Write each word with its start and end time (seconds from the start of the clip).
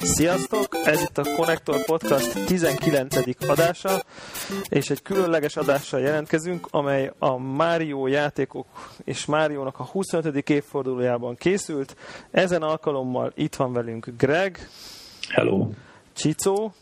Sziasztok! 0.00 0.76
Ez 0.84 1.00
itt 1.00 1.18
a 1.18 1.22
Connector 1.36 1.84
Podcast 1.84 2.44
19. 2.46 3.16
adása, 3.48 4.04
és 4.68 4.90
egy 4.90 5.02
különleges 5.02 5.56
adással 5.56 6.00
jelentkezünk, 6.00 6.66
amely 6.70 7.12
a 7.18 7.36
Mario 7.36 8.06
játékok 8.06 8.66
és 9.04 9.24
Máriónak 9.24 9.78
a 9.78 9.84
25. 9.84 10.50
évfordulójában 10.50 11.34
készült. 11.34 11.96
Ezen 12.30 12.62
alkalommal 12.62 13.32
itt 13.34 13.54
van 13.54 13.72
velünk 13.72 14.06
Greg. 14.18 14.68
Hello. 15.28 15.68
Csicó, 16.12 16.72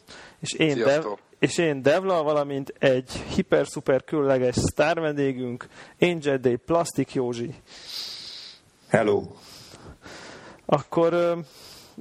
és 0.41 0.53
én, 0.53 0.79
Dev, 0.79 1.05
és 1.39 1.59
én 1.59 1.83
Devla, 1.83 2.23
valamint 2.23 2.75
egy 2.79 3.11
hiper-szuper 3.12 4.05
különleges 4.05 4.55
sztár 4.55 5.01
vendégünk, 5.01 5.67
Angel 6.01 6.37
Day 6.37 6.57
Plastic 6.57 7.15
Józsi. 7.15 7.55
Hello. 8.89 9.23
Akkor 10.67 11.37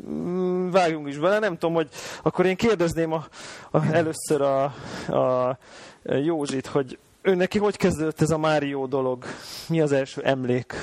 Mm, 0.09 0.69
vágjunk 0.69 1.07
is 1.07 1.17
bele. 1.17 1.39
Nem 1.39 1.57
tudom, 1.57 1.75
hogy 1.75 1.89
akkor 2.21 2.45
én 2.45 2.55
kérdezném 2.55 3.11
a, 3.11 3.25
a, 3.71 3.85
először 3.91 4.41
a, 4.41 4.63
a 5.07 5.57
Józsit, 6.03 6.67
hogy 6.67 6.97
ő 7.21 7.35
neki 7.35 7.57
hogy 7.57 7.77
kezdődött 7.77 8.21
ez 8.21 8.29
a 8.29 8.37
Mário 8.37 8.87
dolog? 8.87 9.25
Mi 9.67 9.81
az 9.81 9.91
első 9.91 10.21
emlék? 10.21 10.73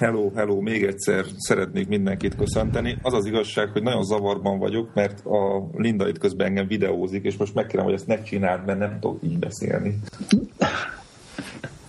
Hello, 0.00 0.30
hello, 0.34 0.60
még 0.60 0.82
egyszer 0.82 1.24
szeretnék 1.36 1.88
mindenkit 1.88 2.36
köszönteni. 2.36 2.96
Az 3.02 3.12
az 3.12 3.26
igazság, 3.26 3.68
hogy 3.68 3.82
nagyon 3.82 4.04
zavarban 4.04 4.58
vagyok, 4.58 4.94
mert 4.94 5.26
a 5.26 5.70
Linda 5.76 6.08
itt 6.08 6.18
közben 6.18 6.46
engem 6.46 6.66
videózik, 6.66 7.24
és 7.24 7.36
most 7.36 7.54
megkérem, 7.54 7.84
hogy 7.84 7.94
ezt 7.94 8.06
ne 8.06 8.22
csináld, 8.22 8.66
mert 8.66 8.78
nem 8.78 8.98
tudok 9.00 9.22
így 9.22 9.38
beszélni. 9.38 9.98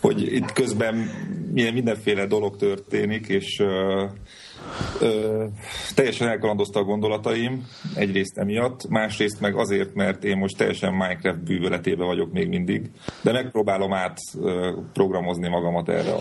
Hogy 0.02 0.22
itt 0.22 0.52
közben 0.52 0.96
mindenféle 1.54 2.26
dolog 2.26 2.56
történik, 2.56 3.28
és 3.28 3.60
uh, 3.60 4.10
Ö, 5.00 5.46
teljesen 5.96 6.28
elkalandozta 6.28 6.80
a 6.80 6.84
gondolataim, 6.84 7.68
egyrészt 7.96 8.38
emiatt, 8.38 8.88
másrészt 8.88 9.40
meg 9.40 9.56
azért, 9.56 9.94
mert 9.94 10.24
én 10.24 10.38
most 10.38 10.58
teljesen 10.58 10.92
Minecraft 10.94 11.44
bűvöletébe 11.44 12.04
vagyok 12.04 12.32
még 12.32 12.48
mindig, 12.48 12.92
de 13.22 13.32
megpróbálom 13.32 13.94
át 13.94 14.18
programozni 14.94 15.50
magamat 15.50 15.90
erre 15.90 16.12
a 16.12 16.20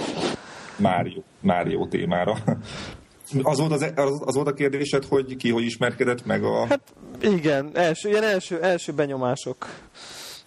Mario, 0.80 1.22
Mario 1.40 1.86
témára. 1.86 2.36
Az 3.42 3.58
volt, 3.58 3.72
az, 3.72 3.92
az, 3.96 4.22
az 4.24 4.34
volt 4.34 4.46
a 4.46 4.54
kérdésed, 4.54 5.04
hogy 5.04 5.36
ki 5.36 5.50
hogy 5.50 5.64
ismerkedett 5.64 6.26
meg 6.26 6.44
a... 6.44 6.66
Hát 6.66 6.80
igen, 7.20 7.70
első, 7.74 8.08
ilyen 8.08 8.22
első, 8.22 8.62
első 8.62 8.92
benyomások. 8.92 9.66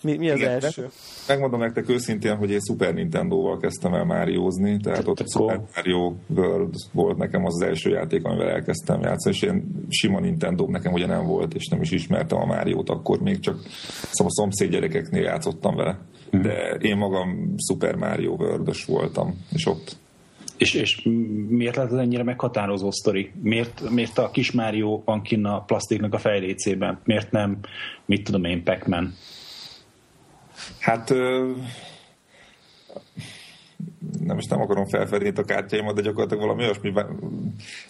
Mi, 0.04 0.18
mi 0.18 0.30
az 0.30 0.38
Igen, 0.38 0.52
első? 0.52 0.90
Megmondom 1.28 1.60
nektek 1.60 1.90
őszintén, 1.90 2.36
hogy 2.36 2.52
én 2.52 2.60
Super 2.60 2.94
Nintendo-val 2.94 3.58
kezdtem 3.58 3.94
el 3.94 4.06
Máriózni, 4.06 4.80
tehát 4.80 5.08
ott 5.08 5.30
Super 5.30 5.62
Mario 5.76 6.14
World 6.28 6.76
volt 6.92 7.18
nekem 7.18 7.46
az, 7.46 7.54
az 7.54 7.68
első 7.68 7.90
játék, 7.90 8.26
amivel 8.26 8.50
elkezdtem 8.50 9.02
játszani, 9.02 9.36
és 9.36 9.42
én 9.42 9.86
sima 9.90 10.20
Nintendo 10.20 10.68
nekem 10.68 10.94
ugye 10.94 11.06
nem 11.06 11.26
volt, 11.26 11.54
és 11.54 11.68
nem 11.68 11.82
is 11.82 11.92
ismertem 11.92 12.38
a 12.38 12.46
Máriót, 12.46 12.90
akkor 12.90 13.20
még 13.20 13.40
csak 13.40 13.56
szóval 14.12 14.28
a 14.28 14.42
szomszéd 14.42 14.72
gyerekeknél 14.72 15.24
játszottam 15.24 15.76
vele. 15.76 16.00
Mhm. 16.32 16.42
De 16.42 16.78
én 16.82 16.98
magam 16.98 17.56
Super 17.68 17.96
Mario 17.96 18.32
world 18.32 18.76
voltam, 18.86 19.46
és 19.52 19.66
ott 19.66 19.96
és, 20.64 20.74
és 20.74 21.08
miért 21.48 21.76
lett 21.76 21.92
ez 21.92 21.98
ennyire 21.98 22.24
meghatározó 22.24 22.92
sztori? 22.92 23.32
Miért, 23.42 23.90
miért 23.90 24.18
a 24.18 24.32
kis 24.32 24.52
Mario 24.52 25.02
van 25.06 25.22
kinn 25.22 25.46
a 25.46 25.62
plastiknak 25.62 26.14
a 26.14 26.18
fejlécében? 26.18 27.00
Miért 27.04 27.32
nem, 27.32 27.60
mit 28.06 28.24
tudom 28.24 28.44
én, 28.44 28.64
Pac-Man? 28.64 29.14
Hát 30.80 31.10
nem 34.20 34.38
is 34.38 34.46
nem 34.46 34.62
akarom 34.62 34.86
felfedni 34.86 35.32
a 35.36 35.44
kártyáimat, 35.44 35.96
de 35.96 36.02
gyakorlatilag 36.02 36.44
valami 36.44 36.64
olyasmi. 36.64 36.94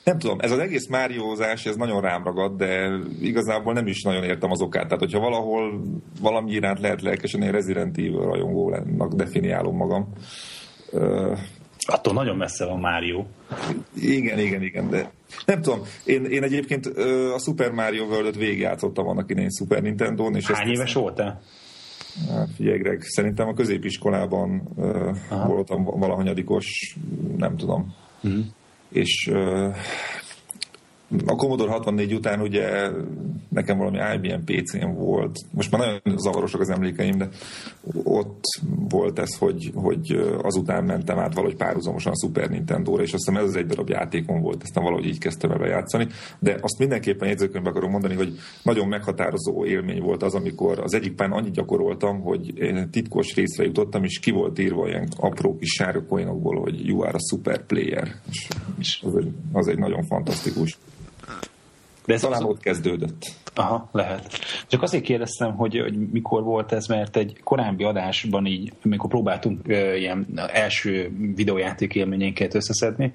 Nem 0.04 0.20
tudom, 0.20 0.40
ez 0.40 0.52
az 0.52 0.60
egész 0.60 0.88
Máriózás, 0.88 1.66
ez 1.66 1.76
nagyon 1.76 2.02
rám 2.02 2.24
ragad, 2.24 2.58
de 2.58 3.00
igazából 3.22 3.74
nem 3.74 3.88
is 3.88 4.02
nagyon 4.02 4.24
értem 4.24 4.52
az 4.52 4.62
okát. 4.62 4.84
Tehát, 4.84 5.00
hogyha 5.00 5.20
valahol 5.20 5.82
valami 6.22 6.52
iránt 6.52 6.80
lehet 6.80 7.02
lelkesen, 7.02 7.42
én 7.42 7.52
Resident 7.52 7.98
Evil 7.98 8.20
rajongónak 8.20 9.14
definiálom 9.14 9.76
magam. 9.76 10.14
Attól 11.86 12.14
nagyon 12.14 12.38
messze 12.38 12.66
van 12.66 12.80
Mário. 12.80 13.26
Igen, 13.96 14.40
igen, 14.40 14.62
igen, 14.62 14.90
de 14.90 15.12
nem 15.46 15.62
tudom. 15.62 15.82
Én, 16.06 16.26
én 16.26 16.44
egyébként 16.44 16.86
a 17.36 17.40
Super 17.40 17.72
Mario 17.72 18.04
World-öt 18.04 18.36
végigjátszottam 18.36 19.08
annak 19.08 19.30
én 19.30 19.50
Super 19.50 19.82
Nintendo-n. 19.82 20.36
És 20.36 20.52
Hány 20.52 20.72
éves 20.72 20.94
voltál? 20.94 21.42
Hát 22.30 22.50
figyelj, 22.56 22.78
Greg, 22.78 23.02
szerintem 23.02 23.48
a 23.48 23.54
középiskolában 23.54 24.72
uh, 24.76 25.46
voltam 25.48 25.84
valahanyadikos, 25.84 26.96
nem 27.38 27.58
tudom. 27.58 27.96
Uh-huh. 28.24 28.46
És 28.90 29.32
a 31.26 31.36
Commodore 31.36 31.72
64 31.72 32.14
után 32.14 32.42
ugye 32.42 32.92
nekem 33.50 33.78
valami 33.78 33.98
IBM 34.16 34.44
PC-n 34.46 34.94
volt, 34.94 35.40
most 35.52 35.72
már 35.72 35.82
nagyon 35.82 36.20
zavarosak 36.20 36.62
az 36.62 36.70
emlékeim, 36.70 37.18
de 37.18 37.30
ott 38.04 38.44
volt 38.90 39.20
ez, 39.20 39.38
hogy, 39.38 39.72
hogy 39.76 40.36
azután 40.42 40.84
mentem 40.84 41.20
át 41.20 41.34
valahogy 41.34 41.56
párhuzamosan 41.56 42.12
a 42.12 42.26
Super 42.26 42.50
Nintendo-ra, 42.50 43.04
és 43.04 43.14
azt 43.14 43.26
hiszem 43.26 43.44
ez 43.44 43.50
az 43.50 43.56
egy 43.56 43.66
darab 43.66 43.90
játékom 43.90 44.42
volt, 44.42 44.64
aztán 44.64 44.84
valahogy 44.84 45.06
így 45.06 45.18
kezdtem 45.18 45.52
el 45.52 45.68
játszani, 45.68 46.08
de 46.40 46.58
azt 46.62 46.80
mindenképpen 46.80 47.28
jegyzőkönyvbe 47.28 47.70
akarom 47.70 47.92
mondani, 47.92 48.16
hogy 48.16 48.40
nagyon 48.64 48.88
meghatározó 48.88 49.66
élmény 49.66 50.02
volt 50.02 50.24
az, 50.24 50.34
amikor 50.34 50.80
az 50.80 50.94
egyik 50.94 51.16
pán 51.16 51.32
annyit 51.32 51.54
gyakoroltam, 51.54 52.22
hogy 52.22 52.54
titkos 52.92 53.36
részre 53.36 53.64
jutottam, 53.64 54.04
és 54.04 54.20
ki 54.20 54.32
volt 54.32 54.60
írva 54.60 54.88
ilyen 54.88 55.08
apró 55.18 55.58
kis 55.58 55.70
sárga 55.70 56.02
hogy 56.60 56.88
you 56.88 57.02
are 57.02 57.18
a 57.18 57.28
super 57.30 57.66
player. 57.66 58.16
És 58.80 59.02
az 59.04 59.16
egy, 59.16 59.32
az 59.52 59.68
egy 59.68 59.78
nagyon 59.78 60.04
fantasztikus 60.04 60.78
de 62.06 62.14
ez 62.14 62.22
Talán 62.22 62.42
az... 62.42 62.50
ott 62.50 62.60
kezdődött. 62.60 63.26
Aha, 63.56 63.90
lehet. 63.92 64.40
Csak 64.68 64.82
azért 64.82 65.04
kérdeztem, 65.04 65.56
hogy, 65.56 65.80
hogy 65.80 66.10
mikor 66.12 66.44
volt 66.44 66.72
ez, 66.72 66.88
mert 66.88 67.16
egy 67.16 67.40
korábbi 67.44 67.84
adásban 67.84 68.46
így, 68.46 68.74
amikor 68.84 69.10
próbáltunk 69.10 69.68
uh, 69.68 70.00
ilyen 70.00 70.28
első 70.54 71.12
videójáték 71.36 71.96
élményénket 71.96 72.56
összeszedni, 72.56 73.14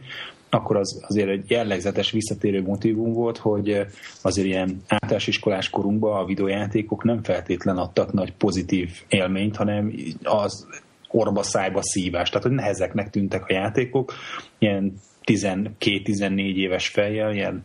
akkor 0.51 0.77
az 0.77 1.05
azért 1.09 1.29
egy 1.29 1.51
jellegzetes 1.51 2.11
visszatérő 2.11 2.63
motivum 2.63 3.13
volt, 3.13 3.37
hogy 3.37 3.87
azért 4.23 4.47
ilyen 4.47 4.83
általános 4.87 5.27
iskolás 5.27 5.71
korunkban 5.71 6.21
a 6.21 6.25
videójátékok 6.25 7.05
nem 7.05 7.23
feltétlen 7.23 7.77
adtak 7.77 8.13
nagy 8.13 8.33
pozitív 8.33 8.91
élményt, 9.09 9.57
hanem 9.57 9.93
az 10.23 10.67
orba 11.11 11.43
szájba 11.43 11.83
szívás, 11.83 12.29
tehát 12.29 12.47
hogy 12.47 12.55
nehezeknek 12.55 13.11
tűntek 13.11 13.45
a 13.49 13.53
játékok, 13.53 14.13
ilyen 14.59 14.95
12-14 15.29 16.55
éves 16.55 16.89
fejjel 16.89 17.33
ilyen 17.35 17.65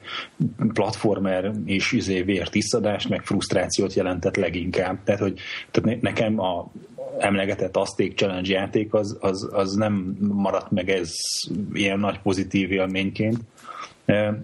platformer 0.74 1.52
és 1.66 1.92
izé 1.92 2.22
vért 2.22 2.56
iszadás, 2.56 3.08
meg 3.08 3.26
frusztrációt 3.26 3.94
jelentett 3.94 4.36
leginkább. 4.36 5.04
Tehát, 5.04 5.22
hogy 5.22 5.40
tehát 5.72 6.02
nekem 6.02 6.40
a 6.40 6.72
emlegetett 7.18 7.78
Azték 7.78 8.16
Challenge 8.16 8.54
játék 8.54 8.94
az, 8.94 9.18
az, 9.20 9.50
az 9.52 9.74
nem 9.74 10.18
maradt 10.20 10.72
meg 10.72 10.90
ez 10.90 11.12
ilyen 11.74 12.00
nagy 12.00 12.20
pozitív 12.20 12.72
élményként, 12.72 13.38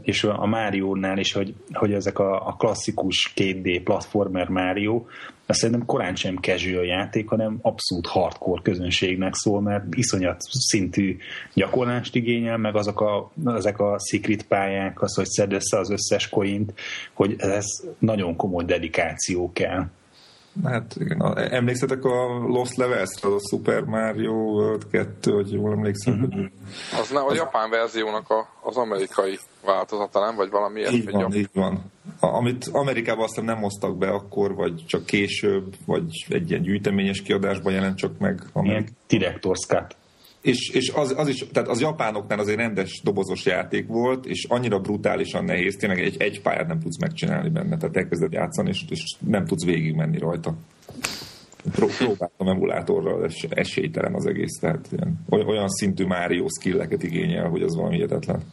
és 0.01 0.23
a 0.23 0.45
Mario-nál 0.45 1.17
is, 1.17 1.33
hogy, 1.33 1.53
hogy 1.71 1.93
ezek 1.93 2.19
a, 2.19 2.47
a 2.47 2.53
klasszikus 2.53 3.33
2D 3.35 3.81
platformer 3.83 4.47
Mario, 4.47 5.05
azt 5.49 5.59
szerintem 5.59 5.85
korán 5.85 6.15
sem 6.15 6.35
casual 6.35 6.85
játék, 6.85 7.29
hanem 7.29 7.59
abszolút 7.61 8.07
hardcore 8.07 8.61
közönségnek 8.61 9.33
szól, 9.35 9.61
mert 9.61 9.83
iszonyat 9.95 10.41
szintű 10.49 11.17
gyakorlást 11.53 12.15
igényel, 12.15 12.57
meg 12.57 12.75
azok 12.75 13.01
a, 13.01 13.31
ezek 13.45 13.79
a 13.79 13.97
secret 14.09 14.43
pályák, 14.43 15.01
az, 15.01 15.15
hogy 15.15 15.25
szed 15.25 15.53
össze 15.53 15.77
az 15.77 15.89
összes 15.89 16.29
coint, 16.29 16.73
hogy 17.13 17.35
ez 17.37 17.65
nagyon 17.99 18.35
komoly 18.35 18.63
dedikáció 18.63 19.51
kell. 19.53 19.85
Hát 20.63 20.95
igen, 20.99 21.37
emlékszetek 21.37 22.03
a 22.03 22.25
Lost 22.47 22.75
Levels-re, 22.75 23.29
a 23.29 23.39
Super 23.49 23.83
Mario 23.83 24.31
World 24.31 24.87
2, 24.91 25.31
hogy 25.31 25.51
jól 25.51 25.71
emlékszem. 25.71 26.13
Uh-huh. 26.13 26.45
Az 27.01 27.09
nem 27.09 27.25
a 27.25 27.33
japán 27.33 27.69
verziónak 27.69 28.29
a, 28.29 28.47
az 28.61 28.77
amerikai 28.77 29.39
változata, 29.65 30.19
nem? 30.19 30.35
Vagy 30.35 30.49
valami? 30.49 30.81
Így 30.91 31.11
van, 31.11 31.33
így 31.33 31.49
van. 31.53 31.91
Amit 32.19 32.69
Amerikában 32.71 33.23
azt 33.23 33.41
nem 33.41 33.57
hoztak 33.57 33.97
be 33.97 34.09
akkor, 34.09 34.55
vagy 34.55 34.85
csak 34.85 35.05
később, 35.05 35.75
vagy 35.85 36.25
egy 36.29 36.49
ilyen 36.49 36.61
gyűjteményes 36.61 37.21
kiadásban 37.21 37.73
jelent 37.73 37.97
csak 37.97 38.17
meg. 38.17 38.43
Amerik... 38.53 38.89
Ilyen 39.07 39.33
Director's 39.33 39.67
Cut. 39.67 39.95
És, 40.41 40.69
és 40.69 40.91
az, 40.95 41.13
az, 41.17 41.27
is, 41.27 41.45
tehát 41.51 41.69
az 41.69 41.81
japánoknál 41.81 42.39
azért 42.39 42.57
rendes 42.57 43.01
dobozos 43.03 43.45
játék 43.45 43.87
volt, 43.87 44.25
és 44.25 44.45
annyira 44.49 44.79
brutálisan 44.79 45.43
nehéz, 45.43 45.75
tényleg 45.75 45.99
egy, 45.99 46.21
egy 46.21 46.41
pályát 46.41 46.67
nem 46.67 46.79
tudsz 46.79 46.99
megcsinálni 46.99 47.49
benne, 47.49 47.77
tehát 47.77 47.97
elkezded 47.97 48.31
játszani, 48.31 48.69
és, 48.69 48.85
és 48.89 49.15
nem 49.19 49.45
tudsz 49.45 49.65
végigmenni 49.65 50.17
rajta. 50.17 50.53
Próbáltam 51.71 52.47
emulátorral, 52.47 53.25
és 53.25 53.47
esélytelen 53.49 54.13
az 54.13 54.25
egész, 54.25 54.59
tehát 54.59 54.87
ilyen, 54.91 55.25
olyan 55.29 55.67
szintű 55.69 56.05
Mario 56.05 56.45
skilleket 56.59 57.03
igényel, 57.03 57.49
hogy 57.49 57.61
az 57.61 57.75
valami 57.75 57.95
hihetetlen. 57.95 58.43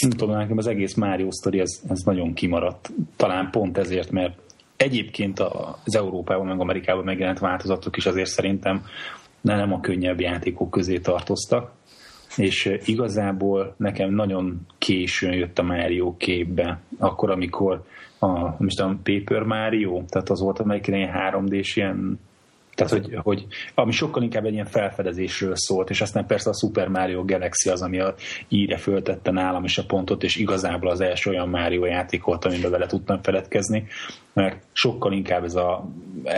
Nem 0.00 0.10
tudom, 0.10 0.36
nekem 0.36 0.58
az 0.58 0.66
egész 0.66 0.94
Mario 0.94 1.30
sztori, 1.30 1.60
ez, 1.60 1.82
ez 1.88 2.00
nagyon 2.04 2.34
kimaradt. 2.34 2.90
Talán 3.16 3.50
pont 3.50 3.78
ezért, 3.78 4.10
mert 4.10 4.38
egyébként 4.76 5.40
az 5.84 5.96
Európában, 5.96 6.46
meg 6.46 6.60
Amerikában 6.60 7.04
megjelent 7.04 7.38
változatok 7.38 7.96
is 7.96 8.06
azért 8.06 8.28
szerintem 8.28 8.84
nem 9.40 9.72
a 9.72 9.80
könnyebb 9.80 10.20
játékok 10.20 10.70
közé 10.70 10.98
tartoztak, 10.98 11.72
és 12.36 12.78
igazából 12.84 13.74
nekem 13.76 14.14
nagyon 14.14 14.66
későn 14.78 15.32
jött 15.32 15.58
a 15.58 15.62
Mario 15.62 16.16
képbe, 16.16 16.80
akkor, 16.98 17.30
amikor 17.30 17.84
a, 18.18 18.62
most 18.62 18.80
a 18.80 18.96
Paper 19.02 19.42
Mario, 19.42 20.02
tehát 20.08 20.30
az 20.30 20.40
volt, 20.40 20.58
amelyik 20.58 20.86
ilyen 20.86 21.14
3D-s 21.14 21.76
ilyen 21.76 22.20
tehát, 22.78 22.92
hogy, 22.92 23.18
hogy 23.22 23.46
ami 23.74 23.92
sokkal 23.92 24.22
inkább 24.22 24.44
egy 24.44 24.52
ilyen 24.52 24.66
felfedezésről 24.66 25.56
szólt, 25.56 25.90
és 25.90 26.00
aztán 26.00 26.26
persze 26.26 26.50
a 26.50 26.54
Super 26.54 26.88
Mario 26.88 27.24
Galaxy 27.24 27.70
az, 27.70 27.82
ami 27.82 28.00
a 28.00 28.14
íre 28.48 28.76
föltette 28.76 29.30
nálam 29.30 29.64
is 29.64 29.78
a 29.78 29.84
pontot, 29.84 30.22
és 30.22 30.36
igazából 30.36 30.90
az 30.90 31.00
első 31.00 31.30
olyan 31.30 31.48
Mario 31.48 31.84
játék 31.84 32.22
volt, 32.22 32.44
amiben 32.44 32.70
vele 32.70 32.86
tudtam 32.86 33.22
feledkezni, 33.22 33.86
mert 34.32 34.62
sokkal 34.72 35.12
inkább 35.12 35.44
ez 35.44 35.54
a 35.54 35.88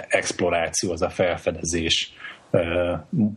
exploráció, 0.08 0.92
az 0.92 1.02
a 1.02 1.10
felfedezés, 1.10 2.12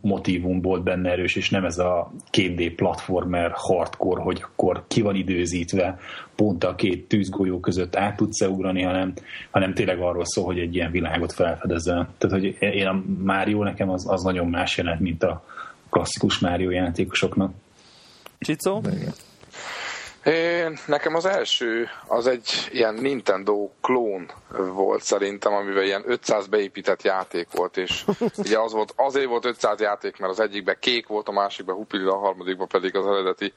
motivum 0.00 0.60
volt 0.60 0.82
benne 0.82 1.10
erős, 1.10 1.36
és 1.36 1.50
nem 1.50 1.64
ez 1.64 1.78
a 1.78 2.12
2D 2.32 2.72
platformer 2.76 3.50
hardcore, 3.54 4.22
hogy 4.22 4.44
akkor 4.44 4.84
ki 4.88 5.00
van 5.00 5.14
időzítve, 5.14 5.98
pont 6.34 6.64
a 6.64 6.74
két 6.74 7.08
tűzgolyó 7.08 7.60
között 7.60 7.96
át 7.96 8.16
tudsz 8.16 8.40
ugrani, 8.40 8.82
hanem, 8.82 9.12
hanem 9.50 9.74
tényleg 9.74 9.98
arról 9.98 10.24
szól, 10.24 10.44
hogy 10.44 10.58
egy 10.58 10.74
ilyen 10.74 10.90
világot 10.90 11.32
felfedezel. 11.32 12.08
Tehát, 12.18 12.40
hogy 12.40 12.56
én 12.60 12.86
a 12.86 13.02
Mario 13.22 13.62
nekem 13.62 13.90
az, 13.90 14.10
az 14.10 14.22
nagyon 14.22 14.46
más 14.46 14.76
jelent, 14.76 15.00
mint 15.00 15.22
a 15.22 15.44
klasszikus 15.90 16.38
Mario 16.38 16.70
játékosoknak. 16.70 17.52
Csicó? 18.38 18.82
Én, 20.24 20.78
nekem 20.86 21.14
az 21.14 21.24
első 21.24 21.88
az 22.06 22.26
egy 22.26 22.68
ilyen 22.70 22.94
Nintendo 22.94 23.70
klón 23.80 24.30
volt 24.72 25.02
szerintem, 25.02 25.52
amiben 25.52 25.84
ilyen 25.84 26.02
500 26.06 26.46
beépített 26.46 27.02
játék 27.02 27.48
volt, 27.52 27.76
és 27.76 28.04
ugye 28.36 28.58
az 28.58 28.72
volt, 28.72 28.92
azért 28.96 29.26
volt 29.26 29.44
500 29.44 29.80
játék, 29.80 30.18
mert 30.18 30.32
az 30.32 30.40
egyikben 30.40 30.76
kék 30.80 31.06
volt, 31.06 31.28
a 31.28 31.32
másikban 31.32 31.74
hupilila, 31.74 32.12
a 32.12 32.18
harmadikban 32.18 32.68
pedig 32.68 32.96
az 32.96 33.06
eredeti 33.06 33.52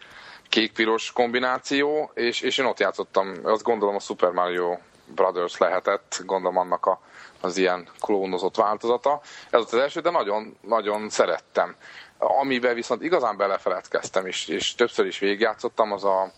kék-piros 0.49 1.11
kombináció, 1.11 2.11
és, 2.13 2.41
és 2.41 2.57
én 2.57 2.65
ott 2.65 2.79
játszottam, 2.79 3.33
azt 3.43 3.63
gondolom 3.63 3.95
a 3.95 3.99
Super 3.99 4.31
Mario 4.31 4.77
Brothers 5.15 5.57
lehetett, 5.57 6.21
gondolom 6.25 6.57
annak 6.57 6.85
a, 6.85 7.01
az 7.41 7.57
ilyen 7.57 7.87
klónozott 7.99 8.55
változata. 8.55 9.21
Ez 9.23 9.59
volt 9.59 9.73
az 9.73 9.79
első, 9.79 9.99
de 9.99 10.09
nagyon, 10.09 10.57
nagyon 10.61 11.09
szerettem. 11.09 11.75
Amiben 12.17 12.75
viszont 12.75 13.03
igazán 13.03 13.37
belefeledkeztem, 13.37 14.25
és, 14.25 14.47
és 14.47 14.75
többször 14.75 15.05
is 15.05 15.19
végigjátszottam, 15.19 15.91
az 15.91 16.03
a 16.03 16.31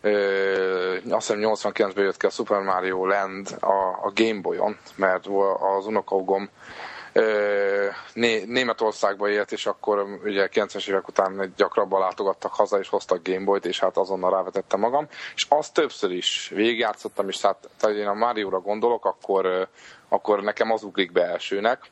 Ö, 0.00 0.96
azt 1.10 1.26
hiszem 1.26 1.40
89-ben 1.42 2.04
jött 2.04 2.16
ki 2.16 2.26
a 2.26 2.30
Super 2.30 2.60
Mario 2.60 3.06
Land 3.06 3.56
a, 3.60 3.98
a 4.02 4.12
Game 4.14 4.40
Boy-on, 4.40 4.78
mert 4.96 5.26
az 5.76 5.86
unokaugom 5.86 6.50
né, 8.12 8.44
Németországba 8.44 9.28
élt, 9.28 9.52
és 9.52 9.66
akkor 9.66 10.18
ugye 10.24 10.48
90-es 10.52 10.88
évek 10.88 11.08
után 11.08 11.52
gyakrabban 11.56 12.00
látogattak 12.00 12.54
haza, 12.54 12.78
és 12.78 12.88
hoztak 12.88 13.22
Gameboy-t, 13.22 13.66
és 13.66 13.80
hát 13.80 13.96
azonnal 13.96 14.30
rávetettem 14.30 14.80
magam. 14.80 15.06
És 15.34 15.46
azt 15.48 15.74
többször 15.74 16.10
is 16.10 16.52
végigjátszottam, 16.54 17.28
és 17.28 17.40
hát, 17.40 17.68
tehát 17.76 17.96
én 17.96 18.06
a 18.06 18.14
Mario-ra 18.14 18.60
gondolok, 18.60 19.04
akkor, 19.04 19.68
akkor 20.08 20.42
nekem 20.42 20.70
az 20.70 20.82
ugrik 20.82 21.12
be 21.12 21.22
elsőnek 21.22 21.90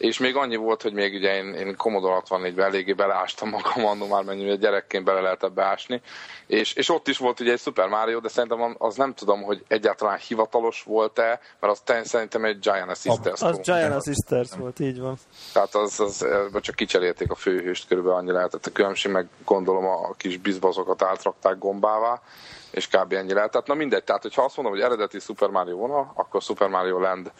és 0.00 0.18
még 0.18 0.36
annyi 0.36 0.56
volt, 0.56 0.82
hogy 0.82 0.92
még 0.92 1.14
ugye 1.14 1.36
én, 1.36 1.54
én 1.54 1.76
Commodore 1.76 2.22
64-ben 2.28 2.66
eléggé 2.66 2.92
beleástam 2.92 3.48
magam 3.48 3.84
annó 3.84 4.06
már 4.06 4.22
mennyi, 4.22 4.56
gyerekként 4.56 5.04
bele 5.04 5.20
lehetett 5.20 5.52
beásni, 5.52 6.00
és, 6.46 6.72
és 6.72 6.88
ott 6.88 7.08
is 7.08 7.18
volt 7.18 7.40
ugye 7.40 7.52
egy 7.52 7.60
Super 7.60 7.88
Mario, 7.88 8.20
de 8.20 8.28
szerintem 8.28 8.74
az 8.78 8.96
nem 8.96 9.14
tudom, 9.14 9.42
hogy 9.42 9.64
egyáltalán 9.68 10.18
hivatalos 10.18 10.82
volt-e, 10.82 11.40
mert 11.60 11.72
az 11.72 11.80
ten, 11.84 12.04
szerintem 12.04 12.44
egy 12.44 12.58
Giant 12.58 12.96
Sisters. 12.96 13.42
Az 13.42 13.60
Giant 13.60 14.02
Sisters 14.02 14.50
volt, 14.56 14.80
így 14.80 15.00
van. 15.00 15.16
Tehát 15.52 15.74
az, 15.74 16.00
az, 16.00 16.26
csak 16.60 16.74
kicserélték 16.74 17.30
a 17.30 17.34
főhőst, 17.34 17.86
körülbelül 17.86 18.18
annyi 18.18 18.32
lehetett 18.32 18.66
a 18.66 18.72
különbség, 18.72 19.12
meg 19.12 19.26
gondolom 19.44 19.86
a 19.86 20.14
kis 20.16 20.36
bizbazokat 20.36 21.02
átrakták 21.02 21.58
gombává, 21.58 22.22
és 22.70 22.88
kb. 22.88 23.12
ennyi 23.12 23.32
lehetett. 23.32 23.66
Na 23.66 23.74
mindegy, 23.74 24.04
tehát 24.04 24.22
hogyha 24.22 24.42
azt 24.42 24.56
mondom, 24.56 24.74
hogy 24.74 24.84
eredeti 24.84 25.18
Super 25.18 25.48
Mario 25.48 25.76
vonal, 25.76 26.12
akkor 26.14 26.42
Super 26.42 26.68
Mario 26.68 26.98
Land 26.98 27.32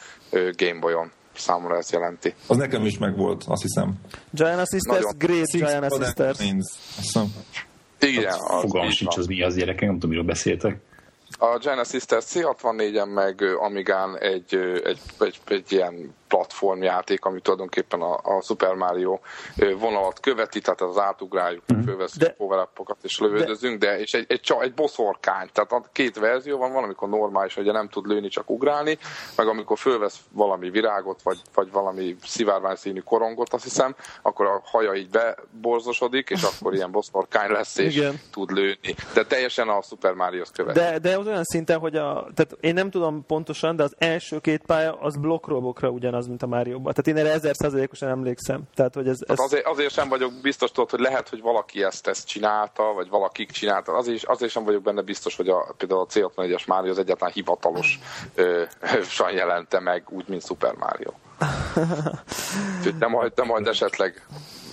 Game 0.56 0.78
Boy-on 0.80 1.12
számomra 1.40 1.76
ez 1.76 1.90
jelenti. 1.90 2.34
Az 2.46 2.56
nekem 2.56 2.84
is 2.84 2.98
megvolt, 2.98 3.44
azt 3.46 3.62
hiszem. 3.62 3.94
Giant 4.30 4.68
Sisters, 4.68 5.02
Nagyon. 5.02 5.12
Great 5.18 5.50
Giant 5.50 5.94
Sisters. 6.04 6.38
Igen, 8.00 8.32
az 8.32 8.60
Fogalmam 8.60 8.90
sincs, 8.90 9.16
az 9.16 9.26
mi 9.26 9.42
az 9.42 9.56
gyerekek, 9.56 9.80
nem 9.80 9.92
tudom, 9.94 10.10
miről 10.10 10.24
beszéltek. 10.24 10.78
A 11.42 11.58
Genesis 11.58 12.02
C64-en 12.06 13.14
meg 13.14 13.42
Amigán 13.58 14.18
egy, 14.18 14.54
egy, 14.84 15.00
egy, 15.18 15.40
egy 15.46 15.72
ilyen 15.72 16.14
platformjáték, 16.30 17.24
ami 17.24 17.40
tulajdonképpen 17.40 18.00
a, 18.00 18.14
a 18.14 18.42
Super 18.42 18.74
Mario 18.74 19.18
vonalat 19.78 20.20
követi, 20.20 20.60
tehát 20.60 20.80
az 20.80 20.98
átugráljuk, 20.98 21.62
mm. 21.72 21.80
fölveszünk 21.80 22.22
de, 22.22 22.30
power 22.30 22.68
és 23.02 23.18
lövöldözünk, 23.18 23.78
de, 23.78 23.86
de 23.86 24.00
és 24.00 24.14
egy, 24.14 24.24
egy, 24.28 24.54
egy 24.60 24.74
boszorkány, 24.74 25.48
tehát 25.52 25.72
a 25.72 25.82
két 25.92 26.18
verzió 26.18 26.58
van, 26.58 26.72
van, 26.72 26.84
amikor 26.84 27.08
normális, 27.08 27.54
hogy 27.54 27.64
nem 27.64 27.88
tud 27.88 28.06
lőni, 28.06 28.28
csak 28.28 28.50
ugrálni, 28.50 28.98
meg 29.36 29.46
amikor 29.46 29.78
fölvesz 29.78 30.18
valami 30.32 30.70
virágot, 30.70 31.22
vagy, 31.22 31.38
vagy 31.54 31.70
valami 31.70 32.16
szivárvány 32.24 32.76
színű 32.76 33.00
korongot, 33.00 33.52
azt 33.52 33.64
hiszem, 33.64 33.94
akkor 34.22 34.46
a 34.46 34.60
haja 34.64 34.94
így 34.94 35.08
beborzosodik, 35.10 36.30
és 36.30 36.42
akkor 36.42 36.74
ilyen 36.74 36.90
boszorkány 36.90 37.50
lesz, 37.50 37.78
és 37.78 37.96
Igen. 37.96 38.20
tud 38.30 38.50
lőni. 38.50 38.94
De 39.14 39.24
teljesen 39.24 39.68
a 39.68 39.82
Super 39.82 40.12
Mario-sz 40.12 40.50
követi. 40.50 40.78
De, 40.78 40.98
de 40.98 41.18
az 41.18 41.26
olyan 41.30 41.44
szinten, 41.44 41.78
hogy 41.78 41.96
a, 41.96 42.26
tehát 42.34 42.56
én 42.60 42.74
nem 42.74 42.90
tudom 42.90 43.26
pontosan, 43.26 43.76
de 43.76 43.82
az 43.82 43.94
első 43.98 44.38
két 44.38 44.62
pálya 44.66 44.92
az 45.00 45.16
blokkrobokra 45.16 45.88
ugyanaz 45.88 46.26
mint 46.26 46.42
a 46.42 46.46
Mario-ban. 46.46 46.92
Tehát 46.94 47.06
én 47.06 47.26
erre 47.26 47.34
ezer 47.34 47.54
százalékosan 47.54 48.08
emlékszem. 48.08 48.62
Tehát, 48.74 48.94
hogy 48.94 49.08
ez, 49.08 49.18
ez... 49.20 49.36
Tehát 49.36 49.40
azért, 49.40 49.66
azért, 49.66 49.92
sem 49.92 50.08
vagyok 50.08 50.32
biztos, 50.42 50.70
tudod, 50.72 50.90
hogy 50.90 51.00
lehet, 51.00 51.28
hogy 51.28 51.40
valaki 51.40 51.82
ezt, 51.82 52.06
ezt 52.06 52.26
csinálta, 52.26 52.92
vagy 52.92 53.08
valakik 53.08 53.50
csinálta. 53.50 53.92
Azért, 53.92 54.24
azért 54.24 54.50
sem 54.50 54.64
vagyok 54.64 54.82
benne 54.82 55.02
biztos, 55.02 55.36
hogy 55.36 55.48
a, 55.48 55.74
például 55.76 56.00
a 56.00 56.06
C64-es 56.06 56.66
Mario 56.66 56.90
az 56.90 56.98
egyáltalán 56.98 57.34
hivatalos 57.34 57.98
ö, 58.34 58.62
jelente 59.32 59.80
meg, 59.80 60.04
úgy, 60.08 60.28
mint 60.28 60.44
Super 60.44 60.74
Mario. 60.74 61.10
de, 62.98 63.06
majd, 63.06 63.32
de 63.34 63.44
majd 63.44 63.66
esetleg 63.66 64.26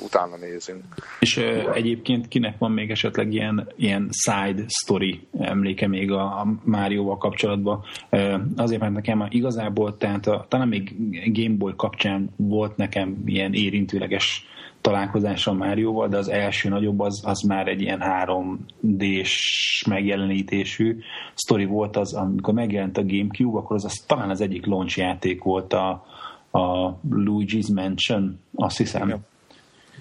utána 0.03 0.37
nézünk. 0.37 0.83
És 1.19 1.37
uh, 1.37 1.75
egyébként 1.75 2.27
kinek 2.27 2.57
van 2.57 2.71
még 2.71 2.91
esetleg 2.91 3.33
ilyen, 3.33 3.67
ilyen 3.75 4.09
side 4.11 4.65
story 4.67 5.27
emléke 5.39 5.87
még 5.87 6.11
a, 6.11 6.21
a 6.21 6.47
Márióval 6.63 7.17
kapcsolatban? 7.17 7.83
Uh, 8.11 8.41
azért, 8.55 8.81
mert 8.81 8.93
nekem 8.93 9.27
igazából, 9.29 9.97
tehát 9.97 10.27
a, 10.27 10.45
talán 10.49 10.67
még 10.67 10.95
Game 11.33 11.55
Boy 11.55 11.73
kapcsán 11.75 12.29
volt 12.35 12.77
nekem 12.77 13.21
ilyen 13.25 13.53
érintőleges 13.53 14.45
találkozás 14.81 15.47
a 15.47 15.53
Márióval, 15.53 16.07
de 16.07 16.17
az 16.17 16.29
első 16.29 16.69
nagyobb 16.69 16.99
az, 16.99 17.21
az 17.25 17.41
már 17.41 17.67
egy 17.67 17.81
ilyen 17.81 18.01
3D-s 18.03 19.85
megjelenítésű 19.89 20.99
sztori 21.33 21.65
volt 21.65 21.97
az, 21.97 22.13
amikor 22.13 22.53
megjelent 22.53 22.97
a 22.97 23.05
Gamecube, 23.05 23.57
akkor 23.57 23.75
az, 23.75 23.85
az 23.85 24.03
talán 24.07 24.29
az 24.29 24.41
egyik 24.41 24.65
launch 24.65 24.97
játék 24.97 25.43
volt 25.43 25.73
a, 25.73 26.05
a 26.51 26.95
Luigi's 27.09 27.73
Mansion, 27.73 28.39
azt 28.55 28.77
hiszem. 28.77 29.09
Ja 29.09 29.19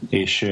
és 0.08 0.50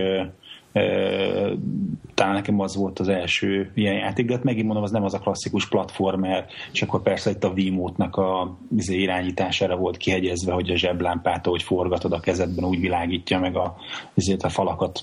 talán 2.14 2.34
nekem 2.34 2.60
az 2.60 2.76
volt 2.76 2.98
az 2.98 3.08
első 3.08 3.70
ilyen 3.74 3.94
játék, 3.94 4.26
de 4.26 4.34
hát 4.34 4.44
megint 4.44 4.64
mondom, 4.64 4.82
az 4.82 4.90
nem 4.90 5.04
az 5.04 5.14
a 5.14 5.18
klasszikus 5.18 5.68
platformer, 5.68 6.46
és 6.72 6.82
akkor 6.82 7.02
persze 7.02 7.30
itt 7.30 7.44
a 7.44 7.52
Wiimote-nak 7.56 8.16
a 8.16 8.56
izé, 8.76 9.00
irányítására 9.00 9.76
volt 9.76 9.96
kihegyezve, 9.96 10.52
hogy 10.52 10.70
a 10.70 10.76
zseblámpát, 10.76 11.46
ahogy 11.46 11.62
forgatod 11.62 12.12
a 12.12 12.20
kezedben, 12.20 12.64
úgy 12.64 12.80
világítja 12.80 13.38
meg 13.38 13.56
a, 13.56 13.76
ezért 14.14 14.42
a 14.42 14.48
falakat. 14.48 15.02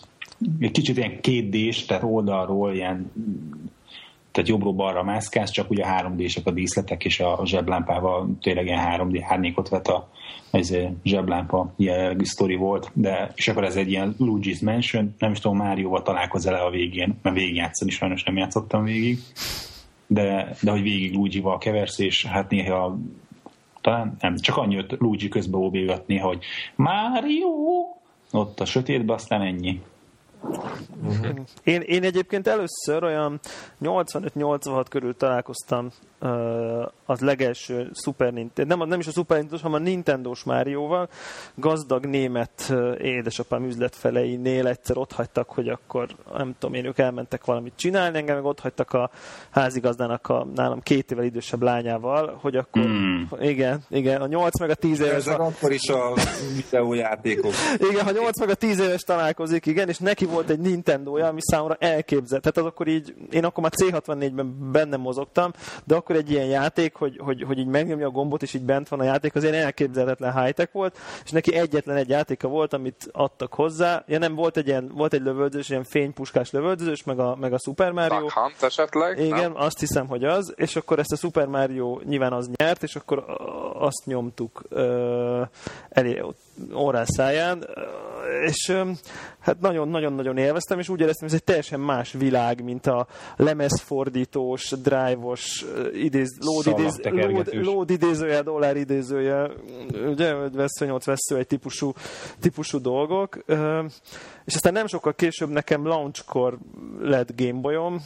Egy 0.60 0.72
kicsit 0.72 0.98
ilyen 0.98 1.22
kétdés, 1.22 1.86
tehát 1.86 2.04
oldalról 2.04 2.74
ilyen 2.74 3.12
tehát 4.32 4.50
jobbról 4.50 4.74
balra 4.74 5.04
mászkálsz, 5.04 5.52
csak 5.52 5.70
ugye 5.70 5.86
3 5.86 6.16
d 6.16 6.24
a 6.44 6.52
díszletek, 6.52 7.06
és 7.06 7.20
a 7.20 7.42
zseblámpával 7.44 8.30
tényleg 8.42 8.66
ilyen 8.66 8.88
3D 8.92 9.26
árnyékot 9.28 9.70
vet 9.70 9.88
a, 9.88 10.10
ez 10.52 10.76
zseblámpa 11.04 11.74
jellegű 11.76 12.24
sztori 12.24 12.56
volt, 12.56 12.92
de 12.94 13.32
és 13.36 13.48
akkor 13.48 13.64
ez 13.64 13.76
egy 13.76 13.90
ilyen 13.90 14.16
Luigi's 14.20 14.64
Mansion, 14.64 15.16
nem 15.18 15.32
is 15.32 15.40
tudom, 15.40 15.58
Márióval 15.58 16.02
találkozol 16.02 16.56
el 16.56 16.66
a 16.66 16.70
végén, 16.70 17.20
mert 17.22 17.36
végigjátszani 17.36 17.92
sajnos 17.92 18.24
nem 18.24 18.38
játszottam 18.38 18.84
végig, 18.84 19.20
de, 20.08 20.56
de 20.62 20.72
hogy 20.72 20.82
végig 20.82 21.14
Luigi-val 21.14 21.58
keversz, 21.58 22.00
és 22.00 22.26
hát 22.26 22.50
néha 22.50 22.98
talán 23.82 24.16
nem, 24.20 24.36
csak 24.38 24.58
annyi, 24.58 24.76
hogy 24.76 24.96
Luigi 25.00 25.28
közbe 25.28 25.58
óbégat 25.58 26.08
néha, 26.08 26.28
hogy 26.28 26.44
Mário, 26.76 27.50
ott 28.32 28.60
a 28.60 28.66
sötétben, 28.66 29.16
aztán 29.16 29.42
ennyi. 29.42 29.82
Uh-huh. 30.44 31.40
Én, 31.64 31.82
én 31.82 32.04
egyébként 32.04 32.48
először 32.48 33.04
olyan 33.04 33.40
85-86 33.82 34.86
körül 34.90 35.16
találkoztam 35.16 35.90
uh, 36.22 36.86
az 37.06 37.20
legelső 37.20 37.90
Super 37.94 38.34
Nintendo, 38.34 38.76
nem, 38.76 38.88
nem 38.88 39.00
is 39.00 39.08
a 39.08 39.12
Super 39.12 39.38
Nintendo, 39.38 39.64
hanem 39.64 39.82
a 39.82 39.84
Nintendo-s 39.84 40.44
Márióval. 40.44 41.10
Gazdag 41.56 42.06
német 42.06 42.68
uh, 42.70 42.96
édesapám 43.02 43.66
üzletfeleinél 43.66 44.68
egyszer 44.68 44.98
ott 44.98 45.12
hagytak, 45.12 45.50
hogy 45.50 45.68
akkor 45.68 46.08
nem 46.34 46.56
tudom 46.60 46.76
én, 46.76 46.86
ők 46.86 46.98
elmentek 46.98 47.46
valamit 47.46 47.74
csinálni, 47.76 48.18
engem 48.18 48.36
meg 48.36 48.46
ott 48.46 48.60
hagytak 48.60 48.94
a 48.94 49.10
házigazdának 49.50 50.28
a 50.28 50.48
nálam 50.56 50.82
két 50.82 51.12
évvel 51.12 51.26
idősebb 51.26 51.62
lányával, 51.62 52.38
hogy 52.42 52.56
akkor 52.56 52.82
mm. 52.88 53.24
igen, 53.40 53.84
igen, 53.90 54.22
a 54.22 54.28
8 54.28 54.60
meg 54.60 54.70
a 54.70 54.76
10 54.76 55.00
éves... 55.00 55.14
Ezek 55.14 55.40
akkor 55.40 55.72
is 55.72 55.90
a 55.90 56.14
videójátékok. 56.56 57.54
igen, 57.92 58.06
ha 58.06 58.12
8 58.12 58.40
meg 58.40 58.50
a 58.50 58.56
10 58.56 58.80
éves 58.80 59.02
találkozik, 59.02 59.66
igen, 59.66 59.90
és 59.90 59.98
neki 59.98 60.26
volt 60.32 60.50
egy 60.50 60.60
Nintendo-ja, 60.60 61.28
ami 61.28 61.40
számomra 61.42 61.76
elképzelt. 61.80 62.42
Tehát 62.42 62.58
az 62.58 62.66
akkor 62.66 62.88
így, 62.88 63.14
én 63.32 63.46
akkor 63.46 63.64
már 63.64 63.72
C64-ben 63.76 64.72
benne 64.72 64.98
mozogtam, 64.98 65.52
de 65.84 65.96
akkor 65.96 66.16
egy 66.16 66.32
ilyen 66.32 66.46
játék, 66.46 66.96
hogy, 66.96 67.20
hogy, 67.24 67.44
hogy 67.44 67.58
így 67.58 67.68
megnyomja 67.68 68.08
a 68.08 68.12
gombot, 68.12 68.42
és 68.42 68.54
így 68.54 68.64
bent 68.64 68.90
van 68.90 69.00
a 69.00 69.04
játék, 69.04 69.36
az 69.36 69.44
ilyen 69.44 69.56
elképzelhetetlen 69.56 70.44
high-tech 70.44 70.74
volt, 70.74 70.98
és 71.24 71.32
neki 71.32 71.56
egyetlen 71.56 71.96
egy 71.96 72.10
játéka 72.10 72.48
volt, 72.48 72.74
amit 72.74 73.10
adtak 73.12 73.54
hozzá. 73.54 74.04
Ja 74.08 74.18
nem, 74.18 74.36
volt 74.36 74.58
egy, 74.58 74.68
ilyen, 74.68 74.92
volt 74.94 75.14
egy 75.14 75.22
lövöldözős, 75.22 75.70
ilyen 75.70 75.84
fénypuskás 75.84 76.52
lövöldözős, 76.52 77.04
meg 77.04 77.20
a, 77.20 77.36
meg 77.36 77.54
a 77.54 77.60
Super 77.60 77.92
Mario. 77.92 78.20
Duck 78.20 78.34
Hunt 78.34 78.64
esetleg? 78.64 79.20
Igen, 79.20 79.40
nem? 79.40 79.56
azt 79.56 79.80
hiszem, 79.80 80.08
hogy 80.08 80.24
az, 80.24 80.54
és 80.56 80.76
akkor 80.76 81.00
ezt 81.00 81.12
a 81.12 81.16
Super 81.16 81.48
Mario 81.48 82.00
nyilván 82.06 82.34
az 82.34 82.50
nyert, 82.56 82.84
és 82.84 82.96
akkor 82.96 83.24
azt 83.74 84.06
nyomtuk 84.06 84.64
elé 85.90 86.24
órán 86.74 87.06
száján, 87.06 87.68
és 88.46 88.78
hát 89.42 89.60
nagyon-nagyon-nagyon 89.60 90.38
élveztem, 90.38 90.80
és 90.80 90.90
úgy 90.90 91.00
éreztem, 91.00 91.28
hogy 91.28 91.36
ez 91.36 91.42
egy 91.42 91.46
teljesen 91.46 91.80
más 91.80 92.12
világ, 92.12 92.64
mint 92.64 92.88
a 92.88 93.08
lemezfordítós, 93.36 94.70
drive-os, 94.70 95.66
idéz, 95.94 96.38
load, 96.40 96.80
idéz, 96.80 97.00
load, 97.04 97.54
load 97.54 97.90
idézője, 97.90 98.42
dollár 98.42 98.76
idézője, 98.76 99.52
ugye, 100.08 100.34
vesző 100.34 100.86
8 100.86 101.06
vesző 101.06 101.38
egy 101.38 101.48
típusú, 101.48 101.94
típusú 102.40 102.82
dolgok. 102.82 103.44
És 104.46 104.56
aztán 104.56 104.74
nem 104.74 104.88
sokkal 104.88 105.14
később 105.14 105.50
nekem 105.50 105.88
launchkor 105.88 106.58
lett 107.00 107.42
Gameboyom, 107.42 108.02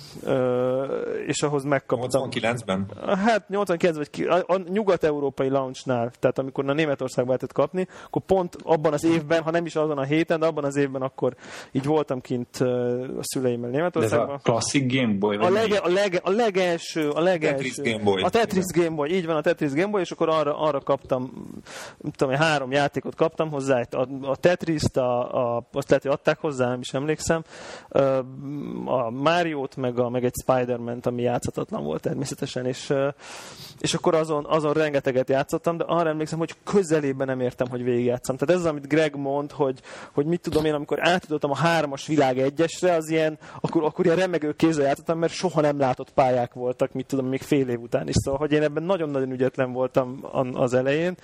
és 1.27 1.42
ahhoz 1.42 1.63
megkaptam. 1.63 2.30
89-ben? 2.32 2.86
Hát 3.06 3.50
89 3.50 3.96
vagy 3.98 4.27
a, 4.27 4.54
a 4.54 4.62
nyugat-európai 4.70 5.50
launchnál, 5.50 6.12
tehát 6.20 6.39
amikor 6.39 6.70
a 6.70 6.74
Németországba 6.74 7.32
lehetett 7.32 7.54
kapni, 7.54 7.88
akkor 8.06 8.22
pont 8.22 8.58
abban 8.63 8.94
az 8.94 9.04
évben, 9.04 9.42
ha 9.42 9.51
nem 9.51 9.65
is 9.65 9.75
azon 9.75 9.98
a 9.98 10.04
héten, 10.04 10.39
de 10.39 10.46
abban 10.46 10.63
az 10.63 10.75
évben 10.75 11.01
akkor 11.01 11.36
így 11.72 11.86
voltam 11.86 12.22
kint 12.22 12.58
a 12.58 13.22
szüleimmel 13.22 13.70
Németországban. 13.70 14.27
De 14.27 14.34
ez 14.34 14.39
a 14.39 14.51
klasszik 14.51 14.94
Gameboy? 14.94 15.36
A, 15.36 15.50
lege, 15.50 15.77
a, 15.77 15.89
lege, 15.89 16.20
a 16.24 16.30
legelső, 16.30 17.10
a 17.10 17.20
legelső. 17.20 17.56
Tetris 17.56 17.75
Gameboy. 17.92 18.22
A 18.22 18.30
Tetris 18.30 18.63
Gameboy, 18.63 19.10
így 19.10 19.25
van, 19.25 19.36
a 19.36 19.42
Tetris 19.42 19.72
Gameboy, 19.72 20.01
és 20.01 20.12
akkor 20.12 20.30
arra, 20.30 20.60
arra 20.60 20.80
kaptam, 20.80 21.32
tudom, 22.15 22.36
három 22.36 22.72
játékot 22.72 23.15
kaptam 23.15 23.50
hozzá, 23.50 23.82
a, 23.92 24.08
a 24.22 24.36
Tetris-t, 24.36 24.98
a, 24.98 25.56
a, 25.56 25.68
azt 25.74 25.89
lehet, 25.89 26.04
hogy 26.04 26.12
adták 26.25 26.39
hozzá, 26.39 26.67
nem 26.67 26.79
is 26.79 26.94
emlékszem, 26.94 27.44
a 28.86 29.10
Mario-t, 29.10 29.75
meg, 29.75 30.00
a, 30.00 30.10
meg 30.10 30.24
egy 30.24 30.34
Spider-Man-t, 30.41 31.05
ami 31.05 31.22
játszhatatlan 31.22 31.84
volt 31.84 32.01
természetesen, 32.01 32.65
és, 32.65 32.94
és 33.79 33.94
akkor 33.94 34.15
azon, 34.15 34.46
azon 34.46 34.74
rengeteget 34.74 35.29
játszottam, 35.29 35.77
de 35.77 35.84
arra 35.88 36.10
emlékszem, 36.10 36.39
hogy 36.39 36.55
közelében 36.63 37.27
nem 37.27 37.39
értem, 37.39 37.67
hogy 37.70 37.84
végigjátszam. 37.84 38.38
Tehát 38.38 38.55
ez 38.55 38.62
az, 38.62 38.72
amit 38.72 38.88
Greg 38.88 39.15
mond, 39.15 39.51
hogy, 39.51 39.79
hogy 40.13 40.25
mit 40.25 40.41
tudom 40.41 40.65
én, 40.65 40.74
amikor 40.74 41.08
átudottam 41.08 41.51
a 41.51 41.55
hármas 41.55 42.08
világ 42.08 42.39
egyesre, 42.39 42.96
az 42.96 43.10
ilyen, 43.10 43.38
akkor, 43.62 43.84
akkor 43.84 44.05
ilyen 44.05 44.17
remegő 44.17 44.53
kézzel 44.53 44.86
játszottam, 44.86 45.20
mert 45.20 45.34
soha 45.34 45.62
nem 45.62 45.79
látott 45.79 46.12
pályák 46.12 46.53
voltak, 46.53 46.94
mit 46.94 47.05
tudom, 47.05 47.25
még 47.25 47.41
fél 47.41 47.70
év 47.70 47.79
után 47.79 48.08
is. 48.08 48.15
Szóval, 48.15 48.39
hogy 48.39 48.51
én 48.51 48.63
ebben 48.63 48.84
nagyon-nagyon 48.84 49.32
ügyetlen 49.32 49.72
voltam 49.72 50.20
az 50.53 50.74
elején, 50.74 51.15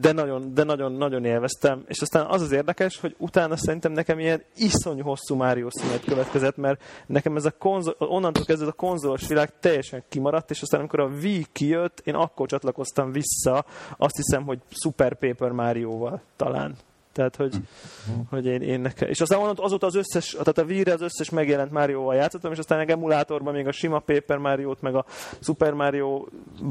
de 0.00 0.12
nagyon, 0.12 0.54
de 0.54 0.64
nagyon, 0.64 0.92
nagyon 0.92 1.24
élveztem. 1.24 1.84
És 1.86 2.00
aztán 2.00 2.26
az 2.26 2.42
az 2.42 2.52
érdekes, 2.52 3.00
hogy 3.00 3.14
utána 3.18 3.56
szerintem 3.56 3.92
nekem 3.92 4.09
ilyen 4.18 4.42
iszonyú 4.56 5.02
hosszú 5.02 5.34
Mario 5.34 5.70
szünet 5.70 6.04
következett, 6.04 6.56
mert 6.56 6.82
nekem 7.06 7.36
ez 7.36 7.44
a 7.44 7.50
konzol, 7.58 7.94
onnantól 7.98 8.44
kezdve 8.44 8.68
a 8.68 8.72
konzolos 8.72 9.26
világ 9.26 9.52
teljesen 9.60 10.02
kimaradt, 10.08 10.50
és 10.50 10.62
aztán 10.62 10.80
amikor 10.80 11.00
a 11.00 11.10
Wii 11.22 11.46
kijött, 11.52 12.00
én 12.04 12.14
akkor 12.14 12.48
csatlakoztam 12.48 13.12
vissza, 13.12 13.64
azt 13.96 14.16
hiszem, 14.16 14.44
hogy 14.44 14.58
Super 14.70 15.18
Paper 15.18 15.50
Mario-val 15.50 16.20
talán. 16.36 16.76
Tehát, 17.12 17.36
hogy, 17.36 17.54
uh-huh. 17.54 18.26
hogy 18.28 18.46
én, 18.46 18.62
én 18.62 18.80
nekem... 18.80 19.08
És 19.08 19.20
aztán 19.20 19.52
azóta 19.56 19.86
az 19.86 19.94
összes, 19.94 20.30
tehát 20.30 20.58
a 20.58 20.62
Wii-re 20.62 20.92
az 20.92 21.00
összes 21.00 21.30
megjelent 21.30 21.70
Mario-val 21.70 22.14
játszottam, 22.14 22.52
és 22.52 22.58
aztán 22.58 22.78
meg 22.78 22.90
emulátorban 22.90 23.54
még 23.54 23.66
a 23.66 23.72
sima 23.72 23.98
Paper 23.98 24.38
Mario-t, 24.38 24.82
meg 24.82 24.94
a 24.94 25.04
Super 25.40 25.72
Mario 25.72 26.26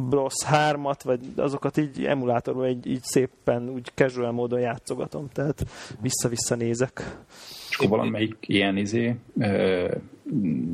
Bros. 0.10 0.34
3-at, 0.52 1.00
vagy 1.04 1.20
azokat 1.36 1.78
így 1.78 2.06
emulátorban 2.06 2.68
így, 2.68 2.88
így 2.88 3.04
szépen, 3.04 3.70
úgy 3.70 3.92
casual 3.96 4.32
módon 4.32 4.60
játszogatom. 4.60 5.30
Tehát 5.34 5.66
vissza-vissza 6.02 6.56
nézek. 6.56 7.18
És 7.70 7.76
akkor 7.76 7.90
valamelyik 7.90 8.36
ilyen 8.42 8.78
izé, 8.78 9.16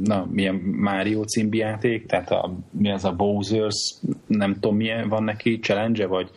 na, 0.04 0.28
milyen 0.32 0.56
Mario 0.56 1.24
címbi 1.24 1.58
játék, 1.58 2.06
tehát 2.06 2.32
a, 2.32 2.54
mi 2.72 2.92
az 2.92 3.06
a 3.06 3.16
Bowser's, 3.18 3.96
nem 4.28 4.54
tudom 4.54 4.76
milyen 4.76 5.10
van 5.10 5.24
neki, 5.24 5.60
challenge 5.60 6.08
vagy 6.08 6.30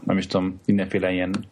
nem 0.00 0.18
is 0.18 0.26
tudom, 0.26 0.60
mindenféle 0.66 1.12
ilyen 1.12 1.44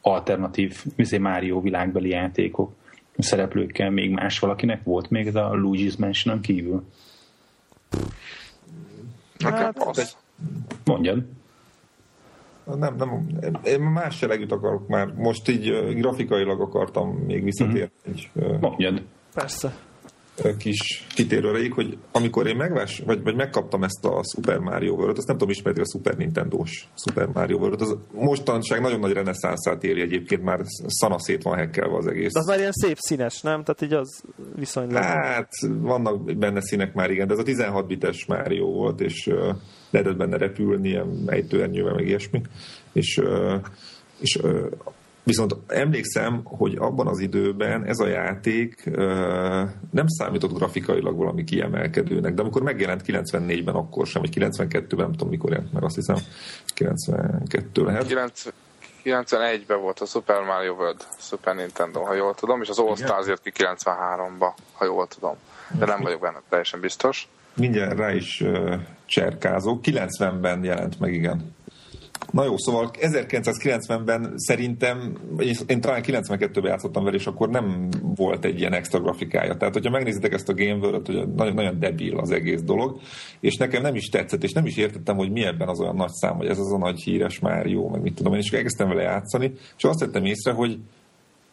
alternatív 0.00 0.84
izé 0.96 1.18
Mario 1.18 1.60
világbeli 1.60 2.08
játékok 2.08 2.72
szereplőkkel 3.18 3.90
még 3.90 4.10
más 4.10 4.38
valakinek 4.38 4.84
volt 4.84 5.10
még 5.10 5.26
ez 5.26 5.34
a 5.34 5.50
Luigi's 5.50 5.98
Mansion-on 5.98 6.40
kívül? 6.40 6.84
Hát, 9.38 9.78
az. 9.78 10.16
Mondjad. 10.84 11.24
Nem, 12.78 12.96
nem, 12.96 13.26
én 13.64 13.80
más 13.80 14.20
jellegűt 14.20 14.52
akarok 14.52 14.88
már. 14.88 15.12
Most 15.14 15.48
így 15.48 15.94
grafikailag 15.94 16.60
akartam 16.60 17.10
még 17.10 17.44
visszatérni. 17.44 17.90
Mm-hmm. 18.38 18.58
Mondjad. 18.60 19.02
Persze 19.34 19.74
kis 20.58 21.06
kitérőreik, 21.14 21.72
hogy 21.72 21.98
amikor 22.12 22.46
én 22.46 22.56
megvás, 22.56 23.02
vagy, 23.06 23.22
vagy 23.22 23.34
megkaptam 23.34 23.84
ezt 23.84 24.04
a 24.04 24.20
Super 24.34 24.58
Mario 24.58 24.94
World, 24.94 25.18
azt 25.18 25.26
nem 25.26 25.36
tudom, 25.36 25.52
ismerni 25.52 25.80
a 25.80 25.90
Super 25.92 26.16
Nintendo-s 26.16 26.86
Super 27.04 27.26
Mario 27.26 27.56
World, 27.58 27.80
az 27.80 27.96
mostanság 28.12 28.80
nagyon 28.80 29.00
nagy 29.00 29.12
reneszánszát 29.12 29.84
éri 29.84 30.00
egyébként, 30.00 30.42
már 30.42 30.60
szanaszét 30.86 31.42
van 31.42 31.56
hekkelve 31.56 31.96
az 31.96 32.06
egész. 32.06 32.32
De 32.32 32.38
az 32.38 32.46
már 32.46 32.58
ilyen 32.58 32.72
szép 32.72 32.96
színes, 32.98 33.40
nem? 33.40 33.64
Tehát 33.64 33.82
így 33.82 33.92
az 33.92 34.22
viszonylag... 34.54 35.02
Hát, 35.02 35.50
vannak 35.80 36.36
benne 36.36 36.60
színek 36.60 36.94
már, 36.94 37.10
igen, 37.10 37.26
de 37.26 37.32
ez 37.32 37.38
a 37.38 37.42
16 37.42 37.86
bites 37.86 38.26
Mario 38.26 38.66
volt, 38.66 39.00
és 39.00 39.26
uh, 39.26 39.56
lehetett 39.90 40.16
benne 40.16 40.36
repülni, 40.36 40.88
ilyen 40.88 41.22
ejtőernyővel, 41.26 41.94
meg 41.94 42.06
ilyesmi, 42.06 42.42
és, 42.92 43.16
uh, 43.16 43.60
és 44.18 44.36
uh, 44.42 44.66
Viszont 45.24 45.56
emlékszem, 45.66 46.40
hogy 46.44 46.76
abban 46.76 47.06
az 47.06 47.18
időben 47.18 47.84
ez 47.84 47.98
a 47.98 48.06
játék 48.06 48.84
nem 49.90 50.06
számított 50.06 50.52
grafikailag 50.52 51.16
valami 51.16 51.44
kiemelkedőnek, 51.44 52.34
de 52.34 52.42
amikor 52.42 52.62
megjelent 52.62 53.02
94-ben 53.06 53.74
akkor 53.74 54.06
sem, 54.06 54.22
vagy 54.22 54.38
92-ben, 54.38 54.86
nem 54.96 55.12
tudom 55.12 55.28
mikor 55.28 55.50
jelent 55.50 55.72
meg, 55.72 55.84
azt 55.84 55.94
hiszem 55.94 56.16
92 56.74 57.82
lehet. 57.84 58.06
91-ben 59.04 59.80
volt 59.80 60.00
a 60.00 60.04
Super 60.04 60.42
Mario 60.42 60.72
World 60.72 61.06
Super 61.18 61.54
Nintendo, 61.54 62.02
ha 62.02 62.14
jól 62.14 62.34
tudom, 62.34 62.62
és 62.62 62.68
az 62.68 62.78
All 62.78 62.96
Stars 62.96 63.26
jött 63.26 63.42
ki 63.42 63.52
93-ba, 63.58 64.52
ha 64.72 64.84
jól 64.84 65.06
tudom. 65.06 65.36
De 65.78 65.86
nem 65.86 66.00
vagyok 66.00 66.20
benne 66.20 66.40
teljesen 66.48 66.80
biztos. 66.80 67.28
Mindjárt 67.54 67.98
rá 67.98 68.12
is 68.12 68.40
uh, 68.40 68.74
cserkázok. 69.04 69.80
90-ben 69.82 70.64
jelent 70.64 71.00
meg, 71.00 71.12
igen. 71.12 71.54
Na 72.32 72.44
jó, 72.44 72.56
szóval 72.56 72.90
1990-ben 73.00 74.32
szerintem, 74.36 75.18
én 75.66 75.80
talán 75.80 76.02
92-ben 76.06 76.64
játszottam 76.64 77.04
vele, 77.04 77.16
és 77.16 77.26
akkor 77.26 77.48
nem 77.48 77.88
volt 78.02 78.44
egy 78.44 78.58
ilyen 78.58 78.72
extra 78.72 79.00
grafikája. 79.00 79.56
Tehát, 79.56 79.74
hogyha 79.74 79.90
megnézitek 79.90 80.32
ezt 80.32 80.48
a 80.48 80.54
Game 80.54 80.74
World, 80.74 81.06
hogy 81.06 81.28
nagyon, 81.34 81.54
nagyon 81.54 81.78
debil 81.78 82.18
az 82.18 82.30
egész 82.30 82.62
dolog, 82.62 83.00
és 83.40 83.56
nekem 83.56 83.82
nem 83.82 83.94
is 83.94 84.08
tetszett, 84.08 84.42
és 84.42 84.52
nem 84.52 84.66
is 84.66 84.76
értettem, 84.76 85.16
hogy 85.16 85.30
mi 85.30 85.44
ebben 85.44 85.68
az 85.68 85.80
olyan 85.80 85.96
nagy 85.96 86.12
szám, 86.12 86.36
hogy 86.36 86.46
ez 86.46 86.58
az 86.58 86.72
a 86.72 86.78
nagy 86.78 87.02
híres 87.02 87.38
Mario, 87.38 87.88
meg 87.88 88.02
mit 88.02 88.14
tudom 88.14 88.32
én, 88.32 88.38
és 88.38 88.52
elkezdtem 88.52 88.88
vele 88.88 89.02
játszani, 89.02 89.52
és 89.76 89.84
azt 89.84 90.00
vettem 90.00 90.24
észre, 90.24 90.52
hogy 90.52 90.78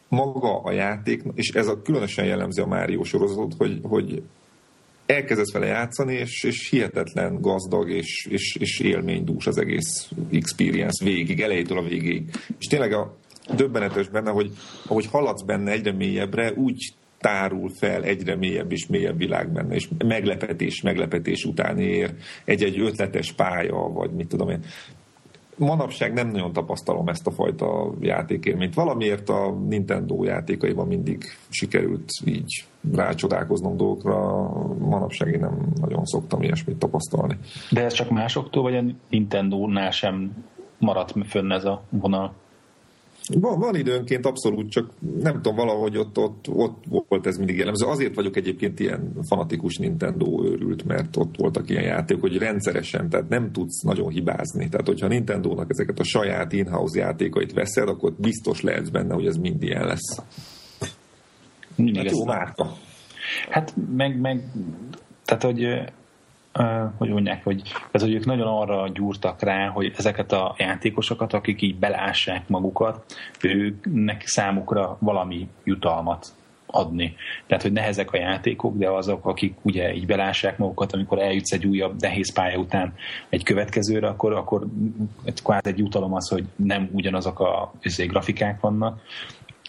maga 0.08 0.60
a 0.62 0.72
játék, 0.72 1.22
és 1.34 1.48
ez 1.48 1.66
a 1.66 1.82
különösen 1.82 2.24
jellemző 2.24 2.62
a 2.62 2.66
Mario 2.66 3.04
sorozatot, 3.04 3.54
hogy, 3.58 3.80
hogy 3.82 4.22
elkezdesz 5.10 5.52
vele 5.52 5.66
játszani, 5.66 6.14
és, 6.14 6.44
és 6.44 6.68
hihetetlen 6.70 7.40
gazdag 7.40 7.90
és, 7.90 8.26
és, 8.30 8.56
és 8.60 8.78
élménydús 8.78 9.46
az 9.46 9.58
egész 9.58 10.10
experience 10.32 11.04
végig, 11.04 11.40
elejétől 11.40 11.78
a 11.78 11.88
végéig. 11.88 12.30
És 12.58 12.66
tényleg 12.66 12.92
a 12.92 13.16
döbbenetes 13.56 14.08
benne, 14.08 14.30
hogy 14.30 14.50
ahogy 14.86 15.06
haladsz 15.06 15.42
benne 15.42 15.70
egyre 15.70 15.92
mélyebbre, 15.92 16.52
úgy 16.52 16.94
tárul 17.18 17.70
fel 17.78 18.02
egyre 18.02 18.36
mélyebb 18.36 18.72
és 18.72 18.86
mélyebb 18.86 19.18
világ 19.18 19.52
benne, 19.52 19.74
és 19.74 19.88
meglepetés, 20.04 20.80
meglepetés 20.80 21.44
után 21.44 21.78
ér 21.78 22.14
egy-egy 22.44 22.80
ötletes 22.80 23.32
pálya, 23.32 23.76
vagy 23.76 24.10
mit 24.10 24.28
tudom 24.28 24.48
én 24.48 24.64
manapság 25.60 26.12
nem 26.12 26.28
nagyon 26.28 26.52
tapasztalom 26.52 27.08
ezt 27.08 27.26
a 27.26 27.30
fajta 27.30 27.92
játékélményt. 28.00 28.74
Valamiért 28.74 29.28
a 29.28 29.50
Nintendo 29.68 30.24
játékaiban 30.24 30.86
mindig 30.86 31.24
sikerült 31.48 32.10
így 32.24 32.64
rácsodálkoznom 32.92 33.76
dolgokra, 33.76 34.48
manapság 34.78 35.32
én 35.32 35.40
nem 35.40 35.72
nagyon 35.80 36.04
szoktam 36.04 36.42
ilyesmit 36.42 36.78
tapasztalni. 36.78 37.38
De 37.70 37.84
ez 37.84 37.92
csak 37.92 38.10
másoktól, 38.10 38.62
vagy 38.62 38.76
a 38.76 38.84
Nintendo-nál 39.08 39.90
sem 39.90 40.44
maradt 40.78 41.14
fönn 41.26 41.52
ez 41.52 41.64
a 41.64 41.82
vonal? 41.90 42.32
Van, 43.38 43.58
van 43.58 43.74
időnként 43.74 44.26
abszolút, 44.26 44.70
csak 44.70 44.90
nem 45.22 45.34
tudom, 45.34 45.56
valahogy 45.56 45.96
ott, 45.96 46.18
ott, 46.18 46.48
ott 46.48 46.84
volt 47.08 47.26
ez 47.26 47.36
mindig 47.36 47.56
jellemző. 47.56 47.86
Azért 47.86 48.14
vagyok 48.14 48.36
egyébként 48.36 48.80
ilyen 48.80 49.12
fanatikus 49.28 49.76
Nintendo 49.76 50.44
őrült, 50.44 50.84
mert 50.84 51.16
ott 51.16 51.36
voltak 51.36 51.70
ilyen 51.70 51.82
játékok, 51.82 52.22
hogy 52.22 52.38
rendszeresen, 52.38 53.08
tehát 53.08 53.28
nem 53.28 53.52
tudsz 53.52 53.82
nagyon 53.82 54.10
hibázni. 54.10 54.68
Tehát, 54.68 54.86
hogyha 54.86 55.06
Nintendo-nak 55.06 55.70
ezeket 55.70 55.98
a 55.98 56.04
saját 56.04 56.52
in-house 56.52 56.98
játékait 56.98 57.52
veszed, 57.52 57.88
akkor 57.88 58.12
biztos 58.16 58.60
lehetsz 58.60 58.88
benne, 58.88 59.14
hogy 59.14 59.26
ez 59.26 59.36
mind 59.36 59.62
ilyen 59.62 59.86
lesz. 59.86 60.18
Mindig 61.76 62.02
hát 62.02 62.10
jó 62.10 62.24
márka. 62.24 62.72
Hát 63.48 63.74
meg, 63.96 64.20
meg 64.20 64.42
tehát, 65.24 65.42
hogy 65.42 65.64
hogy 66.96 67.08
mondják, 67.08 67.44
hogy, 67.44 67.62
ez, 67.90 68.00
hogy 68.02 68.14
ők 68.14 68.24
nagyon 68.24 68.46
arra 68.46 68.88
gyúrtak 68.88 69.42
rá, 69.42 69.68
hogy 69.68 69.92
ezeket 69.96 70.32
a 70.32 70.54
játékosokat, 70.58 71.32
akik 71.32 71.62
így 71.62 71.76
belássák 71.76 72.48
magukat, 72.48 73.04
őknek 73.42 74.22
számukra 74.26 74.96
valami 75.00 75.48
jutalmat 75.64 76.26
adni. 76.66 77.14
Tehát, 77.46 77.62
hogy 77.62 77.72
nehezek 77.72 78.12
a 78.12 78.16
játékok, 78.16 78.76
de 78.76 78.88
azok, 78.88 79.26
akik 79.26 79.54
ugye 79.62 79.94
így 79.94 80.06
belássák 80.06 80.58
magukat, 80.58 80.92
amikor 80.92 81.18
eljutsz 81.18 81.52
egy 81.52 81.66
újabb 81.66 82.00
nehéz 82.00 82.32
pálya 82.32 82.58
után 82.58 82.94
egy 83.28 83.44
következőre, 83.44 84.08
akkor, 84.08 84.32
akkor 84.32 84.66
egy, 85.24 85.42
egy 85.62 85.78
jutalom 85.78 86.14
az, 86.14 86.28
hogy 86.28 86.44
nem 86.56 86.88
ugyanazok 86.92 87.40
a 87.40 87.72
izé, 87.82 88.06
grafikák 88.06 88.60
vannak, 88.60 89.00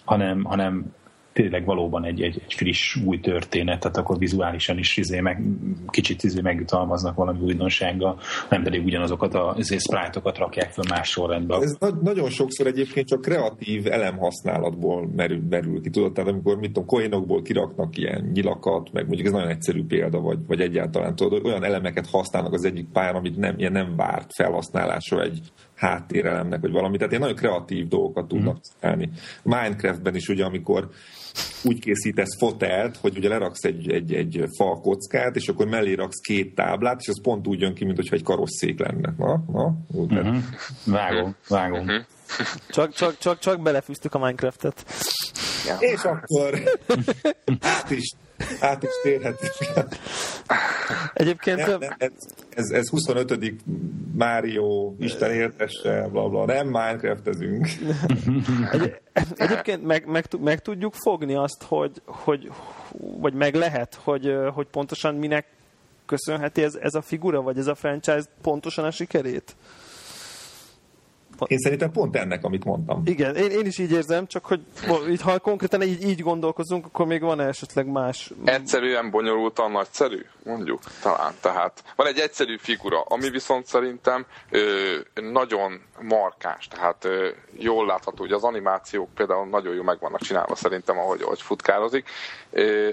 hanem, 0.05 0.43
hanem 0.43 0.93
tényleg 1.33 1.65
valóban 1.65 2.05
egy, 2.05 2.21
egy, 2.21 2.41
egy 2.45 2.53
friss, 2.53 2.95
új 2.95 3.19
történet, 3.19 3.79
tehát 3.79 3.97
akkor 3.97 4.17
vizuálisan 4.17 4.77
is 4.77 4.97
izé 4.97 5.19
meg, 5.19 5.43
kicsit 5.87 6.23
izé 6.23 6.41
megjutalmaznak 6.41 7.15
valami 7.15 7.39
újdonsággal, 7.39 8.19
nem 8.49 8.63
pedig 8.63 8.85
ugyanazokat 8.85 9.33
a 9.33 9.55
izé, 9.57 9.77
sprite-okat 9.77 10.37
rakják 10.37 10.71
fel 10.71 10.83
más 10.89 11.09
sorrendben. 11.09 11.61
Ez 11.61 11.75
na- 11.79 11.99
nagyon 12.01 12.29
sokszor 12.29 12.67
egyébként 12.67 13.07
csak 13.07 13.21
kreatív 13.21 13.87
elemhasználatból 13.87 15.09
merül, 15.15 15.41
merül 15.49 15.81
ki, 15.81 15.89
tudod, 15.89 16.13
tehát 16.13 16.29
amikor 16.29 16.57
mit 16.57 16.71
tudom, 16.71 16.85
koinokból 16.85 17.41
kiraknak 17.41 17.97
ilyen 17.97 18.29
nyilakat, 18.33 18.91
meg 18.91 19.05
mondjuk 19.07 19.27
ez 19.27 19.33
nagyon 19.33 19.49
egyszerű 19.49 19.85
példa, 19.85 20.19
vagy, 20.19 20.39
vagy 20.47 20.61
egyáltalán 20.61 21.15
tudod, 21.15 21.45
olyan 21.45 21.63
elemeket 21.63 22.09
használnak 22.09 22.53
az 22.53 22.65
egyik 22.65 22.87
pályán, 22.93 23.15
amit 23.15 23.37
nem, 23.37 23.55
ilyen 23.57 23.71
nem 23.71 23.95
várt 23.95 24.33
felhasználásra 24.33 25.21
egy 25.21 25.39
háttérelemnek, 25.75 26.61
vagy 26.61 26.71
valami. 26.71 26.97
Tehát 26.97 27.11
ilyen 27.11 27.21
nagyon 27.21 27.37
kreatív 27.37 27.87
dolgokat 27.87 28.27
tudnak 28.27 28.55
mm. 28.55 28.59
csinálni. 28.79 29.09
Minecraftben 29.43 30.15
is 30.15 30.27
ugye, 30.27 30.45
amikor 30.45 30.89
úgy 31.63 31.79
készítesz 31.79 32.37
fotelt, 32.37 32.97
hogy 32.97 33.17
ugye 33.17 33.29
leraksz 33.29 33.63
egy, 33.63 33.91
egy, 33.91 34.13
egy 34.13 34.43
fa 34.57 34.79
kockát, 34.81 35.35
és 35.35 35.47
akkor 35.47 35.67
mellé 35.67 35.93
raksz 35.93 36.19
két 36.19 36.55
táblát, 36.55 36.99
és 37.01 37.07
az 37.07 37.21
pont 37.21 37.47
úgy 37.47 37.59
jön 37.59 37.73
ki, 37.73 37.85
mintha 37.85 38.15
egy 38.15 38.23
karosszék 38.23 38.79
lenne. 38.79 39.13
Na, 39.17 39.43
na, 39.47 39.75
úgy 39.93 40.13
uh-huh. 40.13 40.37
Vágom, 40.85 41.35
vágom. 41.47 41.79
Uh-huh. 41.79 42.05
Csak, 42.69 42.93
csak, 42.93 43.17
csak, 43.17 43.39
csak 43.39 43.61
belefűztük 43.61 44.13
a 44.13 44.19
Minecraftet. 44.19 44.85
Ja. 45.67 45.77
És 45.79 46.03
akkor 46.03 46.61
át 47.59 47.89
is, 47.91 48.13
át 48.59 48.83
is 48.83 48.89
térhetünk. 49.03 49.53
Egyébként... 51.13 51.57
Nem, 51.57 51.79
nem, 51.79 51.89
ez, 51.97 52.11
ez, 52.55 52.69
ez 52.69 52.89
25. 52.89 53.53
Mario, 54.13 54.93
Isten 54.99 55.31
értesse, 55.31 56.07
bla 56.11 56.29
bla, 56.29 56.45
nem 56.45 56.65
Minecraftezünk. 56.65 57.67
Egy, 58.71 59.01
egyébként 59.35 59.83
meg, 59.83 60.05
meg, 60.05 60.25
meg, 60.39 60.61
tudjuk 60.61 60.93
fogni 60.93 61.35
azt, 61.35 61.63
hogy, 61.63 62.01
hogy 62.05 62.51
vagy 62.97 63.33
meg 63.33 63.55
lehet, 63.55 63.99
hogy, 64.03 64.35
hogy 64.53 64.67
pontosan 64.67 65.15
minek 65.15 65.45
köszönheti 66.05 66.63
ez, 66.63 66.75
ez 66.75 66.93
a 66.93 67.01
figura, 67.01 67.41
vagy 67.41 67.57
ez 67.57 67.67
a 67.67 67.75
franchise 67.75 68.23
pontosan 68.41 68.85
a 68.85 68.91
sikerét? 68.91 69.55
Én 71.47 71.57
szerintem 71.57 71.91
pont 71.91 72.15
ennek, 72.15 72.43
amit 72.43 72.65
mondtam. 72.65 73.01
Igen, 73.05 73.35
én, 73.35 73.51
én 73.51 73.65
is 73.65 73.77
így 73.77 73.91
érzem, 73.91 74.27
csak 74.27 74.45
hogy 74.45 74.61
így, 75.09 75.21
ha 75.21 75.39
konkrétan 75.39 75.81
így, 75.81 76.03
így 76.03 76.21
gondolkozunk, 76.21 76.85
akkor 76.85 77.05
még 77.05 77.21
van 77.21 77.39
esetleg 77.39 77.87
más. 77.87 78.31
Egyszerűen 78.45 79.09
bonyolultan 79.09 79.71
nagyszerű, 79.71 80.25
mondjuk, 80.43 80.81
talán. 81.01 81.33
Tehát 81.41 81.83
van 81.95 82.07
egy 82.07 82.19
egyszerű 82.19 82.57
figura, 82.57 83.01
ami 83.01 83.29
viszont 83.29 83.65
szerintem 83.65 84.25
ö, 84.49 84.95
nagyon 85.13 85.81
markáns, 86.01 86.67
tehát 86.67 87.05
ö, 87.05 87.29
jól 87.57 87.85
látható, 87.85 88.17
hogy 88.17 88.31
az 88.31 88.43
animációk 88.43 89.09
például 89.15 89.47
nagyon 89.47 89.75
jó 89.75 89.83
meg 89.83 89.99
vannak 89.99 90.21
csinálva 90.21 90.55
szerintem, 90.55 90.97
ahogy, 90.97 91.21
ahogy 91.21 91.41
futkározik. 91.41 92.09
Ö, 92.51 92.89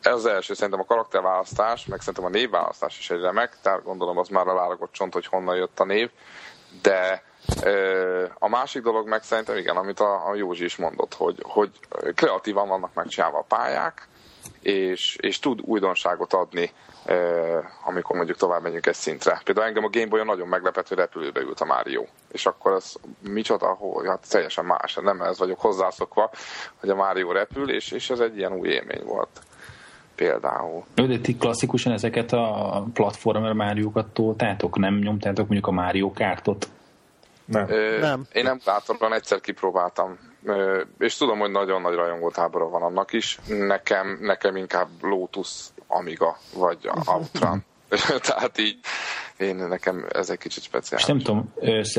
ez 0.00 0.12
az 0.12 0.26
első, 0.26 0.54
szerintem 0.54 0.80
a 0.80 0.84
karakterválasztás, 0.84 1.86
meg 1.86 2.00
szerintem 2.00 2.24
a 2.24 2.28
névválasztás 2.28 2.98
is 2.98 3.10
egy 3.10 3.20
remek, 3.20 3.56
tehát 3.62 3.82
gondolom 3.82 4.18
az 4.18 4.28
már 4.28 4.48
a 4.48 4.54
válogatott 4.54 4.92
csont, 4.92 5.12
hogy 5.12 5.26
honnan 5.26 5.56
jött 5.56 5.80
a 5.80 5.84
név, 5.84 6.10
de 6.82 7.22
a 8.38 8.48
másik 8.48 8.82
dolog 8.82 9.08
meg 9.08 9.22
szerintem 9.22 9.56
igen, 9.56 9.76
amit 9.76 10.00
a, 10.00 10.28
a 10.28 10.34
Józsi 10.34 10.64
is 10.64 10.76
mondott, 10.76 11.14
hogy, 11.14 11.38
hogy 11.42 11.70
kreatívan 12.14 12.68
vannak 12.68 12.94
megcsinálva 12.94 13.38
a 13.38 13.44
pályák, 13.48 14.08
és, 14.60 15.16
és 15.20 15.38
tud 15.38 15.60
újdonságot 15.62 16.32
adni, 16.32 16.72
amikor 17.84 18.16
mondjuk 18.16 18.38
tovább 18.38 18.62
megyünk 18.62 18.86
egy 18.86 18.94
szintre. 18.94 19.40
Például 19.44 19.66
engem 19.66 19.84
a 19.84 19.88
Gameboy-on 19.90 20.26
nagyon 20.26 20.48
meglepett, 20.48 20.88
hogy 20.88 20.96
repülőbe 20.96 21.40
ült 21.40 21.60
a 21.60 21.64
Mario. 21.64 22.04
És 22.28 22.46
akkor 22.46 22.72
ez 22.72 22.94
micsoda, 23.20 23.66
hogy 23.66 24.06
hát 24.06 24.30
teljesen 24.30 24.64
más, 24.64 24.94
nem 24.94 25.20
ez 25.20 25.38
vagyok 25.38 25.60
hozzászokva, 25.60 26.30
hogy 26.80 26.90
a 26.90 26.94
Mario 26.94 27.32
repül, 27.32 27.70
és, 27.70 27.90
és 27.90 28.10
ez 28.10 28.20
egy 28.20 28.36
ilyen 28.36 28.52
új 28.52 28.68
élmény 28.68 29.04
volt 29.04 29.40
például. 30.20 30.84
De 30.94 31.18
ti 31.18 31.36
klasszikusan 31.36 31.92
ezeket 31.92 32.32
a 32.32 32.84
platformer 32.92 33.52
Máriókat 33.52 34.06
toltátok? 34.06 34.78
Nem 34.78 34.94
nyomtátok 34.94 35.44
mondjuk 35.44 35.66
a 35.66 35.70
Mario 35.70 36.12
kártot? 36.12 36.68
Nem. 37.44 37.66
Ö, 37.68 37.98
nem. 38.00 38.26
Én 38.32 38.42
nem 38.42 38.60
látom, 38.64 39.12
egyszer 39.12 39.40
kipróbáltam. 39.40 40.18
Ö, 40.44 40.82
és 40.98 41.16
tudom, 41.16 41.38
hogy 41.38 41.50
nagyon 41.50 41.80
nagy 41.80 41.94
rajongótábora 41.94 42.68
van 42.68 42.82
annak 42.82 43.12
is. 43.12 43.38
Nekem, 43.46 44.18
nekem 44.20 44.56
inkább 44.56 44.88
Lotus 45.00 45.50
Amiga, 45.86 46.36
vagy 46.54 46.90
Outrun. 47.06 47.64
Tehát 48.28 48.58
így 48.58 48.78
én 49.38 49.56
nekem 49.56 50.06
ez 50.12 50.30
egy 50.30 50.38
kicsit 50.38 50.62
speciális. 50.62 51.06
És 51.06 51.12
nem 51.12 51.18
tudom, 51.18 51.54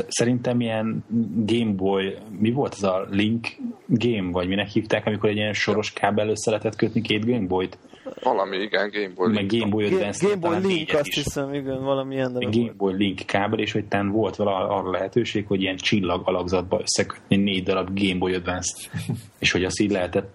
szerintem 0.08 0.60
ilyen 0.60 1.04
Game 1.46 1.72
Boy, 1.72 2.18
mi 2.38 2.50
volt 2.50 2.74
ez 2.74 2.82
a 2.82 3.06
Link 3.10 3.48
Game, 3.86 4.30
vagy 4.30 4.48
minek 4.48 4.68
hívták, 4.68 5.06
amikor 5.06 5.28
egy 5.28 5.36
ilyen 5.36 5.52
soros 5.52 5.92
kábel 5.92 6.28
össze 6.28 6.50
lehetett 6.50 6.76
kötni 6.76 7.00
két 7.00 7.24
Game 7.24 7.46
Boy-t? 7.46 7.78
Valami, 8.22 8.56
igen, 8.56 8.90
Game 8.90 9.12
Boy 9.14 9.32
Link. 9.32 9.50
Meg 9.50 9.60
Game 9.60 9.70
Boy 9.70 9.84
Advance. 9.84 10.26
Game 10.26 10.40
Boy 10.40 10.58
Link, 10.72 10.92
azt 10.92 11.06
is. 11.06 11.14
hiszem, 11.14 11.54
igen, 11.54 11.82
valami 11.82 12.14
ilyen 12.14 12.32
Game 12.32 12.72
Boy 12.76 12.94
Link 12.96 13.20
kábel, 13.26 13.58
és 13.58 13.72
hogy 13.72 13.84
tán 13.84 14.10
volt 14.10 14.36
vala 14.36 14.68
arra 14.68 14.90
lehetőség, 14.90 15.46
hogy 15.46 15.60
ilyen 15.60 15.76
csillag 15.76 16.22
alakzatba 16.24 16.80
összekötni 16.80 17.36
négy 17.36 17.62
darab 17.62 18.00
Game 18.00 18.18
Boy 18.18 18.34
Advance-t. 18.34 18.90
és 19.38 19.52
hogy 19.52 19.64
azt 19.64 19.80
így 19.80 19.90
lehetett 19.90 20.32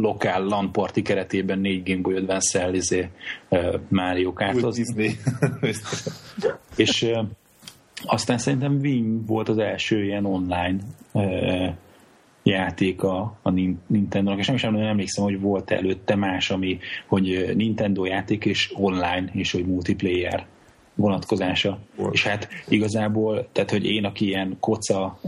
lokál 0.00 0.44
LAN 0.44 0.72
party 0.72 1.02
keretében 1.02 1.58
négy 1.58 1.82
Game 1.82 2.00
Boy 2.00 2.16
Advance-szel 2.16 2.74
izé, 2.74 3.10
uh, 3.48 3.74
Mario 3.88 4.32
és 6.76 7.02
uh, 7.02 7.24
aztán 8.04 8.38
szerintem 8.38 8.78
Wing 8.82 9.26
volt 9.26 9.48
az 9.48 9.58
első 9.58 10.04
ilyen 10.04 10.24
online 10.24 10.76
uh, 11.12 11.68
játék 12.48 13.02
a, 13.02 13.38
a 13.42 13.50
Nintendo-nak, 13.86 14.38
és 14.38 14.46
nem 14.46 14.56
is 14.56 14.62
nem 14.62 14.76
emlékszem, 14.76 15.24
hogy 15.24 15.40
volt 15.40 15.70
előtte 15.70 16.14
más, 16.14 16.50
ami, 16.50 16.78
hogy 17.06 17.52
Nintendo 17.54 18.04
játék 18.04 18.44
és 18.44 18.72
online, 18.74 19.24
és 19.32 19.52
hogy 19.52 19.66
multiplayer 19.66 20.46
vonatkozása. 20.94 21.78
Volt. 21.96 22.14
És 22.14 22.26
hát 22.26 22.48
igazából, 22.68 23.48
tehát 23.52 23.70
hogy 23.70 23.84
én, 23.84 24.04
aki 24.04 24.26
ilyen 24.26 24.56
koca 24.60 25.20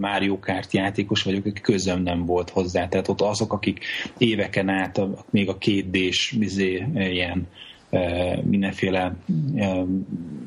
Mario 0.00 0.38
Kart 0.38 0.72
játékos 0.72 1.22
vagyok, 1.22 1.46
aki 1.46 1.60
közöm 1.60 2.02
nem 2.02 2.26
volt 2.26 2.50
hozzá. 2.50 2.88
Tehát 2.88 3.08
ott 3.08 3.20
azok, 3.20 3.52
akik 3.52 3.84
éveken 4.18 4.68
át 4.68 5.00
még 5.30 5.48
a 5.48 5.58
két 5.58 5.90
d 5.90 5.96
izé, 6.40 6.86
ilyen 6.94 7.46
mindenféle 8.42 9.16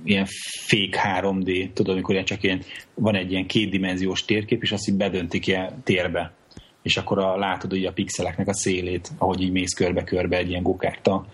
ilyen 0.03 0.25
fake 0.59 1.21
3D, 1.21 1.73
tudod, 1.73 1.93
amikor 1.93 2.23
csak 2.23 2.43
ilyen, 2.43 2.61
van 2.93 3.15
egy 3.15 3.31
ilyen 3.31 3.45
kétdimenziós 3.45 4.25
térkép, 4.25 4.61
és 4.61 4.71
azt 4.71 4.89
így 4.89 4.95
bedöntik 4.95 5.47
ilyen 5.47 5.81
térbe 5.83 6.33
és 6.83 6.97
akkor 6.97 7.19
a, 7.19 7.37
látod 7.37 7.73
ugye 7.73 7.89
a 7.89 7.93
pixeleknek 7.93 8.47
a 8.47 8.53
szélét, 8.53 9.11
ahogy 9.17 9.41
így 9.41 9.51
mész 9.51 9.73
körbe-körbe 9.73 10.37
egy 10.37 10.49
ilyen 10.49 10.63
gokárta. 10.63 11.25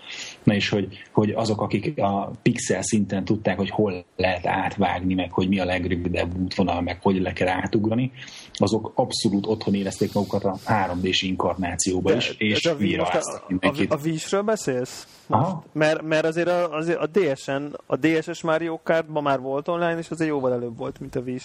Na 0.43 0.53
és 0.53 0.69
hogy, 0.69 0.87
hogy 1.11 1.31
azok, 1.31 1.61
akik 1.61 2.01
a 2.01 2.31
pixel 2.41 2.81
szinten 2.81 3.25
tudták, 3.25 3.57
hogy 3.57 3.69
hol 3.69 4.05
lehet 4.15 4.45
átvágni, 4.45 5.13
meg 5.13 5.31
hogy 5.31 5.47
mi 5.47 5.59
a 5.59 5.65
legrövidebb 5.65 6.37
útvonal, 6.37 6.81
meg 6.81 7.01
hogy 7.01 7.21
le 7.21 7.33
kell 7.33 7.47
átugrani, 7.47 8.11
azok 8.53 8.91
abszolút 8.95 9.47
otthon 9.47 9.73
érezték 9.73 10.13
magukat 10.13 10.43
a 10.43 10.57
3D-s 10.65 11.21
inkarnációban 11.21 12.15
is, 12.15 12.35
és 12.37 12.61
de 12.61 12.69
a, 12.69 12.75
most 12.97 13.13
a, 13.13 13.43
a, 13.61 13.73
a 13.89 13.99
Wii-sről 14.03 14.41
beszélsz? 14.41 15.07
Aha. 15.27 15.63
Mert, 15.71 16.01
mert 16.01 16.25
azért 16.25 16.47
a, 16.47 16.71
azért 16.71 16.99
a 16.99 17.07
DSN, 17.07 17.63
a 17.85 17.95
DSS 17.95 18.41
Mario 18.41 18.79
Kart 18.83 19.07
ma 19.07 19.21
már 19.21 19.39
volt 19.39 19.67
online, 19.67 19.97
és 19.97 20.09
azért 20.09 20.29
jóval 20.29 20.53
előbb 20.53 20.77
volt, 20.77 20.99
mint 20.99 21.15
a 21.15 21.19
Wii 21.19 21.39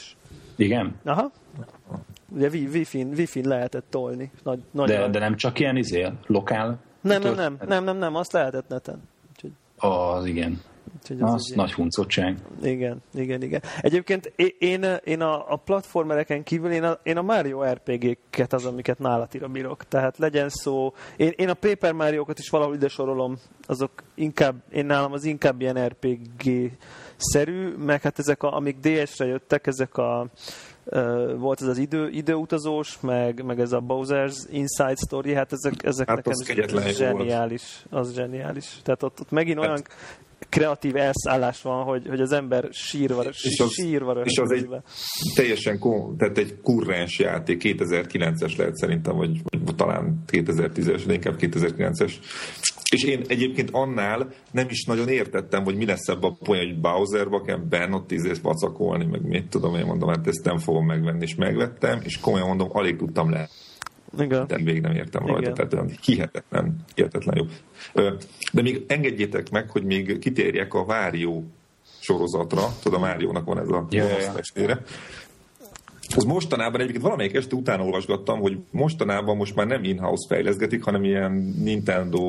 Igen? 0.56 0.94
Aha. 1.04 1.30
Ugye 2.34 2.48
Wi-Fi-n, 2.48 3.08
Wi-Fi 3.16 3.46
lehetett 3.46 3.86
tolni. 3.90 4.30
Nagy, 4.42 4.62
nagy 4.70 4.88
de, 4.88 5.08
de 5.08 5.18
nem 5.18 5.36
csak 5.36 5.58
ilyen 5.58 5.76
izé, 5.76 6.08
lokál? 6.26 6.80
Nem, 7.00 7.22
nem, 7.22 7.34
nem, 7.34 7.56
nem, 7.66 7.84
nem, 7.84 7.96
nem, 7.96 8.14
azt 8.14 8.32
lehetett 8.32 8.68
neten. 8.68 9.02
Úgyhogy... 9.30 9.50
Az 9.76 10.24
igen. 10.24 10.60
Úgyhogy 11.00 11.20
az, 11.20 11.32
az 11.32 11.52
nagy 11.54 11.72
huncottság. 11.72 12.38
Igen, 12.62 13.02
igen, 13.14 13.42
igen. 13.42 13.62
Egyébként 13.80 14.32
én, 14.58 14.84
én 15.04 15.20
a, 15.20 15.52
a 15.52 15.56
platformereken 15.56 16.42
kívül 16.42 16.70
én 16.70 16.82
a, 16.82 16.98
én 17.02 17.16
a 17.16 17.22
Mario 17.22 17.62
RPG-ket 17.62 18.52
az, 18.52 18.64
amiket 18.64 18.98
nálatira 18.98 19.48
bírok. 19.48 19.88
Tehát 19.88 20.18
legyen 20.18 20.48
szó, 20.48 20.92
én, 21.16 21.32
én 21.36 21.48
a 21.48 21.54
Paper 21.54 21.92
Mario-kat 21.92 22.38
is 22.38 22.50
valahol 22.50 22.74
ide 22.74 22.88
sorolom, 22.88 23.36
azok 23.66 23.90
inkább, 24.14 24.54
én 24.72 24.86
nálam 24.86 25.12
az 25.12 25.24
inkább 25.24 25.60
ilyen 25.60 25.88
RPG-szerű, 25.88 27.74
meg 27.76 28.02
hát 28.02 28.18
ezek, 28.18 28.42
a, 28.42 28.56
amik 28.56 28.76
DS-re 28.80 29.26
jöttek, 29.26 29.66
ezek 29.66 29.96
a 29.96 30.26
volt 31.36 31.60
ez 31.60 31.66
az 31.66 31.78
idő, 31.78 32.08
időutazós, 32.08 33.00
meg, 33.00 33.44
meg 33.44 33.60
ez 33.60 33.72
a 33.72 33.80
Bowser's 33.80 34.36
Inside 34.50 34.96
Story, 35.06 35.34
hát 35.34 35.52
ezek, 35.52 35.84
ezek 35.84 36.08
hát 36.08 36.24
nekem 36.24 36.92
zseniális, 36.92 37.84
az 37.90 38.14
zseniális. 38.14 38.80
Tehát 38.82 39.02
ott, 39.02 39.20
ott 39.20 39.30
megint 39.30 39.58
hát, 39.58 39.66
olyan 39.68 39.82
kreatív 40.54 40.96
elszállás 40.96 41.62
van, 41.62 41.84
hogy, 41.84 42.06
hogy 42.08 42.20
az 42.20 42.32
ember 42.32 42.68
sírva, 42.70 43.22
és 43.22 43.58
az, 43.58 43.72
sírva 43.72 44.20
És 44.24 44.38
az 44.38 44.50
egy 44.50 44.68
teljesen, 45.34 45.80
tehát 46.18 46.38
egy 46.38 46.60
kurrens 46.62 47.18
játék, 47.18 47.60
2009-es 47.64 48.56
lehet 48.56 48.76
szerintem, 48.76 49.16
vagy, 49.16 49.40
vagy 49.44 49.74
talán 49.76 50.22
2010-es, 50.32 51.02
de 51.06 51.12
inkább 51.12 51.36
2009-es. 51.38 52.12
És 52.90 53.04
én 53.04 53.24
egyébként 53.28 53.68
annál 53.72 54.32
nem 54.50 54.66
is 54.68 54.84
nagyon 54.84 55.08
értettem, 55.08 55.64
hogy 55.64 55.76
mi 55.76 55.86
lesz 55.86 56.08
ebben 56.08 56.30
a 56.30 56.44
poén, 56.44 56.66
hogy 56.66 56.80
Bowserba 56.80 57.42
kell 57.42 57.58
benn 57.68 57.92
ott 57.92 58.06
tízés 58.06 58.40
vacakolni, 58.42 59.04
meg 59.04 59.22
mit 59.22 59.48
tudom, 59.48 59.74
én 59.74 59.86
mondom, 59.86 60.08
hát 60.08 60.26
ezt 60.26 60.44
nem 60.44 60.58
fogom 60.58 60.86
megvenni, 60.86 61.22
és 61.22 61.34
megvettem, 61.34 62.00
és 62.04 62.20
komolyan 62.20 62.46
mondom, 62.46 62.68
alig 62.72 62.96
tudtam 62.96 63.30
le 63.30 63.48
igen. 64.18 64.46
De 64.46 64.56
végig 64.56 64.82
nem 64.82 64.92
értem 64.92 65.26
rajta, 65.26 65.50
Igen. 65.50 65.68
tehát 65.68 65.90
hihetetlen, 66.04 66.76
hihetetlen 66.94 67.36
jó. 67.36 67.44
De 68.52 68.62
még 68.62 68.84
engedjétek 68.86 69.50
meg, 69.50 69.70
hogy 69.70 69.84
még 69.84 70.18
kitérjek 70.18 70.74
a 70.74 70.84
Várió 70.84 71.44
sorozatra. 72.00 72.62
Tudom, 72.82 73.00
Máriónak 73.00 73.44
van 73.44 73.58
ez 73.58 73.68
a 73.68 73.86
ja. 73.90 74.06
Az 76.16 76.24
mostanában 76.24 76.80
egyébként 76.80 77.02
valamelyik 77.02 77.34
este 77.34 77.56
utána 77.56 77.84
olvasgattam, 77.84 78.40
hogy 78.40 78.58
mostanában 78.70 79.36
most 79.36 79.54
már 79.54 79.66
nem 79.66 79.84
in-house 79.84 80.26
fejleszgetik, 80.28 80.82
hanem 80.82 81.04
ilyen 81.04 81.32
Nintendo 81.62 82.20